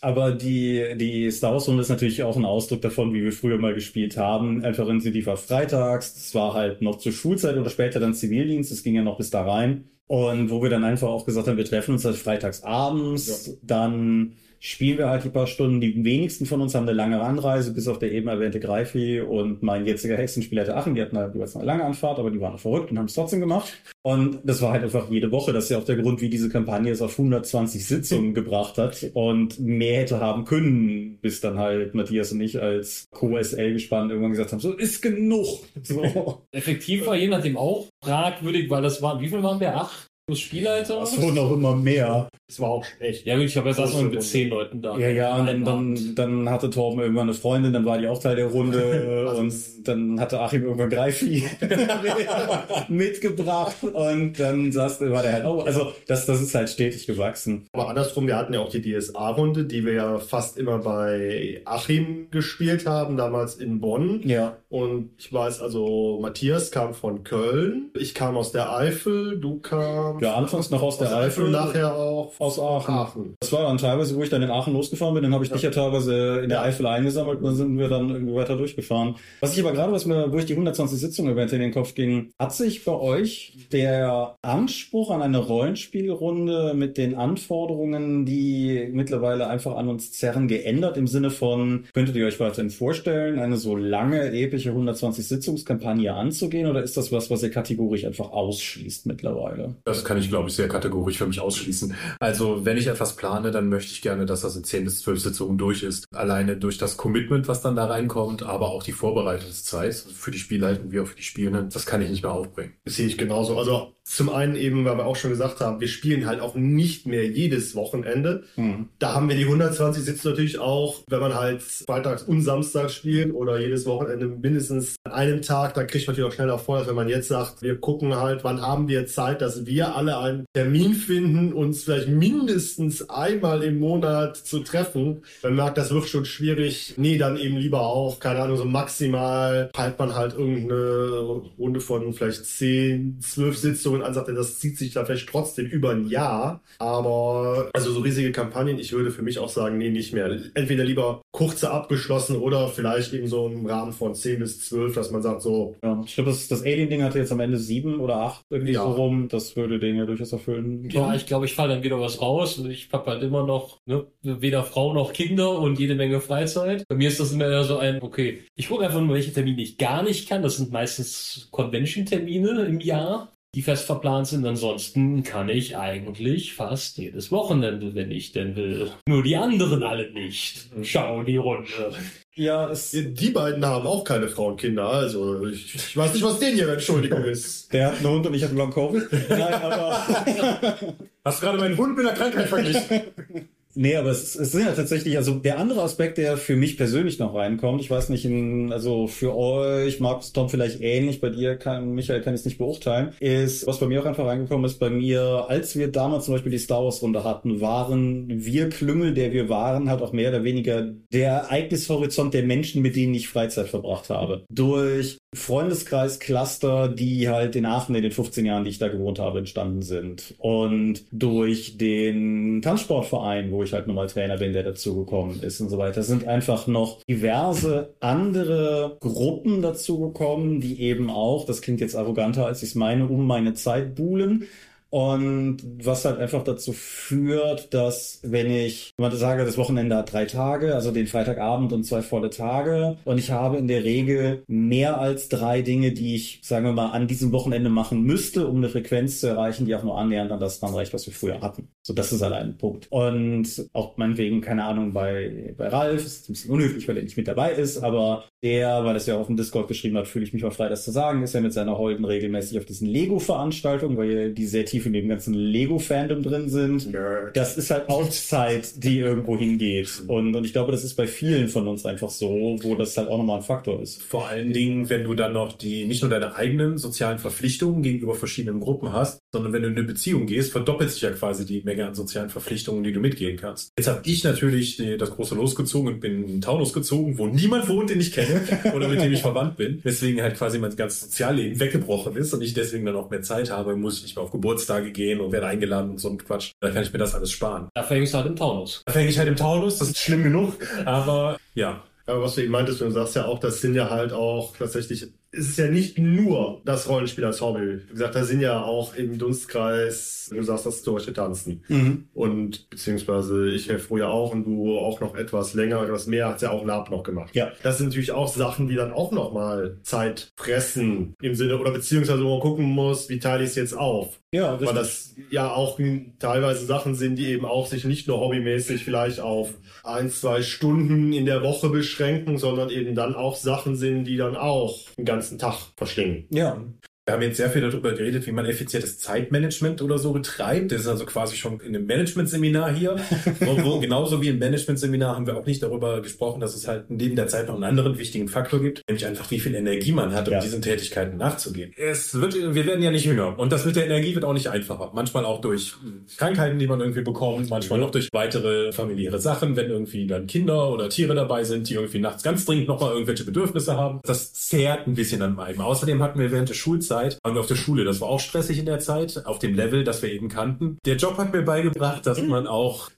Aber 0.01 0.31
die, 0.31 0.95
die 0.97 1.31
Star 1.31 1.53
Wars 1.53 1.67
Runde 1.67 1.81
ist 1.81 1.89
natürlich 1.89 2.23
auch 2.23 2.35
ein 2.35 2.45
Ausdruck 2.45 2.81
davon, 2.81 3.13
wie 3.13 3.23
wir 3.23 3.31
früher 3.31 3.57
mal 3.57 3.73
gespielt 3.73 4.17
haben. 4.17 4.63
Einfach 4.63 4.87
intensiv 4.87 5.27
war 5.27 5.37
freitags. 5.37 6.13
Das 6.13 6.35
war 6.35 6.53
halt 6.53 6.81
noch 6.81 6.97
zur 6.97 7.11
Schulzeit 7.11 7.55
oder 7.55 7.69
später 7.69 7.99
dann 7.99 8.13
Zivildienst. 8.13 8.71
Das 8.71 8.83
ging 8.83 8.95
ja 8.95 9.03
noch 9.03 9.17
bis 9.17 9.29
da 9.29 9.43
rein. 9.43 9.85
Und 10.07 10.49
wo 10.49 10.61
wir 10.61 10.69
dann 10.69 10.83
einfach 10.83 11.07
auch 11.07 11.25
gesagt 11.25 11.47
haben, 11.47 11.57
wir 11.57 11.65
treffen 11.65 11.93
uns 11.93 12.05
halt 12.05 12.17
freitags 12.17 12.63
abends. 12.63 13.57
Dann 13.61 14.33
spielen 14.63 14.97
wir 14.97 15.09
halt 15.09 15.25
die 15.25 15.29
paar 15.29 15.45
Stunden. 15.45 15.81
Die 15.81 16.05
wenigsten 16.05 16.45
von 16.45 16.61
uns 16.61 16.73
haben 16.73 16.83
eine 16.87 16.93
lange 16.93 17.21
Anreise, 17.21 17.73
bis 17.73 17.89
auf 17.89 17.99
der 17.99 18.13
eben 18.13 18.29
erwähnte 18.29 18.61
Greifi 18.61 19.19
und 19.19 19.61
mein 19.61 19.85
jetziger 19.85 20.15
Hexenspieler 20.15 20.63
der 20.63 20.77
Achen. 20.77 20.95
Die 20.95 21.01
hatten 21.01 21.17
halt 21.17 21.33
jeweils 21.33 21.55
eine 21.57 21.65
lange 21.65 21.83
Anfahrt, 21.83 22.17
aber 22.17 22.31
die 22.31 22.39
waren 22.39 22.57
verrückt 22.57 22.89
und 22.89 22.97
haben 22.97 23.07
es 23.07 23.13
trotzdem 23.13 23.41
gemacht. 23.41 23.73
Und 24.03 24.39
das 24.45 24.61
war 24.61 24.71
halt 24.71 24.83
einfach 24.83 25.11
jede 25.11 25.31
Woche. 25.31 25.51
Das 25.51 25.65
ist 25.65 25.71
ja 25.71 25.79
auch 25.79 25.83
der 25.83 25.97
Grund, 25.97 26.21
wie 26.21 26.29
diese 26.29 26.47
Kampagne 26.47 26.91
es 26.91 27.01
auf 27.01 27.11
120 27.11 27.85
Sitzungen 27.85 28.33
gebracht 28.33 28.77
hat 28.77 29.05
und 29.13 29.59
mehr 29.59 29.99
hätte 29.99 30.21
haben 30.21 30.45
können, 30.45 31.17
bis 31.21 31.41
dann 31.41 31.57
halt 31.57 31.93
Matthias 31.93 32.31
und 32.31 32.39
ich 32.39 32.61
als 32.61 33.05
Co-SL 33.11 33.73
gespannt 33.73 34.11
irgendwann 34.11 34.31
gesagt 34.31 34.53
haben, 34.53 34.61
so 34.61 34.71
ist 34.71 35.01
genug. 35.01 35.45
So, 35.81 36.41
Effektiv 36.51 37.05
war 37.05 37.17
je 37.17 37.27
nachdem 37.27 37.57
auch 37.57 37.89
fragwürdig, 38.01 38.69
weil 38.69 38.81
das 38.81 39.01
waren, 39.01 39.19
wie 39.19 39.27
viel 39.27 39.43
waren 39.43 39.59
wir? 39.59 39.75
Acht 39.75 40.12
plus 40.25 40.39
Spielleiter? 40.39 41.05
so 41.05 41.31
noch 41.31 41.51
immer 41.51 41.75
mehr. 41.75 42.29
Das 42.47 42.59
war 42.59 42.69
auch 42.69 42.85
echt. 42.99 43.25
Ja 43.25 43.35
gut, 43.35 43.45
ich 43.45 43.57
habe 43.57 43.69
jetzt 43.69 43.79
erstmal 43.79 44.03
mit 44.03 44.23
zehn 44.23 44.49
Leuten 44.49 44.81
da. 44.81 44.97
Ja, 44.97 45.09
ja, 45.09 45.35
und 45.35 45.47
dann, 45.47 45.65
dann, 45.65 46.15
dann 46.15 46.49
hatte 46.49 46.69
Torben 46.69 46.99
irgendwann 46.99 47.23
eine 47.23 47.33
Freundin, 47.33 47.73
dann 47.73 47.85
war 47.85 47.97
die 47.97 48.07
auch 48.07 48.19
Teil 48.19 48.35
der 48.35 48.47
Runde 48.47 49.33
und 49.37 49.53
dann 49.87 50.19
hatte 50.19 50.39
Achim 50.39 50.63
irgendwann 50.63 50.89
Greifi 50.89 51.43
mitgebracht 52.87 53.77
und 53.81 54.39
dann 54.39 54.71
saß, 54.71 55.01
war 55.01 55.23
der 55.23 55.33
halt, 55.33 55.45
oh, 55.45 55.61
also 55.61 55.91
das, 56.07 56.25
das 56.25 56.41
ist 56.41 56.53
halt 56.55 56.69
stetig 56.69 57.07
gewachsen. 57.07 57.65
Aber 57.73 57.89
andersrum, 57.89 58.27
wir 58.27 58.37
hatten 58.37 58.53
ja 58.53 58.61
auch 58.61 58.69
die 58.69 58.81
DSA-Runde, 58.81 59.65
die 59.65 59.85
wir 59.85 59.93
ja 59.93 60.19
fast 60.19 60.57
immer 60.57 60.79
bei 60.79 61.61
Achim 61.65 62.27
gespielt 62.31 62.85
haben, 62.85 63.17
damals 63.17 63.55
in 63.55 63.79
Bonn. 63.81 64.21
Ja. 64.25 64.57
Und 64.69 65.11
ich 65.17 65.33
weiß 65.33 65.61
also, 65.61 66.19
Matthias 66.21 66.71
kam 66.71 66.93
von 66.93 67.23
Köln, 67.23 67.89
ich 67.95 68.13
kam 68.13 68.37
aus 68.37 68.51
der 68.51 68.75
Eifel, 68.75 69.39
du 69.39 69.59
kamst 69.59 70.12
Ja, 70.21 70.35
anfangs 70.35 70.69
noch 70.69 70.81
aus 70.81 70.97
der 70.97 71.15
Eifel. 71.15 71.45
und 71.45 71.51
nachher 71.51 71.93
auch 71.95 72.31
Aus 72.39 72.59
Aachen. 72.59 72.93
Aachen. 72.93 73.35
Das 73.39 73.51
war 73.51 73.63
dann 73.63 73.77
teilweise, 73.77 74.15
wo 74.15 74.23
ich 74.23 74.29
dann 74.29 74.41
in 74.41 74.49
Aachen 74.49 74.73
losgefahren 74.73 75.13
bin, 75.13 75.23
dann 75.23 75.33
habe 75.33 75.43
ich 75.43 75.51
dich 75.51 75.61
ja 75.61 75.69
teilweise 75.71 76.39
in 76.39 76.49
der 76.49 76.59
Ja. 76.59 76.63
Eifel 76.63 76.85
eingesammelt 76.87 77.39
und 77.39 77.45
dann 77.45 77.55
sind 77.55 77.77
wir 77.77 77.87
dann 77.89 78.09
irgendwie 78.09 78.35
weiter 78.35 78.55
durchgefahren. 78.57 79.15
Was 79.41 79.53
ich 79.57 79.63
aber 79.63 79.73
gerade, 79.73 79.91
was 79.91 80.05
mir, 80.05 80.31
wo 80.31 80.37
ich 80.37 80.45
die 80.45 80.53
120 80.53 80.99
Sitzungen 80.99 81.31
erwähnte, 81.31 81.55
in 81.55 81.61
den 81.61 81.73
Kopf 81.73 81.93
ging, 81.95 82.31
hat 82.39 82.53
sich 82.53 82.83
bei 82.85 82.93
euch 82.93 83.57
der 83.71 84.35
Anspruch 84.41 85.11
an 85.11 85.21
eine 85.21 85.37
Rollenspielrunde 85.39 86.73
mit 86.75 86.97
den 86.97 87.15
Anforderungen, 87.15 88.25
die 88.25 88.89
mittlerweile 88.91 89.47
einfach 89.47 89.75
an 89.75 89.87
uns 89.87 90.11
zerren, 90.11 90.47
geändert 90.47 90.97
im 90.97 91.07
Sinne 91.07 91.29
von, 91.29 91.85
könntet 91.93 92.15
ihr 92.15 92.25
euch 92.25 92.39
weiterhin 92.39 92.69
vorstellen, 92.69 93.39
eine 93.39 93.57
so 93.57 93.75
lange, 93.75 94.31
epische 94.33 94.69
120 94.69 95.27
Sitzungskampagne 95.27 96.13
anzugehen 96.13 96.67
oder 96.67 96.83
ist 96.83 96.97
das 96.97 97.11
was, 97.11 97.29
was 97.29 97.43
ihr 97.43 97.51
kategorisch 97.51 98.05
einfach 98.05 98.31
ausschließt 98.31 99.05
mittlerweile? 99.05 99.75
Das 99.85 100.02
Kann 100.03 100.17
ich, 100.17 100.29
glaube 100.29 100.49
ich, 100.49 100.55
sehr 100.55 100.67
kategorisch 100.67 101.17
für 101.17 101.27
mich 101.27 101.39
ausschließen. 101.39 101.95
Also, 102.19 102.65
wenn 102.65 102.77
ich 102.77 102.87
etwas 102.87 103.15
plane, 103.15 103.51
dann 103.51 103.69
möchte 103.69 103.91
ich 103.91 104.01
gerne, 104.01 104.25
dass 104.25 104.41
das 104.41 104.55
in 104.55 104.63
10 104.63 104.83
bis 104.85 105.01
12 105.01 105.19
Sitzungen 105.21 105.57
durch 105.57 105.83
ist. 105.83 106.05
Alleine 106.13 106.57
durch 106.57 106.77
das 106.77 106.97
Commitment, 106.97 107.47
was 107.47 107.61
dann 107.61 107.75
da 107.75 107.85
reinkommt, 107.85 108.43
aber 108.43 108.69
auch 108.69 108.83
die 108.83 108.91
Vorbereitungszeit 108.91 109.93
für 109.93 110.31
die 110.31 110.39
Spielleiter 110.39 110.91
wie 110.91 110.99
auch 110.99 111.07
für 111.07 111.15
die 111.15 111.23
Spielenden, 111.23 111.69
das 111.69 111.85
kann 111.85 112.01
ich 112.01 112.09
nicht 112.09 112.23
mehr 112.23 112.31
aufbringen. 112.31 112.73
Das 112.85 112.95
sehe 112.95 113.07
ich 113.07 113.17
genauso. 113.17 113.57
Also 113.57 113.93
zum 114.03 114.29
einen 114.29 114.55
eben, 114.55 114.85
weil 114.85 114.97
wir 114.97 115.05
auch 115.05 115.15
schon 115.15 115.31
gesagt 115.31 115.61
haben, 115.61 115.79
wir 115.79 115.87
spielen 115.87 116.25
halt 116.25 116.41
auch 116.41 116.55
nicht 116.55 117.07
mehr 117.07 117.25
jedes 117.25 117.73
Wochenende. 117.75 118.43
Mhm. 118.55 118.89
Da 118.99 119.13
haben 119.13 119.29
wir 119.29 119.35
die 119.35 119.45
120 119.45 120.03
Sitze 120.03 120.29
natürlich 120.29 120.59
auch, 120.59 121.01
wenn 121.07 121.21
man 121.21 121.33
halt 121.33 121.61
freitags 121.61 122.23
und 122.23 122.41
samstags 122.41 122.93
spielt 122.93 123.33
oder 123.33 123.59
jedes 123.59 123.85
Wochenende 123.85 124.27
mindestens 124.27 124.95
an 125.03 125.13
einem 125.13 125.41
Tag, 125.41 125.73
dann 125.73 125.87
kriegt 125.87 126.05
man 126.05 126.15
natürlich 126.15 126.31
auch 126.31 126.35
schneller 126.35 126.59
voll, 126.59 126.79
als 126.79 126.87
wenn 126.87 126.95
man 126.95 127.07
jetzt 127.07 127.29
sagt, 127.29 127.61
wir 127.61 127.77
gucken 127.77 128.15
halt, 128.15 128.43
wann 128.43 128.61
haben 128.61 128.87
wir 128.87 129.07
Zeit, 129.07 129.41
dass 129.41 129.65
wir 129.65 129.95
alle 129.95 130.17
einen 130.17 130.45
Termin 130.53 130.93
finden, 130.93 131.53
uns 131.53 131.83
vielleicht 131.83 132.09
mindestens 132.09 133.09
einmal 133.09 133.63
im 133.63 133.79
Monat 133.79 134.37
zu 134.37 134.59
treffen. 134.59 135.23
Man 135.41 135.55
merkt, 135.55 135.77
das 135.77 135.91
wird 135.91 136.09
schon 136.09 136.25
schwierig. 136.25 136.95
Nee, 136.97 137.17
dann 137.17 137.37
eben 137.37 137.57
lieber 137.57 137.81
auch, 137.81 138.19
keine 138.19 138.41
Ahnung, 138.41 138.57
so 138.57 138.65
maximal 138.65 139.69
halt 139.75 139.97
man 139.97 140.15
halt 140.15 140.33
irgendeine 140.33 141.19
Runde 141.57 141.79
von 141.79 142.13
vielleicht 142.13 142.45
10, 142.45 143.19
12 143.21 143.57
Sitzungen 143.57 143.92
an, 144.01 144.13
sagt 144.13 144.27
er, 144.27 144.33
das 144.33 144.59
zieht 144.59 144.77
sich 144.77 144.93
da 144.93 145.05
vielleicht 145.05 145.29
trotzdem 145.29 145.65
über 145.67 145.91
ein 145.91 146.07
Jahr. 146.07 146.61
Aber 146.79 147.69
also 147.73 147.91
so 147.91 147.99
riesige 148.01 148.31
Kampagnen, 148.31 148.79
ich 148.79 148.91
würde 148.93 149.11
für 149.11 149.21
mich 149.21 149.39
auch 149.39 149.49
sagen, 149.49 149.77
nee, 149.77 149.89
nicht 149.89 150.13
mehr. 150.13 150.37
Entweder 150.53 150.83
lieber 150.83 151.21
kurze 151.31 151.71
abgeschlossen 151.71 152.37
oder 152.37 152.67
vielleicht 152.69 153.13
eben 153.13 153.27
so 153.27 153.47
im 153.47 153.65
Rahmen 153.65 153.93
von 153.93 154.15
10 154.15 154.39
bis 154.39 154.67
12, 154.67 154.95
dass 154.95 155.11
man 155.11 155.21
sagt, 155.21 155.41
so, 155.41 155.75
Ja, 155.83 156.01
ich 156.05 156.15
glaube, 156.15 156.29
das, 156.31 156.47
das 156.47 156.61
Alien-Ding 156.63 157.03
hatte 157.03 157.19
jetzt 157.19 157.31
am 157.31 157.39
Ende 157.39 157.57
sieben 157.57 157.99
oder 157.99 158.15
acht 158.17 158.41
irgendwie 158.49 158.73
Ja. 158.73 158.83
so 158.83 158.91
rum. 158.91 159.27
Das 159.29 159.55
würde 159.55 159.79
den 159.79 159.95
ja 159.95 160.05
durchaus 160.05 160.31
erfüllen. 160.33 160.89
Ja, 160.89 161.13
ich 161.15 161.25
glaube, 161.25 161.45
ich 161.45 161.53
falle 161.55 161.75
dann 161.75 161.83
wieder 161.83 161.99
was 161.99 162.21
raus. 162.21 162.57
Und 162.57 162.69
Ich 162.71 162.89
habe 162.91 163.09
halt 163.11 163.23
immer 163.23 163.45
noch 163.45 163.77
ne, 163.85 164.05
weder 164.21 164.63
Frau 164.63 164.93
noch 164.93 165.13
Kinder 165.13 165.57
und 165.59 165.79
jede 165.79 165.95
Menge 165.95 166.21
Freizeit. 166.21 166.83
Bei 166.87 166.95
mir 166.95 167.07
ist 167.09 167.19
das 167.19 167.31
immer 167.33 167.45
eher 167.47 167.63
so 167.63 167.77
ein, 167.77 168.01
okay, 168.01 168.43
ich 168.55 168.69
gucke 168.69 168.85
einfach 168.85 169.01
nur, 169.01 169.15
welche 169.15 169.33
Termine 169.33 169.61
ich 169.61 169.77
gar 169.77 170.03
nicht 170.03 170.29
kann. 170.29 170.41
Das 170.43 170.57
sind 170.57 170.71
meistens 170.71 171.47
Convention-Termine 171.51 172.65
im 172.65 172.79
Jahr, 172.79 173.32
die 173.55 173.61
fest 173.61 173.85
verplant 173.85 174.27
sind. 174.27 174.45
Ansonsten 174.45 175.23
kann 175.23 175.49
ich 175.49 175.77
eigentlich 175.77 176.53
fast 176.53 176.97
jedes 176.97 177.31
Wochenende, 177.31 177.93
wenn 177.95 178.11
ich 178.11 178.31
denn 178.31 178.55
will. 178.55 178.91
Nur 179.07 179.23
die 179.23 179.35
anderen 179.35 179.83
alle 179.83 180.11
nicht. 180.11 180.67
Schau 180.81 181.23
die 181.23 181.37
Runde. 181.37 181.93
Ja, 182.35 182.67
es, 182.69 182.91
die 182.91 183.29
beiden 183.29 183.63
haben 183.63 183.85
auch 183.85 184.03
keine 184.03 184.27
Frau 184.27 184.47
und 184.47 184.59
Kinder. 184.59 184.89
Also 184.89 185.45
ich, 185.45 185.75
ich 185.75 185.95
weiß 185.95 186.13
nicht, 186.13 186.23
was 186.23 186.39
denen 186.39 186.57
ihre 186.57 186.73
Entschuldigung 186.73 187.23
ist. 187.25 187.71
der 187.73 187.87
hat 187.87 187.97
einen 187.97 188.07
Hund 188.07 188.25
und 188.25 188.33
ich 188.33 188.43
habe 188.43 188.55
Long 188.55 188.71
Covid. 188.71 189.03
Nein, 189.29 189.53
aber. 189.53 190.07
Hast 191.25 191.41
du 191.41 191.45
gerade 191.45 191.59
meinen 191.59 191.77
Hund 191.77 191.95
mit 191.95 192.05
der 192.05 192.13
Krankheit 192.13 192.49
verglichen? 192.49 193.01
Nee, 193.75 193.95
aber 193.95 194.11
es, 194.11 194.35
es 194.35 194.51
sind 194.51 194.65
ja 194.65 194.73
tatsächlich, 194.73 195.17
also 195.17 195.35
der 195.35 195.57
andere 195.57 195.81
Aspekt, 195.81 196.17
der 196.17 196.37
für 196.37 196.55
mich 196.55 196.77
persönlich 196.77 197.19
noch 197.19 197.33
reinkommt, 197.33 197.81
ich 197.81 197.89
weiß 197.89 198.09
nicht, 198.09 198.25
in, 198.25 198.71
also 198.71 199.07
für 199.07 199.35
euch, 199.35 199.99
Markus, 199.99 200.31
Tom 200.31 200.49
vielleicht 200.49 200.81
ähnlich, 200.81 201.21
bei 201.21 201.29
dir 201.29 201.55
kann, 201.55 201.93
Michael 201.93 202.21
kann 202.21 202.33
ich 202.33 202.41
es 202.41 202.45
nicht 202.45 202.57
beurteilen, 202.59 203.13
ist, 203.19 203.65
was 203.65 203.79
bei 203.79 203.87
mir 203.87 204.01
auch 204.01 204.05
einfach 204.05 204.25
reingekommen 204.25 204.65
ist, 204.65 204.79
bei 204.79 204.89
mir, 204.89 205.45
als 205.47 205.75
wir 205.75 205.91
damals 205.91 206.25
zum 206.25 206.35
Beispiel 206.35 206.51
die 206.51 206.59
Star 206.59 206.83
Wars 206.83 207.01
Runde 207.01 207.23
hatten, 207.23 207.61
waren 207.61 208.27
wir 208.29 208.69
Klüngel, 208.69 209.13
der 209.13 209.31
wir 209.33 209.49
waren, 209.49 209.89
halt 209.89 210.01
auch 210.01 210.13
mehr 210.13 210.29
oder 210.29 210.43
weniger 210.43 210.93
der 211.11 211.31
Ereignishorizont 211.31 212.33
der 212.33 212.43
Menschen, 212.43 212.81
mit 212.81 212.95
denen 212.95 213.13
ich 213.15 213.27
Freizeit 213.27 213.67
verbracht 213.69 214.09
habe. 214.09 214.45
Durch 214.49 215.17
Freundeskreis, 215.33 216.19
Cluster, 216.19 216.87
die 216.87 217.27
halt 217.27 217.55
in 217.55 217.65
Aachen 217.65 217.95
in 217.95 218.03
den 218.03 218.11
15 218.11 218.45
Jahren, 218.45 218.63
die 218.63 218.69
ich 218.69 218.77
da 218.77 218.87
gewohnt 218.87 219.19
habe, 219.19 219.39
entstanden 219.39 219.81
sind. 219.81 220.35
Und 220.37 221.05
durch 221.11 221.77
den 221.77 222.61
Tanzsportverein, 222.61 223.51
wo 223.51 223.62
ich 223.63 223.73
halt 223.73 223.87
nochmal 223.87 224.07
Trainer 224.07 224.37
bin, 224.37 224.53
der 224.53 224.63
dazugekommen 224.63 225.41
ist 225.41 225.61
und 225.61 225.69
so 225.69 225.77
weiter, 225.77 226.03
sind 226.03 226.27
einfach 226.27 226.67
noch 226.67 227.01
diverse 227.09 227.93
andere 227.99 228.97
Gruppen 228.99 229.61
dazugekommen, 229.61 230.61
die 230.61 230.81
eben 230.81 231.09
auch, 231.09 231.45
das 231.45 231.61
klingt 231.61 231.81
jetzt 231.81 231.95
arroganter, 231.95 232.45
als 232.45 232.63
ich 232.63 232.69
es 232.69 232.75
meine, 232.75 233.07
um 233.07 233.25
meine 233.27 233.53
Zeit 233.53 233.95
buhlen. 233.95 234.47
Und 234.93 235.57
was 235.83 236.05
halt 236.05 236.19
einfach 236.19 236.43
dazu 236.43 236.71
führt, 236.71 237.73
dass 237.73 238.19
wenn 238.21 238.51
ich, 238.51 238.91
wenn 238.95 239.09
man 239.09 239.17
sage, 239.17 239.43
das 239.43 239.57
Wochenende 239.57 239.95
hat 239.95 240.13
drei 240.13 240.25
Tage, 240.25 240.75
also 240.75 240.91
den 240.91 241.07
Freitagabend 241.07 241.73
und 241.73 241.83
zwei 241.83 242.03
volle 242.03 242.29
Tage, 242.29 242.97
und 243.03 243.17
ich 243.17 243.31
habe 243.31 243.57
in 243.57 243.67
der 243.67 243.83
Regel 243.83 244.43
mehr 244.45 244.99
als 244.99 245.29
drei 245.29 245.63
Dinge, 245.63 245.93
die 245.93 246.13
ich, 246.13 246.41
sagen 246.43 246.65
wir 246.65 246.73
mal, 246.73 246.91
an 246.91 247.07
diesem 247.07 247.31
Wochenende 247.31 247.71
machen 247.71 248.03
müsste, 248.03 248.45
um 248.45 248.57
eine 248.57 248.69
Frequenz 248.69 249.19
zu 249.19 249.25
erreichen, 249.25 249.65
die 249.65 249.73
auch 249.73 249.81
nur 249.81 249.97
annähernd 249.97 250.31
an 250.31 250.39
das 250.39 250.61
ranreicht, 250.61 250.93
was 250.93 251.07
wir 251.07 251.13
früher 251.13 251.41
hatten. 251.41 251.69
So, 251.81 251.93
das 251.93 252.13
ist 252.13 252.21
allein 252.21 252.49
ein 252.49 252.57
Punkt. 252.59 252.85
Und 252.91 253.67
auch 253.73 253.97
meinetwegen, 253.97 254.41
keine 254.41 254.63
Ahnung, 254.63 254.93
bei, 254.93 255.55
bei 255.57 255.69
Ralf, 255.69 256.05
ist 256.05 256.29
ein 256.29 256.33
bisschen 256.33 256.51
unhöflich, 256.51 256.87
weil 256.87 256.97
er 256.97 257.03
nicht 257.03 257.17
mit 257.17 257.27
dabei 257.27 257.53
ist, 257.53 257.79
aber 257.79 258.25
der, 258.43 258.85
weil 258.85 258.95
es 258.95 259.07
ja 259.07 259.17
auf 259.17 259.25
dem 259.25 259.37
Discord 259.37 259.69
geschrieben 259.69 259.97
hat, 259.97 260.07
fühle 260.07 260.25
ich 260.25 260.33
mich 260.33 260.43
mal 260.43 260.51
frei, 260.51 260.69
das 260.69 260.83
zu 260.83 260.91
sagen, 260.91 261.23
ist 261.23 261.33
ja 261.33 261.41
mit 261.41 261.53
seiner 261.53 261.79
Holden 261.79 262.05
regelmäßig 262.05 262.59
auf 262.59 262.65
diesen 262.65 262.87
Lego-Veranstaltungen, 262.87 263.97
weil 263.97 264.33
die 264.33 264.45
sehr 264.45 264.65
tief 264.65 264.82
in 264.85 264.93
dem 264.93 265.07
ganzen 265.07 265.33
Lego-Fandom 265.33 266.23
drin 266.23 266.49
sind. 266.49 266.89
Das 267.33 267.57
ist 267.57 267.71
halt 267.71 267.89
auch 267.89 268.09
Zeit, 268.09 268.83
die 268.83 268.99
irgendwo 268.99 269.37
hingeht. 269.37 270.03
Und, 270.07 270.35
und 270.35 270.45
ich 270.45 270.53
glaube, 270.53 270.71
das 270.71 270.83
ist 270.83 270.95
bei 270.95 271.07
vielen 271.07 271.47
von 271.47 271.67
uns 271.67 271.85
einfach 271.85 272.09
so, 272.09 272.57
wo 272.61 272.75
das 272.75 272.97
halt 272.97 273.09
auch 273.09 273.17
nochmal 273.17 273.37
ein 273.37 273.43
Faktor 273.43 273.81
ist. 273.81 274.01
Vor 274.01 274.27
allen 274.27 274.53
Dingen, 274.53 274.89
wenn 274.89 275.03
du 275.03 275.13
dann 275.13 275.33
noch 275.33 275.53
die, 275.53 275.85
nicht 275.85 276.01
nur 276.01 276.11
deine 276.11 276.35
eigenen 276.35 276.77
sozialen 276.77 277.19
Verpflichtungen 277.19 277.81
gegenüber 277.81 278.15
verschiedenen 278.15 278.59
Gruppen 278.59 278.91
hast, 278.93 279.22
sondern 279.33 279.51
wenn 279.51 279.63
du 279.63 279.69
in 279.69 279.77
eine 279.77 279.83
Beziehung 279.85 280.27
gehst, 280.27 280.51
verdoppelt 280.51 280.91
sich 280.91 281.01
ja 281.01 281.09
quasi 281.09 281.45
die 281.45 281.63
Menge 281.63 281.87
an 281.87 281.95
sozialen 281.95 282.29
Verpflichtungen, 282.29 282.83
die 282.83 282.93
du 282.93 282.99
mitgehen 282.99 283.35
kannst. 283.35 283.71
Jetzt 283.77 283.87
habe 283.87 284.01
ich 284.05 284.23
natürlich 284.23 284.81
das 284.97 285.11
große 285.11 285.35
Los 285.35 285.55
gezogen 285.55 285.87
und 285.87 285.99
bin 285.99 286.27
in 286.27 286.41
Taunus 286.41 286.71
gezogen, 286.71 287.17
wo 287.17 287.27
niemand 287.27 287.67
wohnt, 287.67 287.89
den 287.89 287.99
ich 287.99 288.11
kenne 288.11 288.41
oder 288.75 288.87
mit 288.87 289.01
dem 289.01 289.11
ich 289.11 289.21
verwandt 289.21 289.57
bin. 289.57 289.81
Deswegen 289.83 290.21
halt 290.21 290.37
quasi 290.37 290.59
mein 290.59 290.75
ganzes 290.75 291.01
Sozialleben 291.01 291.59
weggebrochen 291.59 292.15
ist 292.15 292.33
und 292.33 292.41
ich 292.41 292.53
deswegen 292.53 292.85
dann 292.85 292.95
auch 292.95 293.09
mehr 293.09 293.23
Zeit 293.23 293.49
habe, 293.49 293.75
muss 293.75 293.97
ich 293.97 294.03
nicht 294.03 294.15
mehr 294.15 294.23
auf 294.23 294.31
Geburtstage 294.31 294.91
gehen 294.91 295.19
und 295.19 295.31
werde 295.31 295.47
eingeladen 295.47 295.91
und 295.91 295.97
so 295.97 296.09
ein 296.09 296.19
Quatsch. 296.19 296.51
Da 296.59 296.69
kann 296.69 296.83
ich 296.83 296.93
mir 296.93 296.99
das 296.99 297.15
alles 297.15 297.31
sparen. 297.31 297.69
Dafür 297.73 297.97
hängst 297.97 298.13
du 298.13 298.17
halt 298.19 298.27
im 298.27 298.35
Taunus. 298.35 298.83
Da 298.85 298.93
fänge 298.93 299.09
ich 299.09 299.17
halt 299.17 299.27
im 299.27 299.35
Taunus, 299.35 299.79
das 299.79 299.89
ist 299.89 299.97
schlimm 299.97 300.23
genug, 300.23 300.53
aber 300.85 301.37
ja. 301.55 301.83
Aber 302.05 302.23
was 302.23 302.35
du 302.35 302.41
eben 302.41 302.51
meintest, 302.51 302.81
du 302.81 302.89
sagst 302.91 303.15
ja 303.15 303.25
auch, 303.25 303.39
das 303.39 303.61
sind 303.61 303.75
ja 303.75 303.89
halt 303.89 304.11
auch 304.11 304.57
tatsächlich, 304.57 305.07
es 305.35 305.49
ist 305.49 305.57
ja 305.57 305.67
nicht 305.67 305.97
nur 305.97 306.61
das 306.63 306.87
Rollenspiel 306.87 307.25
als 307.25 307.41
Hobby. 307.41 307.79
Wie 307.87 307.91
gesagt, 307.91 308.15
da 308.15 308.23
sind 308.23 308.39
ja 308.39 308.61
auch 308.61 308.95
im 308.95 309.17
Dunstkreis, 309.17 310.29
du 310.31 310.43
sagst 310.43 310.67
das 310.67 310.75
historische 310.75 311.11
Tanzen. 311.11 311.63
Mhm. 311.67 312.07
Und 312.13 312.69
beziehungsweise 312.69 313.49
ich 313.49 313.65
ja 313.65 313.79
früher 313.79 314.09
auch 314.09 314.31
und 314.31 314.45
du 314.45 314.77
auch 314.77 315.01
noch 315.01 315.15
etwas 315.15 315.55
länger, 315.55 315.81
etwas 315.81 316.05
mehr 316.05 316.27
hat's 316.27 316.43
ja 316.43 316.51
auch 316.51 316.63
Lab 316.65 316.91
noch 316.91 317.01
gemacht. 317.01 317.35
Ja. 317.35 317.51
Das 317.63 317.79
sind 317.79 317.87
natürlich 317.87 318.11
auch 318.11 318.27
Sachen, 318.27 318.67
die 318.67 318.75
dann 318.75 318.93
auch 318.93 319.11
nochmal 319.11 319.79
Zeit 319.81 320.29
fressen 320.37 321.15
im 321.21 321.33
Sinne, 321.33 321.57
oder 321.57 321.71
beziehungsweise 321.71 322.23
wo 322.23 322.29
man 322.29 322.39
gucken 322.39 322.65
muss, 322.65 323.09
wie 323.09 323.19
teile 323.19 323.43
ich 323.43 323.49
es 323.49 323.55
jetzt 323.55 323.75
auf. 323.75 324.19
Ja, 324.33 324.59
Weil 324.59 324.73
das 324.73 325.13
ja 325.29 325.51
auch 325.53 325.79
teilweise 326.17 326.65
Sachen 326.65 326.95
sind, 326.95 327.17
die 327.17 327.27
eben 327.27 327.45
auch 327.45 327.67
sich 327.67 327.85
nicht 327.85 328.07
nur 328.07 328.19
hobbymäßig 328.19 328.83
vielleicht 328.83 329.19
auf 329.19 329.53
ein, 329.83 330.09
zwei 330.09 330.41
Stunden 330.41 331.13
in 331.13 331.27
der 331.27 331.43
Woche 331.43 331.69
beschränken, 331.69 332.39
sondern 332.39 332.71
eben 332.71 332.95
dann 332.95 333.13
auch 333.13 333.35
Sachen 333.35 333.75
sind, 333.75 334.05
die 334.05 334.17
dann 334.17 334.35
auch 334.35 334.79
den 334.97 335.05
ganzen 335.23 335.37
Tag 335.37 335.71
verschlingen. 335.75 336.25
Ja, 336.29 336.57
Wir 337.05 337.15
haben 337.15 337.21
jetzt 337.21 337.35
sehr 337.35 337.49
viel 337.49 337.61
darüber 337.61 337.91
geredet, 337.91 338.25
wie 338.27 338.31
man 338.31 338.45
effizientes 338.45 338.97
Zeitmanagement 338.97 339.81
oder 339.81 339.97
so 339.97 340.13
betreibt. 340.13 340.71
Das 340.71 340.81
ist 340.81 340.87
also 340.87 341.05
quasi 341.05 341.35
schon 341.35 341.59
in 341.59 341.75
einem 341.75 341.85
Management-Seminar 341.85 342.71
hier. 342.73 342.95
wo, 343.41 343.61
wo, 343.61 343.79
genauso 343.81 344.21
wie 344.21 344.29
im 344.29 344.39
Management-Seminar 344.39 345.17
haben 345.17 345.27
wir 345.27 345.35
auch 345.35 345.45
nicht 345.45 345.61
darüber 345.61 346.01
gesprochen, 346.01 346.39
dass 346.39 346.55
es 346.55 346.65
halt 346.65 346.89
neben 346.89 347.17
der 347.17 347.27
Zeit 347.27 347.47
noch 347.47 347.55
einen 347.55 347.65
anderen 347.65 347.97
wichtigen 347.97 348.29
Faktor 348.29 348.61
gibt, 348.61 348.83
nämlich 348.87 349.05
einfach 349.05 349.29
wie 349.31 349.39
viel 349.41 349.53
Energie 349.53 349.91
man 349.91 350.13
hat, 350.13 350.29
um 350.29 350.35
Ja. 350.35 350.39
diesen 350.39 350.61
Tätigkeiten 350.61 351.17
nachzugehen. 351.17 351.73
Es 351.75 352.13
wird, 352.21 352.35
wir 352.35 352.65
werden 352.65 352.81
ja 352.81 352.89
nicht 352.89 353.03
jünger 353.03 353.37
und 353.37 353.51
das 353.51 353.65
mit 353.65 353.75
der 353.75 353.85
Energie 353.85 354.15
wird 354.15 354.23
auch 354.23 354.31
nicht 354.31 354.47
einfacher. 354.47 354.91
Manchmal 354.93 355.25
auch 355.25 355.41
durch 355.41 355.73
Krankheiten, 356.15 356.57
die 356.57 356.67
man 356.67 356.79
irgendwie 356.79 357.01
bekommt, 357.01 357.49
manchmal 357.49 357.83
auch 357.83 357.91
durch 357.91 358.07
weitere 358.13 358.71
familiäre 358.71 359.19
Sachen, 359.19 359.57
wenn 359.57 359.69
irgendwie 359.69 360.07
dann 360.07 360.25
Kinder 360.27 360.69
oder 360.69 360.87
Tiere 360.87 361.15
dabei 361.15 361.43
sind, 361.43 361.67
die 361.67 361.73
irgendwie 361.73 361.99
nachts 361.99 362.23
ganz 362.23 362.45
dringend 362.45 362.69
nochmal 362.69 362.93
irgendwelche 362.93 363.25
Bedürfnisse 363.25 363.75
haben. 363.75 363.99
Das 364.05 364.31
zehrt 364.31 364.87
ein 364.87 364.93
bisschen 364.93 365.21
an 365.21 365.35
meinem. 365.35 365.59
Außerdem 365.59 366.01
hatten 366.01 366.17
wir 366.17 366.31
während 366.31 366.47
der 366.47 366.53
Schulzeit, 366.53 366.92
waren 366.93 367.33
wir 367.33 367.41
auf 367.41 367.47
der 367.47 367.55
Schule, 367.55 367.83
das 367.83 368.01
war 368.01 368.09
auch 368.09 368.19
stressig 368.19 368.59
in 368.59 368.65
der 368.65 368.79
Zeit, 368.79 369.25
auf 369.25 369.39
dem 369.39 369.55
Level, 369.55 369.83
das 369.83 370.01
wir 370.01 370.11
eben 370.11 370.29
kannten. 370.29 370.77
Der 370.85 370.95
Job 370.95 371.17
hat 371.17 371.33
mir 371.33 371.43
beigebracht, 371.43 372.05
dass 372.05 372.21
man 372.21 372.47
auch 372.47 372.89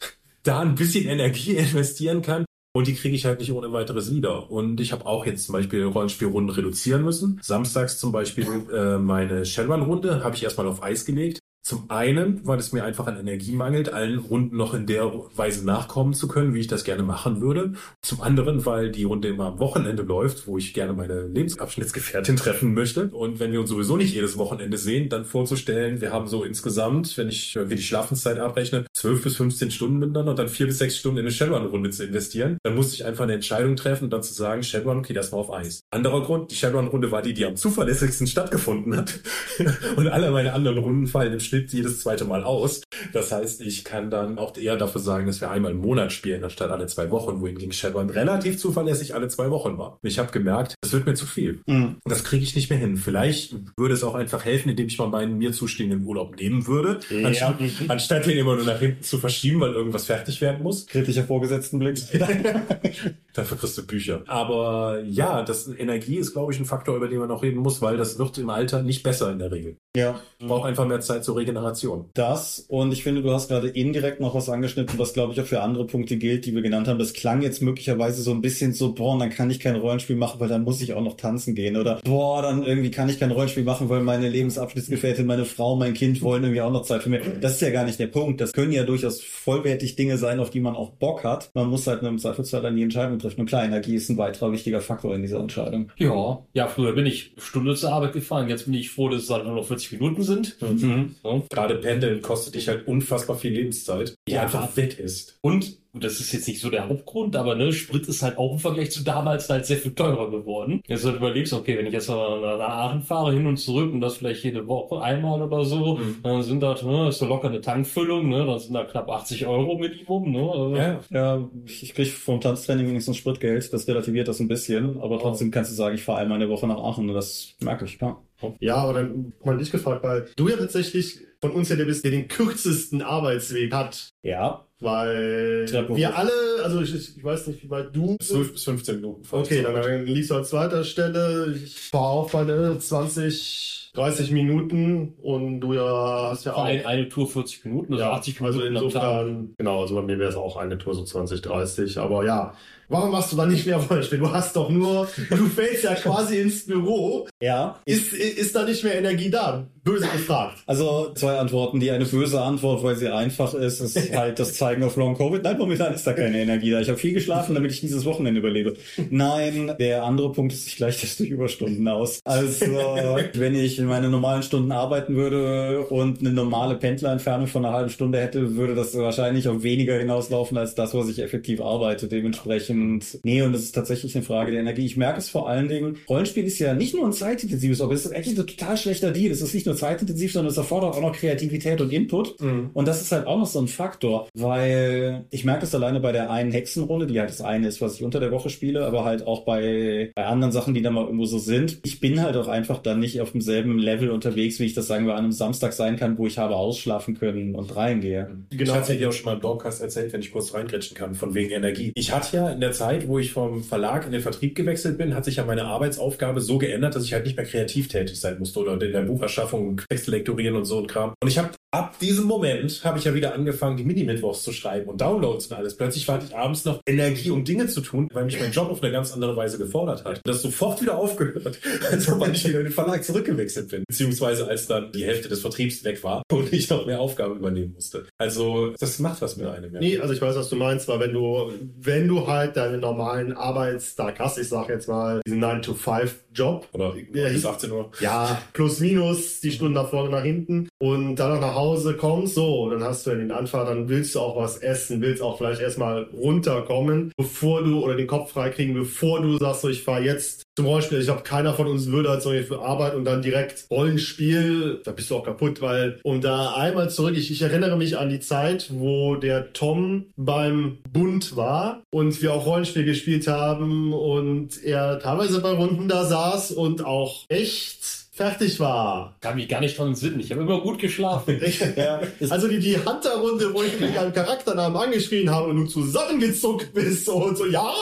da 0.43 0.60
ein 0.60 0.75
bisschen 0.75 1.08
Energie 1.08 1.51
investieren 1.55 2.21
kann. 2.21 2.45
Und 2.75 2.88
die 2.88 2.95
kriege 2.95 3.15
ich 3.15 3.25
halt 3.25 3.39
nicht 3.39 3.53
ohne 3.53 3.71
weiteres 3.71 4.13
wieder. 4.13 4.51
Und 4.51 4.81
ich 4.81 4.91
habe 4.91 5.05
auch 5.05 5.25
jetzt 5.25 5.45
zum 5.45 5.53
Beispiel 5.53 5.86
Rollenspielrunden 5.86 6.53
reduzieren 6.53 7.03
müssen. 7.03 7.39
Samstags 7.41 7.97
zum 7.97 8.12
Beispiel 8.12 8.45
äh, 8.69 8.97
meine 8.97 9.45
Shadowrun-Runde 9.45 10.25
habe 10.25 10.36
ich 10.36 10.43
erstmal 10.43 10.67
auf 10.67 10.84
Eis 10.84 11.05
gelegt. 11.05 11.39
Zum 11.65 11.89
einen, 11.89 12.45
weil 12.45 12.60
es 12.60 12.73
mir 12.73 12.84
einfach 12.84 13.08
an 13.08 13.19
Energie 13.19 13.51
mangelt, 13.51 13.91
allen 13.91 14.19
Runden 14.19 14.56
noch 14.56 14.75
in 14.75 14.86
der 14.86 15.12
Weise 15.36 15.65
nachkommen 15.65 16.13
zu 16.13 16.28
können, 16.28 16.54
wie 16.54 16.60
ich 16.60 16.67
das 16.67 16.84
gerne 16.84 17.01
machen 17.01 17.41
würde. 17.41 17.73
Zum 18.04 18.21
anderen, 18.21 18.67
weil 18.67 18.91
die 18.91 19.04
Runde 19.04 19.30
immer 19.30 19.45
am 19.45 19.60
Wochenende 19.60 20.04
läuft, 20.04 20.45
wo 20.45 20.60
ich 20.60 20.75
gerne 20.75 20.93
meine 20.93 21.23
Lebensabschnittsgefährtin 21.25 22.36
treffen 22.36 22.75
möchte. 22.75 23.08
Und 23.08 23.39
wenn 23.39 23.51
wir 23.51 23.62
uns 23.62 23.71
sowieso 23.71 23.97
nicht 23.97 24.13
jedes 24.13 24.38
Wochenende 24.38 24.78
sehen, 24.78 25.10
dann 25.10 25.25
vorzustellen, 25.25 26.01
wir 26.01 26.13
haben 26.13 26.28
so 26.28 26.43
insgesamt, 26.43 27.17
wenn 27.17 27.30
ich 27.30 27.58
wie 27.60 27.75
die 27.75 27.82
Schlafenszeit 27.82 28.38
abrechne, 28.38 28.86
12 28.93 29.23
bis 29.23 29.36
15 29.38 29.71
Stunden 29.71 29.97
miteinander 29.97 30.30
und 30.34 30.38
dann 30.38 30.49
vier 30.49 30.67
bis 30.67 30.78
sechs 30.78 30.97
Stunden 30.97 31.17
in 31.17 31.23
eine 31.23 31.32
Shadowrun-Runde 31.32 31.89
zu 31.89 32.04
investieren, 32.06 32.60
dann 32.62 32.75
musste 32.75 32.93
ich 32.93 33.06
einfach 33.06 33.23
eine 33.23 33.34
Entscheidung 33.34 33.75
treffen 33.75 34.04
und 34.04 34.13
dann 34.13 34.21
zu 34.21 34.36
sagen, 34.36 34.62
Shadowrun, 34.62 34.99
okay, 34.99 35.13
das 35.13 35.32
war 35.32 35.39
auf 35.39 35.51
Eis. 35.51 35.80
Anderer 35.89 36.21
Grund, 36.21 36.51
die 36.51 36.56
Shadowrun-Runde 36.58 37.10
war 37.10 37.23
die, 37.23 37.34
die 37.34 37.43
am 37.43 37.56
zuverlässigsten 37.56 38.28
stattgefunden 38.28 38.95
hat. 38.95 39.19
und 39.95 40.08
alle 40.10 40.30
meine 40.30 40.54
anderen 40.54 40.78
Runden 40.78 41.08
fallen 41.08 41.34
im 41.34 41.39
Schnitt 41.39 41.55
jedes 41.60 42.02
zweite 42.02 42.26
Mal 42.26 42.44
aus. 42.44 42.82
Das 43.13 43.32
heißt, 43.32 43.62
ich 43.62 43.84
kann 43.84 44.10
dann 44.10 44.38
auch 44.38 44.56
eher 44.58 44.78
dafür 44.78 45.02
sagen, 45.02 45.28
dass 45.28 45.41
wir 45.41 45.52
einmal 45.52 45.72
im 45.72 45.78
Monat 45.78 46.12
spielen, 46.12 46.44
anstatt 46.44 46.72
alle 46.72 46.88
zwei 46.88 47.12
Wochen, 47.12 47.41
wohingegen 47.41 47.72
Shadowrun 47.72 48.10
relativ 48.10 48.58
zuverlässig 48.60 49.13
alle 49.15 49.28
zwei 49.28 49.50
Wochen 49.52 49.78
war. 49.78 50.00
Ich 50.04 50.20
habe 50.20 50.32
gemerkt, 50.32 50.76
das 50.82 50.94
wird 50.94 51.06
mir 51.06 51.13
zu 51.15 51.26
viel. 51.26 51.62
Mhm. 51.65 51.98
Das 52.06 52.24
kriege 52.24 52.44
ich 52.44 52.56
nicht 52.56 52.70
mehr 52.70 52.80
hin. 52.80 52.98
Vielleicht 52.98 53.56
würde 53.78 53.94
es 53.94 54.04
auch 54.04 54.15
einfach 54.15 54.46
helfen, 54.46 54.70
indem 54.70 54.88
ich 54.88 54.98
mal 54.98 55.08
meinen 55.08 55.38
mir 55.38 55.52
zustehenden 55.52 56.06
Urlaub 56.06 56.36
nehmen 56.39 56.68
würde, 56.68 57.00
Ja. 57.10 57.28
anstatt, 57.28 57.56
anstatt 57.88 58.26
den 58.26 58.38
immer 58.38 58.56
nur 58.56 58.65
nach 58.65 58.80
hinten 58.80 59.04
zu 59.04 59.18
verschieben, 59.18 59.60
weil 59.60 59.74
irgendwas 59.74 60.06
fertig 60.06 60.41
werden 60.41 60.63
muss. 60.63 60.86
Kritischer 60.88 61.24
Vorgesetztenblick. 61.24 61.98
Dafür 63.34 63.58
kriegst 63.58 63.78
du 63.78 63.86
Bücher. 63.86 64.24
Aber 64.28 65.02
ja, 65.06 65.44
das 65.44 65.68
Energie 65.68 66.18
ist, 66.18 66.34
glaube 66.34 66.54
ich, 66.54 66.60
ein 66.60 66.65
Faktor, 66.65 66.96
über 66.96 67.08
den 67.08 67.20
man 67.20 67.28
noch 67.28 67.44
reden 67.44 67.60
muss, 67.60 67.82
weil 67.82 67.98
das 67.98 68.18
wird 68.18 68.38
im 68.38 68.50
Alter 68.50 68.82
nicht 68.84 69.04
besser 69.04 69.32
in 69.32 69.39
der 69.39 69.52
Regel. 69.52 69.78
Ja. 69.95 70.19
Braucht 70.39 70.65
einfach 70.65 70.86
mehr 70.86 70.99
Zeit 70.99 71.23
zur 71.23 71.38
Regeneration. 71.38 72.10
Das 72.13 72.65
und 72.67 72.91
ich 72.91 73.03
finde, 73.03 73.21
du 73.21 73.31
hast 73.31 73.47
gerade 73.47 73.69
indirekt 73.69 74.19
noch 74.19 74.36
was 74.36 74.49
angeschnitten, 74.49 74.99
was 74.99 75.13
glaube 75.13 75.34
ich 75.34 75.41
auch 75.41 75.45
für 75.45 75.62
andere 75.62 75.86
Punkte 75.88 76.17
gilt, 76.17 76.45
die 76.45 76.53
wir 76.53 76.62
genannt 76.62 76.88
haben. 76.88 76.99
Das 76.99 77.13
klang 77.13 77.41
jetzt 77.41 77.62
möglicherweise 77.62 78.21
so 78.21 78.31
ein 78.31 78.41
bisschen 78.41 78.73
so, 78.73 78.93
boah, 78.93 79.17
dann 79.17 79.29
kann 79.29 79.49
ich 79.49 79.60
kein 79.60 79.75
Rollenspiel 79.75 80.15
machen, 80.15 80.39
weil 80.39 80.49
dann 80.49 80.63
muss 80.63 80.81
ich 80.81 80.93
auch 80.93 81.01
noch 81.01 81.15
tanzen 81.15 81.55
gehen. 81.55 81.77
Oder 81.77 81.99
boah, 82.03 82.41
dann 82.41 82.63
irgendwie 82.63 82.91
kann 82.91 83.10
ich 83.10 83.19
kein 83.19 83.31
Rollenspiel 83.31 83.63
machen, 83.63 83.89
weil 83.89 84.01
meine 84.01 84.29
Lebensabschnittsgefährtin, 84.29 85.25
meine 85.25 85.45
Frau, 85.45 85.75
mein 85.75 85.93
Kind 85.93 86.21
wollen 86.21 86.43
irgendwie 86.43 86.62
auch 86.62 86.71
noch 86.71 86.84
Zeit 86.84 87.03
für 87.03 87.10
mich. 87.10 87.21
Das 87.41 87.53
ist 87.53 87.62
ja 87.62 87.71
gar 87.71 87.86
nicht 87.86 87.99
der 87.99 88.08
Punkt. 88.08 88.41
Das 88.41 88.51
können 88.51 88.71
ja 88.71 88.84
durchaus 88.84 89.21
vollwertig 89.21 89.95
Dinge 89.95 90.17
sein, 90.17 90.39
auf 90.39 90.49
die 90.49 90.60
man 90.60 90.75
auch 90.75 90.91
Bock 90.91 91.23
hat. 91.23 91.49
Man 91.53 91.69
muss 91.69 91.88
halt 91.88 92.03
im 92.03 92.19
Zweifelsfall 92.19 92.62
dann 92.62 92.75
die 92.75 92.84
Entscheidung 92.84 93.19
treffen. 93.19 93.41
Und 93.41 93.47
klar, 93.47 93.63
Energie 93.63 93.95
ist 93.95 94.10
ein 94.10 94.17
weiterer 94.17 94.51
wichtiger 94.51 94.81
Faktor 94.81 95.15
in 95.15 95.21
dieser 95.21 95.39
Entscheidung. 95.39 95.91
Ja, 95.97 96.45
ja, 96.53 96.67
früher 96.67 96.93
bin 96.93 97.05
ich 97.05 97.34
Stunde 97.38 97.75
zur 97.75 97.91
Arbeit 97.91 98.13
gefahren. 98.13 98.49
Jetzt 98.49 98.65
bin 98.65 98.73
ich 98.73 98.89
froh, 98.89 99.10
dass 99.10 99.21
es 99.21 99.27
dann 99.27 99.45
nur 99.45 99.55
noch 99.55 99.65
40 99.65 99.85
Minuten 99.91 100.24
sind. 100.24 100.56
Mhm. 100.62 101.15
Ja. 101.24 101.41
Gerade 101.50 101.76
Pendeln 101.76 102.21
kostet 102.21 102.56
dich 102.56 102.67
halt 102.67 102.88
unfassbar 102.88 103.36
viel 103.38 103.52
Lebenszeit, 103.54 104.15
die 104.28 104.34
Ja. 104.34 104.43
einfach 104.43 104.76
weg 104.78 105.00
ist. 105.00 105.38
Und, 105.41 105.78
und 105.93 106.04
das 106.04 106.19
ist 106.19 106.34
jetzt 106.34 106.48
nicht 106.48 106.60
so 106.60 106.69
der 106.69 106.89
Hauptgrund, 106.89 107.36
aber 107.38 107.56
ne, 107.56 107.71
Sprit 107.71 108.06
ist 108.08 108.21
halt 108.21 108.38
auch 108.38 108.54
im 108.54 108.60
Vergleich 108.60 108.91
zu 108.91 109.04
damals 109.04 109.50
halt 109.50 109.65
sehr 109.65 109.78
viel 109.78 109.93
teurer 109.95 110.30
geworden. 110.30 110.82
Jetzt 110.88 111.06
halt 111.06 111.15
überlegst, 111.15 111.54
okay, 111.54 111.78
wenn 111.78 111.86
ich 111.86 111.93
jetzt 111.93 112.10
mal 112.10 112.41
nach 112.41 112.60
Aachen 112.67 113.02
fahre, 113.02 113.32
hin 113.34 113.45
und 113.48 113.58
zurück 113.58 113.93
und 113.93 114.02
das 114.02 114.17
vielleicht 114.17 114.43
jede 114.43 114.67
Woche 114.67 115.02
einmal 115.02 115.41
oder 115.41 115.63
so, 115.63 115.95
Mhm. 115.98 116.17
dann 116.24 116.43
sind 116.43 116.60
das, 116.62 116.84
ne, 116.84 117.08
ist 117.10 117.19
so 117.19 117.26
locker 117.26 117.48
eine 117.48 117.62
Tankfüllung, 117.62 118.28
ne, 118.30 118.45
dann 118.45 118.60
sind 118.60 118.74
da 118.74 118.84
knapp 118.84 119.10
80 119.10 119.45
Euro 119.48 119.78
Minimum, 119.78 120.32
ne. 120.32 120.50
Also, 120.52 120.76
Ja. 120.76 121.00
Ja, 121.12 121.50
ich 121.65 121.84
ich 121.84 121.93
krieg 121.93 122.08
vom 122.12 122.41
Tanztraining 122.41 122.88
wenigstens 122.89 123.15
Spritgeld, 123.17 123.71
das 123.71 123.88
relativiert 123.88 124.28
das 124.28 124.39
ein 124.41 124.48
bisschen, 124.50 125.00
aber 125.00 125.17
trotzdem 125.19 125.50
kannst 125.52 125.71
du 125.71 125.76
sagen, 125.76 125.95
ich 125.95 126.04
fahre 126.04 126.19
einmal 126.19 126.41
in 126.41 126.48
der 126.48 126.50
Woche 126.50 126.67
nach 126.67 126.78
Aachen 126.84 127.08
und 127.08 127.15
das 127.15 127.54
merke 127.62 127.86
ich, 127.86 128.00
ja. 128.02 128.17
Ja, 128.60 128.75
aber 128.75 128.93
dann 128.93 129.34
mal 129.43 129.58
dich 129.58 129.71
gefragt, 129.71 130.03
weil 130.03 130.27
du 130.36 130.47
ja 130.49 130.58
tatsächlich 130.58 131.19
von 131.41 131.51
uns 131.51 131.69
ja 131.69 131.75
der 131.75 131.86
bist, 131.86 132.03
der 132.03 132.12
den 132.12 132.27
kürzesten 132.27 133.01
Arbeitsweg 133.01 133.73
hat. 133.73 134.10
Ja, 134.23 134.65
Weil 134.86 135.65
Treppe 135.67 135.95
wir 135.95 136.10
hoch. 136.12 136.17
alle, 136.17 136.32
also 136.63 136.80
ich, 136.82 136.93
ich 137.17 137.24
weiß 137.24 137.48
nicht, 137.48 137.63
wie 137.63 137.69
weit 137.71 137.95
du 137.95 138.17
12 138.21 138.54
bis 138.54 138.63
15 138.65 138.95
Minuten. 138.98 139.24
Okay, 139.32 139.63
dann, 139.63 139.74
dann 139.74 140.06
liest 140.06 140.30
du 140.30 140.36
an 140.36 140.45
zweiter 140.45 140.84
Stelle. 140.84 141.56
Ich 141.56 141.76
fahre 141.76 142.04
auch 142.04 142.34
meine 142.34 142.78
20, 142.78 143.91
30 143.95 144.32
Minuten 144.32 145.13
und 145.24 145.62
du 145.62 145.74
ja 145.74 146.30
hast 146.30 146.45
ja 146.45 146.54
auch. 146.54 146.65
Ein, 146.65 146.86
eine 146.86 147.10
Tour 147.10 147.28
40 147.28 147.65
Minuten, 147.65 147.93
also 147.93 148.06
ja, 148.06 148.12
80 148.12 148.41
also 148.41 148.60
Minuten 148.60 148.76
Tag. 148.76 148.84
insofern, 148.86 149.56
genau, 149.58 149.82
also 149.82 149.95
bei 149.95 150.02
mir 150.04 150.19
wäre 150.19 150.30
es 150.30 150.36
auch 150.36 150.58
eine 150.58 150.78
Tour 150.78 150.93
so 150.93 151.04
20, 151.04 151.41
30, 151.41 151.98
aber 151.98 152.24
ja. 152.26 152.54
Warum 152.88 153.12
machst 153.12 153.32
du 153.32 153.36
dann 153.36 153.50
nicht 153.50 153.65
mehr 153.65 153.78
Rollenspiel? 153.78 154.19
Du 154.19 154.32
hast 154.32 154.56
doch 154.56 154.69
nur, 154.69 155.08
du 155.30 155.45
fällst 155.48 155.86
ja 155.86 155.95
quasi 155.95 156.39
ins 156.39 156.67
Büro. 156.67 157.28
ja. 157.41 157.80
Ist, 157.86 158.13
ist 158.13 158.56
da 158.56 158.63
nicht 158.63 158.84
mehr 158.84 158.95
Energie 158.95 159.32
da? 159.32 159.65
Böse 159.84 160.08
gefragt. 160.08 160.60
Also 160.67 161.12
zwei 161.15 161.38
Antworten. 161.39 161.80
Die 161.80 161.89
eine 161.89 162.06
böse 162.06 162.41
Antwort, 162.41 162.84
weil 162.84 162.95
sie 162.95 163.10
einfach 163.10 163.54
ist, 163.56 163.80
ist 163.80 164.13
halt 164.15 164.38
das 164.39 164.54
Zeigen 164.76 164.84
auf 164.84 164.96
Long 164.98 165.16
Covid. 165.16 165.42
Nein, 165.42 165.58
momentan 165.58 165.94
ist 165.94 166.06
da 166.06 166.12
keine 166.12 166.42
Energie 166.42 166.70
da. 166.70 166.82
Ich 166.82 166.90
habe 166.90 166.98
viel 166.98 167.14
geschlafen, 167.14 167.56
damit 167.56 167.72
ich 167.72 167.80
dieses 167.80 168.04
Wochenende 168.04 168.40
überlebe. 168.40 168.74
Nein, 169.10 169.74
der 169.80 170.04
andere 170.04 170.32
Punkt 170.34 170.52
ist, 170.52 170.68
ich 170.68 170.76
gleiche 170.76 171.02
das 171.02 171.16
durch 171.16 171.30
Überstunden 171.30 171.88
aus. 171.88 172.20
Also 172.26 172.66
wenn 173.34 173.56
ich 173.56 173.80
meine 173.80 174.10
normalen 174.10 174.44
Stunden 174.44 174.72
arbeiten 174.72 175.16
würde 175.16 175.86
und 175.88 176.20
eine 176.20 176.32
normale 176.32 176.76
Pendlerentfernung 176.76 177.48
von 177.48 177.66
einer 177.66 177.74
halben 177.74 177.90
Stunde 177.90 178.20
hätte, 178.20 178.56
würde 178.58 178.76
das 178.76 178.98
wahrscheinlich 178.98 179.48
auf 179.48 179.64
weniger 179.64 179.98
hinauslaufen 179.98 180.58
als 180.58 180.76
das, 180.76 180.94
was 180.94 181.08
ich 181.08 181.20
effektiv 181.20 181.62
arbeite. 181.62 182.08
Dementsprechend, 182.08 183.20
nee, 183.24 183.42
und 183.42 183.54
das 183.54 183.62
ist 183.62 183.72
tatsächlich 183.72 184.14
eine 184.16 184.26
Frage 184.26 184.52
der 184.52 184.60
Energie. 184.60 184.86
Ich 184.86 184.98
merke 184.98 185.20
es 185.20 185.30
vor 185.30 185.48
allen 185.48 185.70
Dingen, 185.70 185.98
Rollenspiel 186.10 186.44
ist 186.44 186.60
ja 186.60 186.74
nicht 186.74 186.94
nur 186.94 187.06
ein 187.06 187.14
zeitintensives, 187.14 187.80
aber 187.80 187.94
es 187.94 188.06
ist 188.06 188.14
eigentlich 188.14 188.38
ein 188.38 188.48
total 188.48 188.76
schlechter 188.76 189.12
Deal. 189.12 189.32
Es 189.32 189.42
ist 189.42 189.54
nicht 189.54 189.66
nur 189.66 189.78
zeitintensiv, 189.78 190.34
sondern 190.34 190.52
es 190.52 190.58
erfordert 190.58 190.96
auch 190.96 191.02
noch 191.02 191.16
Kreativität 191.16 191.80
und 191.80 191.94
Input. 191.94 192.36
Und 192.74 192.88
das 192.88 193.02
ist 193.02 193.12
halt 193.12 193.26
auch 193.26 193.38
noch 193.38 193.46
so 193.46 193.60
ein 193.60 193.68
Faktor, 193.68 194.28
weil 194.34 194.55
ich 194.60 195.46
merke 195.46 195.65
es 195.65 195.76
alleine 195.76 196.00
bei 196.00 196.12
der 196.12 196.30
einen 196.30 196.52
Hexenrunde, 196.52 197.08
die 197.08 197.20
halt 197.20 197.30
das 197.30 197.41
eine 197.41 197.68
ist, 197.68 197.82
was 197.82 197.96
ich 197.96 198.04
unter 198.04 198.20
der 198.20 198.32
Woche 198.32 198.50
spiele, 198.50 198.86
aber 198.86 199.06
halt 199.06 199.26
auch 199.28 199.46
bei, 199.46 200.12
bei 200.15 200.26
anderen 200.26 200.52
Sachen, 200.52 200.74
die 200.74 200.82
da 200.82 200.91
mal 200.91 201.06
irgendwo 201.06 201.26
so 201.26 201.39
sind. 201.39 201.80
Ich 201.84 202.00
bin 202.00 202.22
halt 202.22 202.38
auch 202.38 202.48
einfach 202.48 202.80
dann 202.80 203.00
nicht 203.00 203.22
auf 203.22 203.32
demselben 203.32 203.78
Level 203.80 204.12
unterwegs, 204.12 204.60
wie 204.60 204.65
ich 204.65 204.74
das 204.74 204.88
sagen 204.88 205.06
wir 205.06 205.13
an 205.13 205.26
einem 205.26 205.32
Samstag 205.32 205.74
sein 205.74 205.96
kann, 205.98 206.18
wo 206.18 206.28
ich 206.28 206.38
habe 206.38 206.56
ausschlafen 206.56 207.18
können 207.18 207.56
und 207.56 207.76
reingehe. 207.76 208.38
Ich 208.52 208.72
hatte 208.72 208.94
ja 208.94 209.00
dir 209.00 209.10
auch 209.10 209.13
schon 209.13 209.26
mal 209.26 209.34
im 209.34 209.39
Blogcast 209.39 209.82
erzählt, 209.82 210.13
wenn 210.13 210.22
ich 210.22 210.32
kurz 210.32 210.54
reingrätschen 210.54 210.96
kann, 210.96 211.15
von 211.15 211.34
wegen 211.34 211.52
Energie. 211.52 211.91
Ich 211.96 212.12
hatte 212.12 212.38
ja 212.38 212.50
in 212.50 212.62
der 212.62 212.72
Zeit, 212.72 213.08
wo 213.08 213.20
ich 213.20 213.32
vom 213.32 213.63
Verlag 213.63 214.06
in 214.06 214.12
den 214.12 214.22
Vertrieb 214.22 214.56
gewechselt 214.56 214.98
bin, 214.98 215.15
hat 215.15 215.26
sich 215.26 215.38
ja 215.38 215.46
meine 215.46 215.65
Arbeitsaufgabe 215.65 216.41
so 216.41 216.58
geändert, 216.58 216.96
dass 216.96 217.04
ich 217.04 217.13
halt 217.13 217.26
nicht 217.26 217.38
mehr 217.38 217.46
kreativ 217.46 217.88
tätig 217.88 218.20
sein 218.20 218.39
musste 218.39 218.60
oder 218.60 218.74
in 218.74 218.91
der 218.91 219.02
Bucherschaffung 219.02 219.82
Texte 219.89 220.12
lektorieren 220.12 220.56
und 220.56 220.65
so 220.65 220.80
ein 220.80 220.88
Kram. 220.88 221.13
Und 221.22 221.28
ich 221.28 221.38
habe 221.38 221.50
ab 221.72 222.00
diesem 222.00 222.26
Moment 222.26 222.82
habe 222.86 223.00
ich 223.00 223.06
ja 223.06 223.13
wieder 223.13 223.34
angefangen, 223.34 223.78
die 223.78 223.84
Mini-Mittwochs 223.84 224.44
zu 224.45 224.53
schreiben 224.53 224.89
und 224.89 225.01
Downloads 225.01 225.47
und 225.47 225.58
alles. 225.58 225.75
Plötzlich 225.75 226.08
hatte 226.08 226.25
ich 226.29 226.36
abends 226.38 226.63
noch 226.63 226.79
Energie, 226.88 227.31
um 227.31 227.43
Dinge 227.43 227.67
zu 227.67 227.81
tun, 227.81 228.08
weil 228.13 228.23
mich 228.25 228.39
mein 228.39 228.51
Job 228.51 228.69
auf 228.69 228.81
eine 228.81 228.91
ganz 228.91 229.12
andere 229.13 229.36
Weise 229.36 229.58
gefordert 229.58 230.05
hat. 230.05 230.21
Das 230.23 230.41
sofort 230.41 230.81
wieder 230.81 230.97
aufgehört, 230.97 231.60
als 231.91 232.10
ob 232.12 232.25
ich 232.29 232.47
wieder 232.47 232.60
in 232.60 232.65
den 232.65 232.73
Verlag 232.73 233.03
zurückgewechselt 233.03 233.69
bin. 233.69 233.84
Beziehungsweise 233.88 234.47
als 234.47 234.67
dann 234.67 234.91
die 234.93 235.03
Hälfte 235.03 235.27
des 235.27 235.41
Vertriebs 235.41 235.84
weg 235.84 236.03
war 236.03 236.23
und 236.31 236.53
ich 236.53 236.69
noch 236.69 236.86
mehr 236.86 237.01
Aufgaben 237.01 237.36
übernehmen 237.38 237.73
musste. 237.73 238.05
Also 238.17 238.71
das 238.79 238.99
macht 238.99 239.21
was 239.21 239.36
mit 239.36 239.47
einem. 239.47 239.73
Ja. 239.73 239.79
Nee, 239.81 239.97
also 239.99 240.13
ich 240.13 240.21
weiß, 240.21 240.36
was 240.36 240.49
du 240.49 240.55
meinst, 240.55 240.88
weil 240.88 240.99
wenn 241.01 241.13
du, 241.13 241.51
wenn 241.81 242.08
du 242.08 242.27
halt 242.27 242.55
deinen 242.55 242.79
normalen 242.79 243.34
Arbeitstag 243.34 244.19
hast, 244.19 244.38
ich 244.38 244.47
sag 244.47 244.69
jetzt 244.69 244.88
mal 244.88 245.21
diesen 245.25 245.43
9-to-5-Job, 245.43 246.67
Oder 246.73 246.93
Ja, 247.13 247.27
bis 247.29 247.39
ich- 247.39 247.45
18 247.45 247.71
Uhr. 247.71 247.91
ja, 247.99 248.41
plus 248.53 248.79
minus 248.79 249.39
die 249.41 249.51
Stunden 249.51 249.73
nach 249.73 249.89
vorne, 249.89 250.10
nach 250.10 250.23
hinten 250.23 250.67
und 250.79 251.15
dann 251.15 251.34
noch 251.34 251.41
nach 251.41 251.55
Hause 251.55 251.95
kommst, 251.95 252.36
so, 252.36 252.69
dann 252.69 252.84
hast 252.84 253.05
du 253.05 253.12
ja 253.12 253.15
den 253.17 253.31
Anfahrt, 253.31 253.67
dann 253.69 253.89
willst 253.89 254.15
du 254.15 254.19
auch 254.19 254.35
was 254.36 254.58
essen, 254.58 255.02
willst 255.02 255.21
auch 255.21 255.38
vielleicht 255.38 255.62
erstmal 255.62 256.04
runterkommen, 256.13 257.12
bevor 257.17 257.63
du, 257.63 257.84
oder 257.84 257.95
den 257.95 258.08
Kopf 258.08 258.32
freikriegen, 258.32 258.74
bevor 258.74 259.21
du 259.21 259.38
sagst, 259.38 259.62
so, 259.62 259.69
ich 259.69 259.84
fahre 259.84 260.04
jetzt 260.04 260.45
zum 260.58 260.65
Rollenspiel. 260.67 261.00
Ich 261.00 261.06
glaube, 261.06 261.24
keiner 261.24 261.54
von 261.54 261.67
uns 261.67 261.88
würde 261.88 262.10
halt 262.10 262.21
so 262.21 262.32
für 262.32 262.62
Arbeit 262.62 262.95
und 262.95 263.06
dann 263.06 263.21
direkt 263.21 263.65
Rollenspiel, 263.69 264.82
da 264.84 264.91
bist 264.91 265.10
du 265.10 265.15
auch 265.15 265.24
kaputt, 265.24 265.62
weil, 265.62 266.00
um 266.04 266.21
da 266.21 266.54
einmal 266.54 266.89
zurück, 266.89 267.17
ich, 267.17 267.32
ich 267.32 267.41
erinnere 267.41 267.78
mich 267.78 267.98
an 267.98 268.10
die 268.10 268.19
Zeit, 268.19 268.69
wo 268.71 269.15
der 269.15 269.54
Tom 269.54 270.06
beim 270.15 270.78
Bund 270.91 271.36
war 271.36 271.84
und 271.93 272.21
wir 272.21 272.34
auch 272.34 272.45
Rollenspiel 272.45 272.86
gespielt 272.86 273.28
haben 273.28 273.93
und 273.93 274.63
er 274.63 275.00
teilweise 275.00 275.41
bei 275.41 275.52
Runden 275.52 275.88
da 275.88 276.06
saß 276.06 276.52
und 276.52 276.86
auch 276.86 277.26
echt 277.30 278.05
fertig 278.15 278.60
war. 278.62 279.15
Kann 279.19 279.36
mich 279.36 279.49
gar 279.49 279.60
nicht 279.60 279.78
dran 279.78 279.89
entsinnen. 279.89 280.21
Ich 280.21 280.32
habe 280.32 280.41
immer 280.41 280.62
gut 280.62 280.80
geschlafen. 280.80 281.39
Ja, 281.75 281.99
Also 282.30 282.47
die, 282.47 282.60
die 282.60 282.78
Hunter-Runde, 282.78 283.54
wo 283.54 283.62
ich 283.63 283.80
mich 283.80 283.97
einen 283.99 284.13
Charakternamen 284.13 284.78
angeschrien 284.78 285.30
habe 285.30 285.49
und 285.49 285.58
du 285.58 285.65
zusammengezuckt 285.65 286.73
bist 286.73 287.10
und 287.10 287.38
so, 287.38 287.45
ja, 287.45 287.73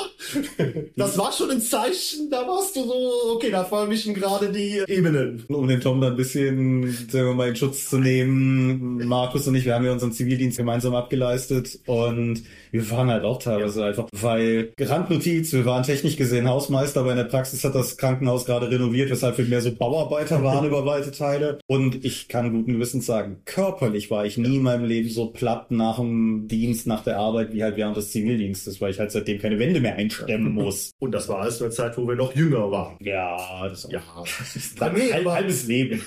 das 0.95 1.17
war 1.17 1.31
schon 1.31 1.51
ein 1.51 1.61
Zeichen, 1.61 2.29
da 2.31 2.47
warst 2.47 2.75
du 2.75 2.83
so, 2.83 3.33
okay, 3.35 3.51
da 3.51 3.63
vermischen 3.63 4.13
gerade 4.13 4.51
die 4.51 4.81
Ebenen. 4.87 5.43
um 5.47 5.67
den 5.67 5.81
Tom 5.81 6.01
da 6.01 6.07
ein 6.07 6.15
bisschen, 6.15 6.91
sagen 7.09 7.27
wir 7.27 7.33
mal, 7.33 7.49
in 7.49 7.55
Schutz 7.55 7.89
zu 7.89 7.97
nehmen. 7.99 9.07
Markus 9.07 9.47
und 9.47 9.55
ich, 9.55 9.65
wir 9.65 9.75
haben 9.75 9.85
ja 9.85 9.91
unseren 9.91 10.11
Zivildienst 10.11 10.57
gemeinsam 10.57 10.95
abgeleistet 10.95 11.79
und 11.85 12.43
wir 12.73 12.89
waren 12.89 13.09
halt 13.11 13.23
auch 13.23 13.37
teilweise 13.37 13.85
einfach, 13.85 14.07
weil 14.19 14.73
Randnotiz, 14.79 15.53
wir 15.53 15.63
waren 15.65 15.83
technisch 15.83 16.17
gesehen 16.17 16.49
Hausmeister, 16.49 17.01
aber 17.01 17.11
in 17.11 17.17
der 17.17 17.25
Praxis 17.25 17.63
hat 17.63 17.75
das 17.75 17.97
Krankenhaus 17.97 18.45
gerade 18.45 18.69
renoviert, 18.71 19.11
weshalb 19.11 19.37
wir 19.37 19.45
mehr 19.45 19.61
so 19.61 19.71
Bauarbeiter 19.75 20.43
waren 20.43 20.65
über 20.65 20.83
weite 20.83 21.11
Teile. 21.11 21.59
Und 21.67 22.03
ich 22.03 22.27
kann 22.27 22.51
guten 22.51 22.73
Gewissens 22.73 23.05
sagen, 23.05 23.41
körperlich 23.45 24.09
war 24.09 24.25
ich 24.25 24.39
nie 24.39 24.55
in 24.55 24.63
meinem 24.63 24.85
Leben 24.85 25.07
so 25.09 25.27
platt 25.27 25.69
nach 25.69 25.97
dem 25.97 26.47
Dienst, 26.47 26.87
nach 26.87 27.03
der 27.03 27.19
Arbeit, 27.19 27.53
wie 27.53 27.63
halt 27.63 27.77
während 27.77 27.95
des 27.95 28.11
Zivildienstes, 28.11 28.81
weil 28.81 28.89
ich 28.89 28.99
halt 28.99 29.11
seitdem 29.11 29.37
keine 29.37 29.59
Wände 29.59 29.79
mehr 29.79 29.95
einstemmen 29.95 30.53
muss. 30.53 30.93
Und 30.97 31.11
das 31.11 31.29
war 31.29 31.41
alles 31.41 31.61
eine 31.61 31.69
Zeit, 31.69 31.95
wo 31.95 32.07
wir 32.07 32.15
noch 32.15 32.35
jünger 32.35 32.71
waren. 32.71 32.97
Ja, 33.01 33.37
das 33.69 33.87
Ja. 33.91 34.01
ist 34.55 34.81
ein 34.81 35.13
halb, 35.13 35.25
halbes 35.27 35.67
Leben. 35.67 36.01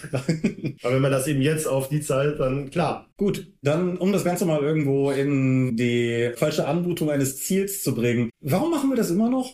Aber 0.83 0.95
wenn 0.95 1.03
man 1.03 1.13
das 1.13 1.29
eben 1.29 1.43
jetzt 1.43 1.69
auf 1.69 1.89
die 1.89 2.01
Zeit, 2.01 2.41
dann 2.41 2.71
klar. 2.71 3.07
Gut, 3.17 3.47
dann 3.63 3.97
um 3.97 4.13
das 4.13 4.25
Ganze 4.25 4.45
mal 4.45 4.61
irgendwo 4.61 5.11
in 5.11 5.77
die 5.77 6.33
falsche 6.37 6.56
Anmutung 6.65 7.11
eines 7.11 7.43
Ziels 7.45 7.83
zu 7.83 7.95
bringen. 7.95 8.31
Warum 8.41 8.71
machen 8.71 8.89
wir 8.91 8.97
das 8.97 9.11
immer 9.11 9.29
noch? 9.29 9.53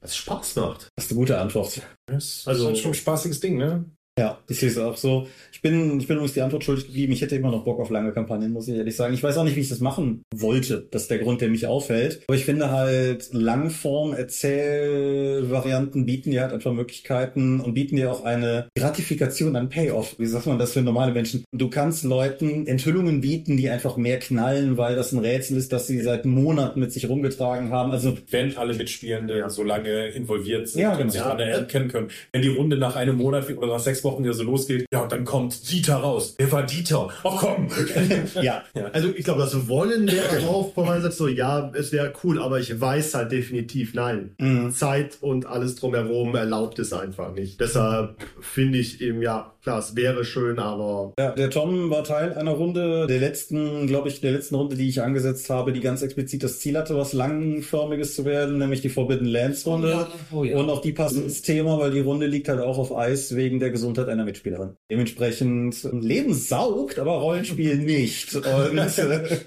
Was 0.00 0.14
Spaß 0.16 0.56
macht. 0.56 0.88
Das 0.94 1.06
ist 1.06 1.10
eine 1.10 1.18
gute 1.18 1.38
Antwort. 1.38 1.80
Das 2.06 2.42
Also- 2.46 2.62
ist 2.62 2.66
halt 2.66 2.78
schon 2.78 2.90
ein 2.92 2.94
spaßiges 2.94 3.40
Ding, 3.40 3.56
ne? 3.56 3.84
Ja, 4.18 4.38
ich 4.48 4.60
sehe 4.60 4.70
es 4.70 4.78
auch 4.78 4.96
so. 4.96 5.26
Ich 5.52 5.60
bin, 5.60 6.00
ich 6.00 6.06
bin 6.06 6.16
übrigens 6.16 6.32
die 6.32 6.40
Antwort 6.40 6.64
schuldig 6.64 6.86
geblieben. 6.86 7.12
Ich 7.12 7.20
hätte 7.20 7.36
immer 7.36 7.50
noch 7.50 7.64
Bock 7.64 7.78
auf 7.80 7.90
lange 7.90 8.12
Kampagnen, 8.12 8.50
muss 8.50 8.66
ich 8.66 8.74
ehrlich 8.74 8.96
sagen. 8.96 9.12
Ich 9.12 9.22
weiß 9.22 9.36
auch 9.36 9.44
nicht, 9.44 9.56
wie 9.56 9.60
ich 9.60 9.68
das 9.68 9.80
machen 9.80 10.22
wollte. 10.34 10.88
Das 10.90 11.02
ist 11.02 11.10
der 11.10 11.18
Grund, 11.18 11.42
der 11.42 11.50
mich 11.50 11.66
aufhält. 11.66 12.22
Aber 12.26 12.34
ich 12.34 12.46
finde 12.46 12.70
halt, 12.70 13.28
Langform-Erzählvarianten 13.34 16.06
bieten 16.06 16.30
dir 16.30 16.40
halt 16.40 16.54
einfach 16.54 16.72
Möglichkeiten 16.72 17.60
und 17.60 17.74
bieten 17.74 17.96
dir 17.96 18.10
auch 18.10 18.24
eine 18.24 18.68
Gratifikation 18.78 19.54
an 19.54 19.68
Payoff. 19.68 20.18
Wie 20.18 20.24
sagt 20.24 20.46
man 20.46 20.58
das 20.58 20.72
für 20.72 20.80
normale 20.80 21.12
Menschen? 21.12 21.44
Du 21.52 21.68
kannst 21.68 22.02
Leuten 22.04 22.66
Enthüllungen 22.66 23.20
bieten, 23.20 23.58
die 23.58 23.68
einfach 23.68 23.98
mehr 23.98 24.18
knallen, 24.18 24.78
weil 24.78 24.96
das 24.96 25.12
ein 25.12 25.18
Rätsel 25.18 25.58
ist, 25.58 25.74
das 25.74 25.88
sie 25.88 26.00
seit 26.00 26.24
Monaten 26.24 26.80
mit 26.80 26.90
sich 26.90 27.06
rumgetragen 27.06 27.70
haben. 27.70 27.92
Also, 27.92 28.16
Wenn 28.30 28.56
alle 28.56 28.72
Mitspielenden 28.72 29.50
so 29.50 29.62
lange 29.62 30.06
involviert 30.08 30.68
sind 30.68 30.80
Ja, 30.80 30.92
und 30.92 30.98
genau. 30.98 31.10
sich 31.10 31.20
daran 31.20 31.40
erkennen 31.40 31.88
können. 31.88 32.08
Wenn 32.32 32.40
die 32.40 32.48
Runde 32.48 32.78
nach 32.78 32.96
einem 32.96 33.16
Monat 33.16 33.54
oder 33.54 33.66
nach 33.66 33.80
sechs 33.80 34.05
Wochen 34.06 34.24
wieder 34.24 34.32
so 34.32 34.44
losgeht, 34.44 34.86
ja, 34.92 35.02
und 35.02 35.12
dann 35.12 35.24
kommt 35.24 35.70
Dieter 35.70 35.96
raus. 35.96 36.34
Wer 36.38 36.50
war 36.52 36.62
Dieter? 36.62 37.08
Ach 37.24 37.36
komm! 37.38 37.68
ja. 38.42 38.62
Also 38.92 39.08
ich 39.14 39.24
glaube, 39.24 39.40
das 39.40 39.68
Wollen 39.68 40.10
wäre 40.10 40.48
auch 40.48 40.72
von 40.72 40.86
meiner 40.86 41.02
Seite 41.02 41.14
so, 41.14 41.28
ja, 41.28 41.70
es 41.74 41.92
wäre 41.92 42.12
cool, 42.24 42.40
aber 42.40 42.60
ich 42.60 42.80
weiß 42.80 43.14
halt 43.14 43.32
definitiv, 43.32 43.94
nein. 43.94 44.34
Mhm. 44.38 44.70
Zeit 44.70 45.18
und 45.20 45.46
alles 45.46 45.76
drumherum 45.76 46.34
erlaubt 46.34 46.78
es 46.78 46.92
einfach 46.92 47.34
nicht. 47.34 47.60
Deshalb 47.60 48.16
finde 48.40 48.78
ich 48.78 49.00
eben, 49.00 49.20
ja, 49.22 49.52
klar, 49.62 49.80
es 49.80 49.96
wäre 49.96 50.24
schön, 50.24 50.58
aber 50.58 51.12
Ja, 51.18 51.32
der 51.32 51.50
Tom 51.50 51.90
war 51.90 52.04
Teil 52.04 52.34
einer 52.34 52.52
Runde, 52.52 53.06
der 53.08 53.18
letzten, 53.18 53.86
glaube 53.86 54.08
ich, 54.08 54.20
der 54.20 54.32
letzten 54.32 54.54
Runde, 54.54 54.76
die 54.76 54.88
ich 54.88 55.02
angesetzt 55.02 55.50
habe, 55.50 55.72
die 55.72 55.80
ganz 55.80 56.02
explizit 56.02 56.44
das 56.44 56.60
Ziel 56.60 56.78
hatte, 56.78 56.96
was 56.96 57.12
langförmiges 57.12 58.14
zu 58.14 58.24
werden, 58.24 58.58
nämlich 58.58 58.80
die 58.80 58.88
Forbidden 58.88 59.26
Lands 59.26 59.66
Runde. 59.66 60.06
Oh 60.32 60.44
ja. 60.44 60.56
Und 60.56 60.70
auch 60.70 60.80
die 60.80 60.92
passt 60.92 61.16
ins 61.16 61.42
Thema, 61.42 61.78
weil 61.78 61.90
die 61.90 62.00
Runde 62.00 62.26
liegt 62.26 62.48
halt 62.48 62.60
auch 62.60 62.78
auf 62.78 62.96
Eis 62.96 63.34
wegen 63.34 63.58
der 63.58 63.70
Gesundheit 63.70 63.95
einer 64.04 64.24
Mitspielerin. 64.24 64.76
Dementsprechend 64.90 65.84
äh, 65.84 65.88
Leben 65.88 66.34
saugt, 66.34 66.98
aber 66.98 67.12
Rollenspiel 67.12 67.78
nicht. 67.78 68.34
Und 68.36 68.78
äh, 68.78 69.38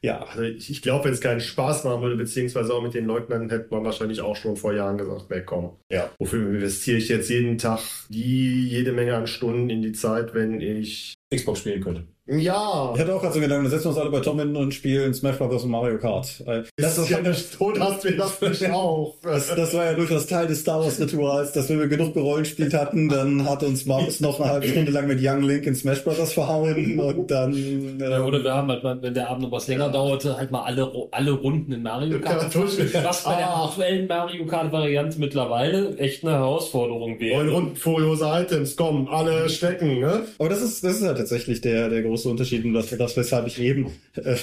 ja, 0.00 0.22
also 0.22 0.42
ich, 0.42 0.70
ich 0.70 0.82
glaube, 0.82 1.06
wenn 1.06 1.12
es 1.12 1.20
keinen 1.20 1.40
Spaß 1.40 1.84
machen 1.84 2.02
würde, 2.02 2.16
beziehungsweise 2.16 2.72
auch 2.72 2.82
mit 2.82 2.94
den 2.94 3.06
Leuten, 3.06 3.32
dann 3.32 3.50
hätte 3.50 3.68
man 3.70 3.84
wahrscheinlich 3.84 4.20
auch 4.20 4.36
schon 4.36 4.56
vor 4.56 4.72
Jahren 4.72 4.98
gesagt, 4.98 5.26
nee, 5.30 5.42
komm. 5.44 5.76
Ja. 5.90 6.10
Wofür 6.18 6.54
investiere 6.54 6.98
ich 6.98 7.08
jetzt 7.08 7.30
jeden 7.30 7.58
Tag 7.58 7.80
die 8.08 8.68
jede 8.68 8.92
Menge 8.92 9.16
an 9.16 9.26
Stunden 9.26 9.70
in 9.70 9.82
die 9.82 9.92
Zeit, 9.92 10.34
wenn 10.34 10.60
ich 10.60 11.14
Xbox 11.34 11.60
spielen 11.60 11.82
könnte. 11.82 12.06
Ja, 12.30 12.92
ich 12.94 13.00
hatte 13.00 13.14
auch 13.14 13.20
gerade 13.20 13.34
so 13.34 13.40
Gedanken, 13.40 13.64
dann 13.64 13.70
setzen 13.70 13.84
wir 13.84 13.88
uns 13.90 13.98
alle 13.98 14.10
bei 14.10 14.20
Tom 14.20 14.38
hin 14.38 14.54
und 14.56 14.72
spielen 14.74 15.14
Smash 15.14 15.36
Bros. 15.38 15.64
und 15.64 15.70
Mario 15.70 15.98
Kart. 15.98 16.44
Das 16.76 16.98
ist 16.98 17.08
ja 17.10 17.18
tot 17.56 17.80
hast 17.80 18.04
wir 18.04 18.16
das 18.16 18.40
nicht 18.40 18.70
auch. 18.72 19.14
Das, 19.22 19.48
das 19.54 19.74
war 19.74 19.84
ja 19.86 19.94
durchaus 19.94 20.26
Teil 20.26 20.46
des 20.46 20.60
Star 20.60 20.80
Wars 20.80 21.00
Rituals, 21.00 21.52
dass 21.52 21.68
wenn 21.68 21.78
wir 21.80 21.88
genug 21.88 22.14
gerollenspielt 22.14 22.74
hatten, 22.74 23.08
dann 23.08 23.48
hat 23.48 23.62
uns 23.62 23.86
Markus 23.86 24.20
noch 24.20 24.40
eine 24.40 24.50
halbe 24.50 24.68
Stunde 24.68 24.92
lang 24.92 25.06
mit 25.06 25.20
Young 25.22 25.42
Link 25.42 25.66
in 25.66 25.74
Smash 25.74 26.04
Bros. 26.04 26.32
verhauen 26.32 27.00
und 27.00 27.30
dann 27.30 27.52
äh, 27.54 28.10
Ja, 28.10 28.22
oder 28.24 28.42
wir 28.44 28.52
haben 28.54 28.68
halt 28.68 28.82
mal, 28.82 29.00
wenn 29.00 29.14
der 29.14 29.30
Abend 29.30 29.44
noch 29.44 29.52
was 29.52 29.66
länger 29.68 29.88
dauerte, 29.88 30.36
halt 30.36 30.50
mal 30.50 30.62
alle, 30.62 30.90
alle 31.12 31.30
Runden 31.32 31.72
in 31.72 31.82
Mario 31.82 32.18
Kart. 32.20 32.52
Ja, 32.54 33.04
was 33.04 33.24
bei 33.24 33.36
der 33.36 33.48
Ah. 33.48 33.64
aktuellen 33.66 34.06
Mario 34.06 34.44
Kart 34.46 34.70
Variante 34.72 35.18
mittlerweile 35.18 35.96
echt 35.98 36.24
eine 36.24 36.32
Herausforderung 36.34 37.18
wäre. 37.20 37.50
und 37.52 37.78
furiose 37.78 38.26
Items, 38.26 38.76
komm, 38.76 39.08
alle 39.08 39.48
stecken, 39.48 40.00
ne? 40.00 40.22
Aber 40.38 40.48
das 40.48 40.60
ist, 40.62 40.84
das 40.84 40.96
ist 40.96 41.02
ja 41.02 41.14
tatsächlich 41.14 41.60
der, 41.60 41.88
der 41.88 42.02
große 42.02 42.17
Unterschied 42.26 42.64
und 42.64 42.74
das, 42.74 42.90
das 42.90 43.16
weshalb 43.16 43.46
ich 43.46 43.60
eben, 43.60 43.92
äh, 44.16 44.36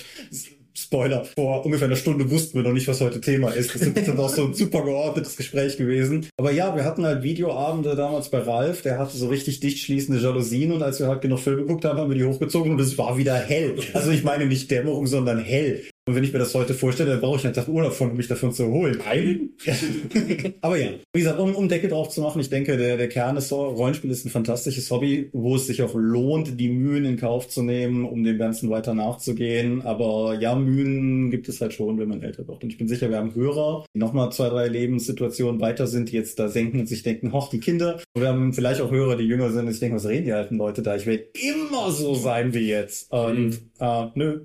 Spoiler, 0.77 1.23
vor 1.23 1.65
ungefähr 1.65 1.87
einer 1.87 1.95
Stunde 1.95 2.29
wussten 2.29 2.57
wir 2.57 2.63
noch 2.63 2.73
nicht, 2.73 2.89
was 2.89 2.99
heute 2.99 3.21
Thema 3.21 3.49
ist. 3.51 3.73
Das 3.73 3.81
ist 3.81 4.07
dann 4.09 4.19
auch 4.19 4.29
so 4.29 4.45
ein 4.45 4.53
super 4.53 4.83
geordnetes 4.83 5.37
Gespräch 5.37 5.77
gewesen. 5.77 6.27
Aber 6.35 6.51
ja, 6.51 6.75
wir 6.75 6.83
hatten 6.83 7.05
halt 7.05 7.23
Videoabende 7.23 7.95
damals 7.95 8.29
bei 8.29 8.39
Ralf, 8.39 8.81
der 8.81 8.99
hatte 8.99 9.15
so 9.15 9.29
richtig 9.29 9.61
dicht 9.61 9.79
schließende 9.79 10.21
Jalousien 10.21 10.73
und 10.73 10.83
als 10.83 10.99
wir 10.99 11.07
halt 11.07 11.21
genug 11.21 11.39
Film 11.39 11.59
geguckt 11.59 11.85
haben, 11.85 11.97
haben 11.97 12.09
wir 12.09 12.17
die 12.17 12.25
hochgezogen 12.25 12.73
und 12.73 12.81
es 12.81 12.97
war 12.97 13.17
wieder 13.17 13.35
hell. 13.35 13.75
Also 13.93 14.11
ich 14.11 14.25
meine 14.25 14.47
nicht 14.47 14.69
Dämmerung, 14.69 15.07
sondern 15.07 15.39
hell. 15.39 15.85
Und 16.07 16.13
wenn 16.13 16.23
ich 16.23 16.31
mir 16.31 16.37
das 16.37 16.53
heute 16.53 16.75
vorstelle, 16.75 17.09
dann 17.09 17.21
brauche 17.21 17.39
ich 17.39 17.45
einen 17.45 17.55
Tag 17.55 17.67
Urlaub 17.67 17.93
von, 17.93 18.11
um 18.11 18.17
mich 18.17 18.27
davon 18.27 18.51
zu 18.51 18.61
erholen. 18.63 18.99
Aber 20.61 20.77
ja, 20.77 20.89
wie 21.13 21.19
gesagt, 21.19 21.39
um, 21.39 21.55
um 21.55 21.67
Decke 21.67 21.87
drauf 21.87 22.09
zu 22.09 22.21
machen, 22.21 22.39
ich 22.41 22.51
denke, 22.51 22.77
der, 22.77 22.97
der 22.97 23.09
Kern 23.09 23.37
ist 23.37 23.47
so, 23.47 23.65
Rollenspiel 23.69 24.11
ist 24.11 24.23
ein 24.23 24.29
fantastisches 24.29 24.91
Hobby, 24.91 25.29
wo 25.33 25.55
es 25.55 25.65
sich 25.65 25.81
auch 25.81 25.95
lohnt, 25.95 26.59
die 26.59 26.69
Mühen 26.69 27.05
in 27.05 27.17
Kauf 27.17 27.47
zu 27.47 27.63
nehmen, 27.63 28.05
um 28.05 28.23
dem 28.23 28.37
Ganzen 28.37 28.69
weiter 28.69 28.93
nachzugehen. 28.93 29.81
Aber 29.81 30.37
ja, 30.39 30.53
Mühen 30.53 31.31
gibt 31.31 31.49
es 31.49 31.59
halt 31.59 31.73
schon, 31.73 31.97
wenn 31.97 32.07
man 32.07 32.21
älter 32.21 32.47
wird. 32.47 32.63
Und 32.63 32.69
ich 32.69 32.77
bin 32.77 32.87
sicher, 32.87 33.09
wir 33.09 33.17
haben 33.17 33.33
Hörer, 33.33 33.85
die 33.95 33.97
nochmal 33.97 34.31
zwei, 34.31 34.49
drei 34.49 34.67
Lebenssituationen 34.67 35.59
weiter 35.59 35.87
sind, 35.87 36.11
die 36.11 36.15
jetzt 36.15 36.37
da 36.37 36.49
senken 36.49 36.81
und 36.81 36.85
sich 36.85 37.01
denken, 37.01 37.33
hoch, 37.33 37.49
die 37.49 37.59
Kinder. 37.59 37.99
Und 38.13 38.21
wir 38.21 38.29
haben 38.29 38.53
vielleicht 38.53 38.79
auch 38.79 38.91
Hörer, 38.91 39.15
die 39.15 39.25
jünger 39.25 39.49
sind 39.49 39.65
und 39.65 39.71
sich 39.71 39.79
denken, 39.79 39.95
was 39.95 40.05
reden 40.05 40.25
die 40.25 40.33
alten 40.33 40.57
Leute 40.57 40.83
da? 40.83 40.95
Ich 40.95 41.07
will 41.07 41.29
immer 41.33 41.89
so 41.89 42.13
sein 42.13 42.53
wie 42.53 42.67
jetzt. 42.67 43.11
Und 43.11 43.59
äh, 43.79 44.05
nö. 44.13 44.41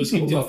Es 0.00 0.12
gibt 0.12 0.30
ja 0.30 0.44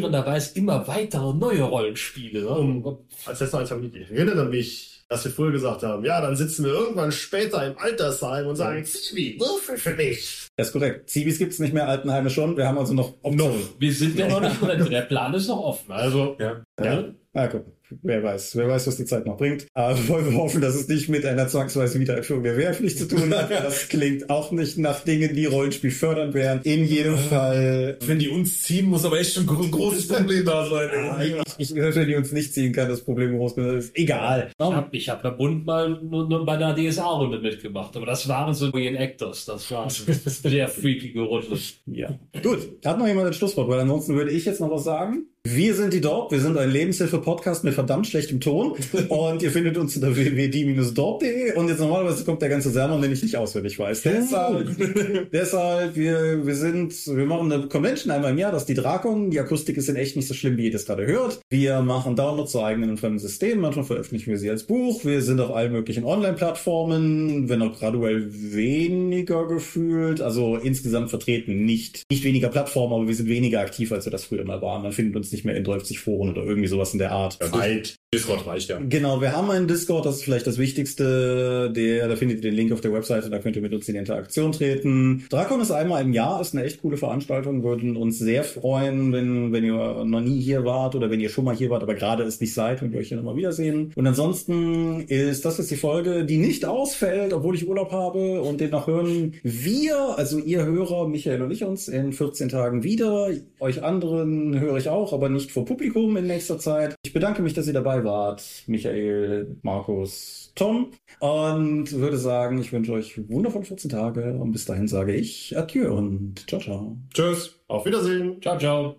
faszinierenderweise 0.00 0.58
immer 0.58 0.86
weitere 0.88 1.34
neue 1.34 1.62
Rollenspiele. 1.62 2.42
Ne? 2.42 2.98
Als 3.26 3.40
letztes 3.40 3.52
Mal, 3.52 3.64
ich 3.64 4.10
erinnere 4.10 4.46
mich, 4.46 5.02
dass 5.08 5.24
wir 5.24 5.32
früher 5.32 5.52
gesagt 5.52 5.82
haben, 5.82 6.04
ja, 6.04 6.20
dann 6.20 6.36
sitzen 6.36 6.64
wir 6.64 6.72
irgendwann 6.72 7.12
später 7.12 7.66
im 7.66 7.76
Altersheim 7.76 8.46
und 8.46 8.56
sagen, 8.56 8.84
Zivi, 8.84 9.38
würfel 9.38 9.76
für 9.76 9.94
mich. 9.94 10.48
Das 10.56 10.68
ist 10.68 10.72
korrekt. 10.72 11.10
Zibis 11.10 11.38
gibt's 11.38 11.58
nicht 11.58 11.74
mehr, 11.74 11.86
Altenheime 11.88 12.30
schon. 12.30 12.56
Wir 12.56 12.66
haben 12.66 12.78
also 12.78 12.94
noch 12.94 13.14
Optionen. 13.22 13.62
Wir 13.78 13.92
sind 13.92 14.18
ja 14.18 14.28
noch 14.28 14.40
nicht. 14.40 14.60
Der 14.90 15.02
Plan 15.02 15.34
ist 15.34 15.48
noch 15.48 15.62
offen. 15.62 15.92
Also, 15.92 16.36
Ja. 16.38 16.62
Ja. 16.82 17.04
Ah, 17.34 17.46
guck. 17.46 17.66
Wer 18.02 18.22
weiß. 18.22 18.56
Wer 18.56 18.68
weiß, 18.68 18.86
was 18.86 18.96
die 18.96 19.04
Zeit 19.04 19.26
noch 19.26 19.36
bringt. 19.36 19.66
Aber 19.74 19.96
wollen 20.08 20.30
wir 20.30 20.38
hoffen, 20.38 20.60
dass 20.60 20.74
es 20.74 20.88
nicht 20.88 21.08
mit 21.08 21.24
einer 21.26 21.48
zwangsweisen 21.48 22.00
Wiedereinführung 22.00 22.42
der 22.42 22.56
Wehrpflicht 22.56 22.98
zu 22.98 23.08
tun 23.08 23.34
hat. 23.34 23.50
Das 23.50 23.88
klingt 23.88 24.30
auch 24.30 24.52
nicht 24.52 24.78
nach 24.78 25.00
Dingen, 25.00 25.34
die 25.34 25.46
Rollenspiel 25.46 25.90
fördern 25.90 26.34
werden. 26.34 26.60
In 26.64 26.84
jedem 26.84 27.16
Fall. 27.16 27.98
Wenn 28.04 28.18
die 28.18 28.28
uns 28.28 28.62
ziehen, 28.62 28.86
muss 28.86 29.04
aber 29.04 29.20
echt 29.20 29.34
schon 29.34 29.48
ein 29.48 29.70
großes 29.70 30.08
Problem 30.08 30.44
da 30.44 30.66
sein. 30.66 31.42
Ich, 31.58 31.70
ich 31.70 31.76
höre, 31.76 32.04
die 32.04 32.14
uns 32.14 32.32
nicht 32.32 32.54
ziehen 32.54 32.72
kann, 32.72 32.88
das 32.88 33.02
Problem 33.02 33.36
groß 33.36 33.54
genug 33.54 33.74
ist. 33.74 33.96
Egal. 33.96 34.50
ich 34.58 34.64
habe 34.64 34.96
ich 34.96 35.08
hab 35.08 35.22
da 35.22 35.30
Bund 35.30 35.64
mal 35.66 36.00
nur, 36.02 36.28
nur 36.28 36.44
bei 36.44 36.54
einer 36.54 36.74
DSA-Runde 36.74 37.38
mitgemacht. 37.38 37.96
Aber 37.96 38.06
das 38.06 38.28
waren 38.28 38.54
so 38.54 38.70
Alien 38.72 38.96
Actors. 38.96 39.44
Das 39.44 39.70
war 39.70 39.84
eine 39.84 39.90
sehr 40.14 40.68
freakige 40.68 41.22
Runde. 41.22 41.58
Ja. 41.86 42.18
Gut. 42.42 42.58
Hat 42.84 42.98
noch 42.98 43.06
jemand 43.06 43.28
ein 43.28 43.32
Schlusswort? 43.32 43.68
Weil 43.68 43.80
ansonsten 43.80 44.14
würde 44.14 44.30
ich 44.30 44.44
jetzt 44.44 44.60
noch 44.60 44.70
was 44.70 44.84
sagen. 44.84 45.26
Wir 45.44 45.74
sind 45.74 45.92
die 45.92 46.00
Dorp. 46.00 46.30
Wir 46.30 46.40
sind 46.40 46.56
ein 46.56 46.70
Lebenshilfe-Podcast 46.70 47.64
mit 47.64 47.74
verdammt 47.82 48.06
schlechtem 48.06 48.40
Ton. 48.40 48.74
Und 49.08 49.42
ihr 49.42 49.50
findet 49.50 49.76
uns 49.76 49.96
unter 49.96 50.14
www.die-dorp.de. 50.14 51.54
Und 51.54 51.68
jetzt 51.68 51.80
normalerweise 51.80 52.24
kommt 52.24 52.40
der 52.40 52.48
ganze 52.48 52.70
Sermon, 52.70 53.02
den 53.02 53.12
ich 53.12 53.22
nicht 53.22 53.36
auswendig 53.36 53.78
weiß. 53.78 54.02
Deshalb, 54.02 55.30
deshalb 55.32 55.96
wir, 55.96 56.46
wir 56.46 56.54
sind, 56.54 56.94
wir 57.06 57.26
machen 57.26 57.52
eine 57.52 57.68
Convention 57.68 58.12
einmal 58.12 58.30
im 58.30 58.38
Jahr, 58.38 58.52
das 58.52 58.62
ist 58.62 58.68
die 58.68 58.74
Drakon. 58.74 59.30
Die 59.30 59.40
Akustik 59.40 59.76
ist 59.76 59.88
in 59.88 59.96
echt 59.96 60.16
nicht 60.16 60.28
so 60.28 60.34
schlimm, 60.34 60.56
wie 60.56 60.66
ihr 60.66 60.72
das 60.72 60.86
gerade 60.86 61.06
hört. 61.06 61.40
Wir 61.50 61.80
machen 61.82 62.14
Downloads 62.14 62.52
zu 62.52 62.62
eigenen 62.62 62.90
und 62.90 63.00
fremden 63.00 63.18
Systemen. 63.18 63.60
Manchmal 63.60 63.84
veröffentlichen 63.84 64.30
wir 64.30 64.38
sie 64.38 64.50
als 64.50 64.64
Buch. 64.64 65.04
Wir 65.04 65.20
sind 65.22 65.40
auf 65.40 65.50
allen 65.50 65.72
möglichen 65.72 66.04
Online-Plattformen, 66.04 67.48
wenn 67.48 67.62
auch 67.62 67.78
graduell 67.78 68.28
weniger 68.30 69.48
gefühlt. 69.48 70.20
Also 70.20 70.56
insgesamt 70.56 71.10
vertreten 71.10 71.64
nicht, 71.64 72.04
nicht 72.10 72.22
weniger 72.22 72.48
Plattformen, 72.48 72.94
aber 72.94 73.08
wir 73.08 73.14
sind 73.14 73.28
weniger 73.28 73.60
aktiv, 73.60 73.90
als 73.90 74.06
wir 74.06 74.12
das 74.12 74.24
früher 74.24 74.44
mal 74.44 74.62
waren. 74.62 74.82
Man 74.82 74.92
findet 74.92 75.16
uns 75.16 75.32
nicht 75.32 75.44
mehr 75.44 75.56
in 75.56 75.64
30 75.64 75.98
Foren 75.98 76.30
oder 76.30 76.44
irgendwie 76.44 76.68
sowas 76.68 76.92
in 76.92 77.00
der 77.00 77.10
Art. 77.10 77.38
Zeit. 77.74 77.96
Discord 78.14 78.46
reicht 78.46 78.68
ja. 78.68 78.78
Genau, 78.78 79.22
wir 79.22 79.34
haben 79.34 79.50
einen 79.50 79.66
Discord, 79.66 80.04
das 80.04 80.16
ist 80.16 80.24
vielleicht 80.24 80.46
das 80.46 80.58
Wichtigste. 80.58 81.72
Der, 81.74 82.08
da 82.08 82.16
findet 82.16 82.38
ihr 82.38 82.50
den 82.50 82.54
Link 82.54 82.70
auf 82.70 82.82
der 82.82 82.92
Webseite, 82.92 83.30
da 83.30 83.38
könnt 83.38 83.56
ihr 83.56 83.62
mit 83.62 83.72
uns 83.72 83.88
in 83.88 83.94
Interaktion 83.94 84.52
treten. 84.52 85.24
Drakon 85.30 85.62
ist 85.62 85.70
einmal 85.70 86.02
im 86.02 86.12
Jahr, 86.12 86.38
ist 86.38 86.54
eine 86.54 86.62
echt 86.64 86.82
coole 86.82 86.98
Veranstaltung, 86.98 87.64
würden 87.64 87.96
uns 87.96 88.18
sehr 88.18 88.44
freuen, 88.44 89.14
wenn, 89.14 89.50
wenn 89.52 89.64
ihr 89.64 90.04
noch 90.04 90.20
nie 90.20 90.38
hier 90.42 90.62
wart 90.66 90.94
oder 90.94 91.10
wenn 91.10 91.20
ihr 91.20 91.30
schon 91.30 91.46
mal 91.46 91.56
hier 91.56 91.70
wart, 91.70 91.82
aber 91.82 91.94
gerade 91.94 92.24
es 92.24 92.38
nicht 92.38 92.52
seid, 92.52 92.82
wenn 92.82 92.92
wir 92.92 93.00
euch 93.00 93.08
hier 93.08 93.16
nochmal 93.16 93.36
wiedersehen. 93.36 93.92
Und 93.94 94.06
ansonsten 94.06 95.06
ist 95.08 95.46
das 95.46 95.56
jetzt 95.56 95.70
die 95.70 95.76
Folge, 95.76 96.26
die 96.26 96.36
nicht 96.36 96.66
ausfällt, 96.66 97.32
obwohl 97.32 97.54
ich 97.54 97.66
Urlaub 97.66 97.92
habe 97.92 98.42
und 98.42 98.60
demnach 98.60 98.88
hören 98.88 99.36
wir, 99.42 100.18
also 100.18 100.38
ihr 100.38 100.66
Hörer, 100.66 101.08
Michael 101.08 101.40
und 101.40 101.50
ich 101.50 101.64
uns 101.64 101.88
in 101.88 102.12
14 102.12 102.50
Tagen 102.50 102.84
wieder. 102.84 103.30
Euch 103.58 103.82
anderen 103.82 104.60
höre 104.60 104.76
ich 104.76 104.90
auch, 104.90 105.14
aber 105.14 105.30
nicht 105.30 105.50
vor 105.50 105.64
Publikum 105.64 106.14
in 106.18 106.26
nächster 106.26 106.58
Zeit. 106.58 106.94
Ich 107.06 107.14
bedanke 107.14 107.40
mich 107.40 107.51
mich, 107.52 107.56
dass 107.56 107.66
ihr 107.66 107.74
dabei 107.74 108.02
wart. 108.04 108.42
Michael, 108.66 109.56
Markus, 109.62 110.52
Tom. 110.54 110.90
Und 111.20 111.92
würde 111.92 112.16
sagen, 112.16 112.58
ich 112.58 112.72
wünsche 112.72 112.92
euch 112.92 113.20
wundervolle 113.28 113.64
14 113.64 113.90
Tage. 113.90 114.32
Und 114.34 114.52
bis 114.52 114.64
dahin 114.64 114.88
sage 114.88 115.14
ich 115.14 115.56
Adieu 115.56 115.92
und 115.94 116.48
ciao, 116.48 116.60
ciao. 116.60 116.96
Tschüss. 117.12 117.60
Auf 117.68 117.84
Wiedersehen. 117.84 118.40
Ciao, 118.40 118.58
ciao. 118.58 118.96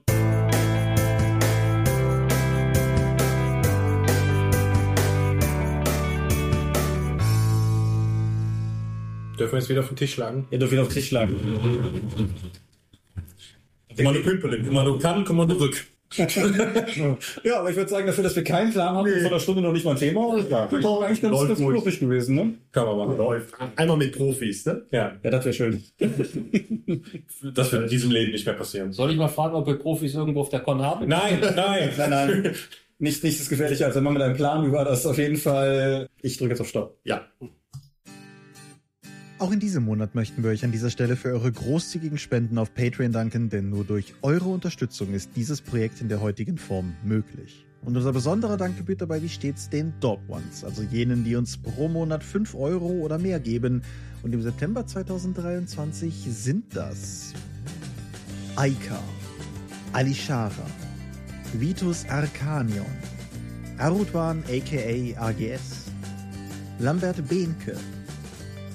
Dürfen 9.40 9.54
wir 9.54 9.60
jetzt 9.60 9.70
wieder 9.70 9.80
auf 9.80 9.88
den 9.88 9.98
Tisch 9.98 10.14
schlagen? 10.14 10.48
Ihr 10.52 10.60
dürft 10.60 10.72
wieder 10.72 10.84
auf 10.84 10.90
den 10.90 10.94
Tisch 10.94 11.08
schlagen. 11.08 11.36
Kommando 13.98 14.22
Pümpelin. 14.22 14.66
Kommando 14.66 15.00
kann, 15.00 15.26
Kommando 15.26 15.56
rück. 15.56 15.93
Ja, 16.18 17.60
aber 17.60 17.70
ich 17.70 17.76
würde 17.76 17.90
sagen, 17.90 18.06
dafür, 18.08 18.24
dass 18.24 18.36
wir 18.36 18.44
keinen 18.44 18.72
Plan 18.72 18.96
haben, 18.96 19.10
vor 19.10 19.30
einer 19.32 19.40
Stunde 19.40 19.62
noch 19.62 19.72
nicht 19.72 19.86
mal 19.86 19.92
ein 19.92 19.98
Thema, 19.98 20.38
ja, 20.38 20.68
das 20.68 20.80
ist 20.80 20.86
eigentlich 20.86 21.22
ganz, 21.22 21.48
ganz 21.48 21.60
glücklich 21.60 22.00
gewesen, 22.00 22.36
ne? 22.36 22.54
Kann 22.72 22.86
man 22.86 22.98
machen. 22.98 23.18
Läuft. 23.18 23.54
Einmal 23.76 23.98
mit 23.98 24.16
Profis, 24.16 24.66
ne? 24.66 24.86
Ja, 24.92 25.14
Ja, 25.24 25.30
das 25.32 25.46
wäre 25.46 25.54
schön. 25.54 25.84
das 27.54 27.72
wird 27.72 27.84
in 27.84 27.90
diesem 27.90 28.12
Leben 28.12 28.32
nicht 28.32 28.46
mehr 28.46 28.56
passieren. 28.56 28.94
Soll 28.94 29.12
ich 29.12 29.18
mal 29.18 29.28
fragen, 29.28 29.56
ob 29.56 29.68
wir 29.68 29.76
Profis 29.76 30.14
irgendwo 30.14 30.42
auf 30.42 30.50
der 30.50 30.60
Con 30.62 30.82
haben? 30.82 31.08
Nein, 31.08 31.40
nein. 31.56 31.90
Nein, 31.98 32.10
nein. 32.10 32.56
Nicht, 33.00 33.24
nichts 33.24 33.42
ist 33.42 33.50
gefährlicher 33.50 33.88
als 33.88 33.98
ein 33.98 34.04
Mann 34.04 34.14
mit 34.14 34.22
einem 34.22 34.36
Plan. 34.36 34.72
War 34.72 34.86
das? 34.86 35.06
Auf 35.06 35.18
jeden 35.18 35.36
Fall. 35.36 36.08
Ich 36.22 36.38
drücke 36.38 36.52
jetzt 36.52 36.62
auf 36.62 36.70
Stopp. 36.70 37.00
Ja. 37.04 37.26
Auch 39.40 39.52
in 39.52 39.60
diesem 39.60 39.84
Monat 39.84 40.16
möchten 40.16 40.44
wir 40.44 40.52
euch 40.52 40.64
an 40.64 40.72
dieser 40.72 40.90
Stelle 40.90 41.16
für 41.16 41.30
eure 41.30 41.52
großzügigen 41.52 42.18
Spenden 42.18 42.58
auf 42.58 42.74
Patreon 42.74 43.12
danken, 43.12 43.50
denn 43.50 43.70
nur 43.70 43.84
durch 43.84 44.14
eure 44.22 44.50
Unterstützung 44.50 45.14
ist 45.14 45.32
dieses 45.36 45.60
Projekt 45.60 46.02
in 46.02 46.08
der 46.08 46.22
heutigen 46.22 46.58
Form 46.58 46.94
möglich. 47.04 47.66
Und 47.82 47.98
unser 47.98 48.14
besonderer 48.14 48.56
Dank 48.56 48.78
gebührt 48.78 49.02
dabei 49.02 49.22
wie 49.22 49.28
stets 49.28 49.70
den 49.70 49.94
Dog 50.00 50.22
Ones, 50.30 50.64
also 50.64 50.84
jenen, 50.84 51.24
die 51.26 51.36
uns 51.36 51.58
pro 51.58 51.90
Monat 51.90 52.24
5 52.24 52.56
Euro 52.56 52.88
oder 52.88 53.18
mehr 53.18 53.40
geben. 53.40 53.82
Und 54.22 54.34
im 54.34 54.42
September 54.42 54.86
2023 54.86 56.14
sind 56.30 56.76
das 56.76 57.34
Aika, 58.56 59.00
Alishara, 59.92 60.66
Vitus 61.54 62.06
Arcanion, 62.08 62.86
Arutwan 63.80 64.44
aka 64.48 65.28
AGS, 65.28 65.92
Lambert 66.80 67.28
Behnke, 67.28 67.76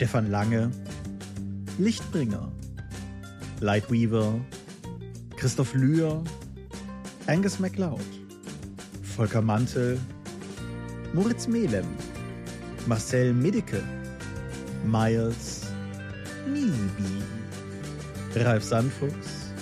Stefan 0.00 0.30
Lange, 0.30 0.70
Lichtbringer, 1.78 2.50
Lightweaver, 3.60 4.40
Christoph 5.36 5.74
Lühr, 5.74 6.24
Angus 7.26 7.58
MacLeod, 7.58 8.00
Volker 9.02 9.42
Mantel, 9.42 10.00
Moritz 11.12 11.46
Melem, 11.46 11.84
Marcel 12.86 13.34
Medicke, 13.34 13.82
Miles, 14.86 15.66
Nibi, 16.48 17.22
Ralf 18.36 18.64
Sandfuchs, 18.64 19.52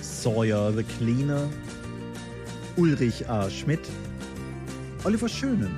Sawyer 0.00 0.70
the 0.70 0.84
Cleaner, 0.84 1.48
Ulrich 2.76 3.28
A. 3.28 3.50
Schmidt, 3.50 3.88
Oliver 5.02 5.28
Schönen, 5.28 5.76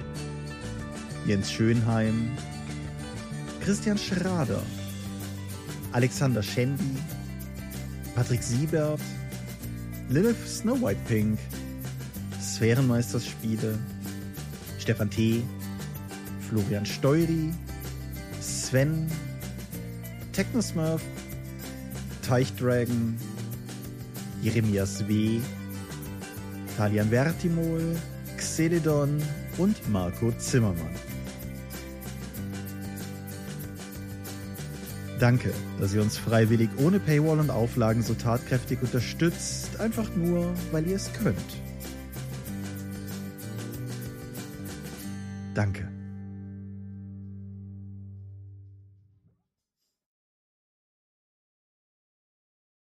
Jens 1.24 1.50
Schönheim, 1.50 2.36
Christian 3.60 3.98
Schrader, 3.98 4.62
Alexander 5.92 6.42
Schendi, 6.42 6.96
Patrick 8.14 8.42
Siebert, 8.42 9.00
Lilith 10.08 10.46
Snow 10.48 10.80
White 10.80 11.04
Pink, 11.06 11.38
Sphärenmeisterspiele, 12.40 13.78
Stefan 14.78 15.10
T., 15.10 15.42
Florian 16.48 16.84
Steury, 16.84 17.52
Sven, 18.40 19.06
Technosmurf, 20.32 21.02
Teichdragon, 22.22 23.16
Jeremias 24.42 25.00
W., 25.06 25.40
Talian 26.76 27.10
Vertimol, 27.10 27.96
Xeledon 28.36 29.22
und 29.58 29.76
Marco 29.90 30.32
Zimmermann. 30.38 31.09
Danke, 35.20 35.52
dass 35.78 35.92
ihr 35.92 36.00
uns 36.00 36.16
freiwillig 36.16 36.70
ohne 36.78 36.98
Paywall 36.98 37.40
und 37.40 37.50
Auflagen 37.50 38.02
so 38.02 38.14
tatkräftig 38.14 38.80
unterstützt, 38.80 39.78
einfach 39.78 40.08
nur, 40.16 40.50
weil 40.72 40.86
ihr 40.86 40.96
es 40.96 41.12
könnt. 41.12 41.36
Danke. 45.52 45.89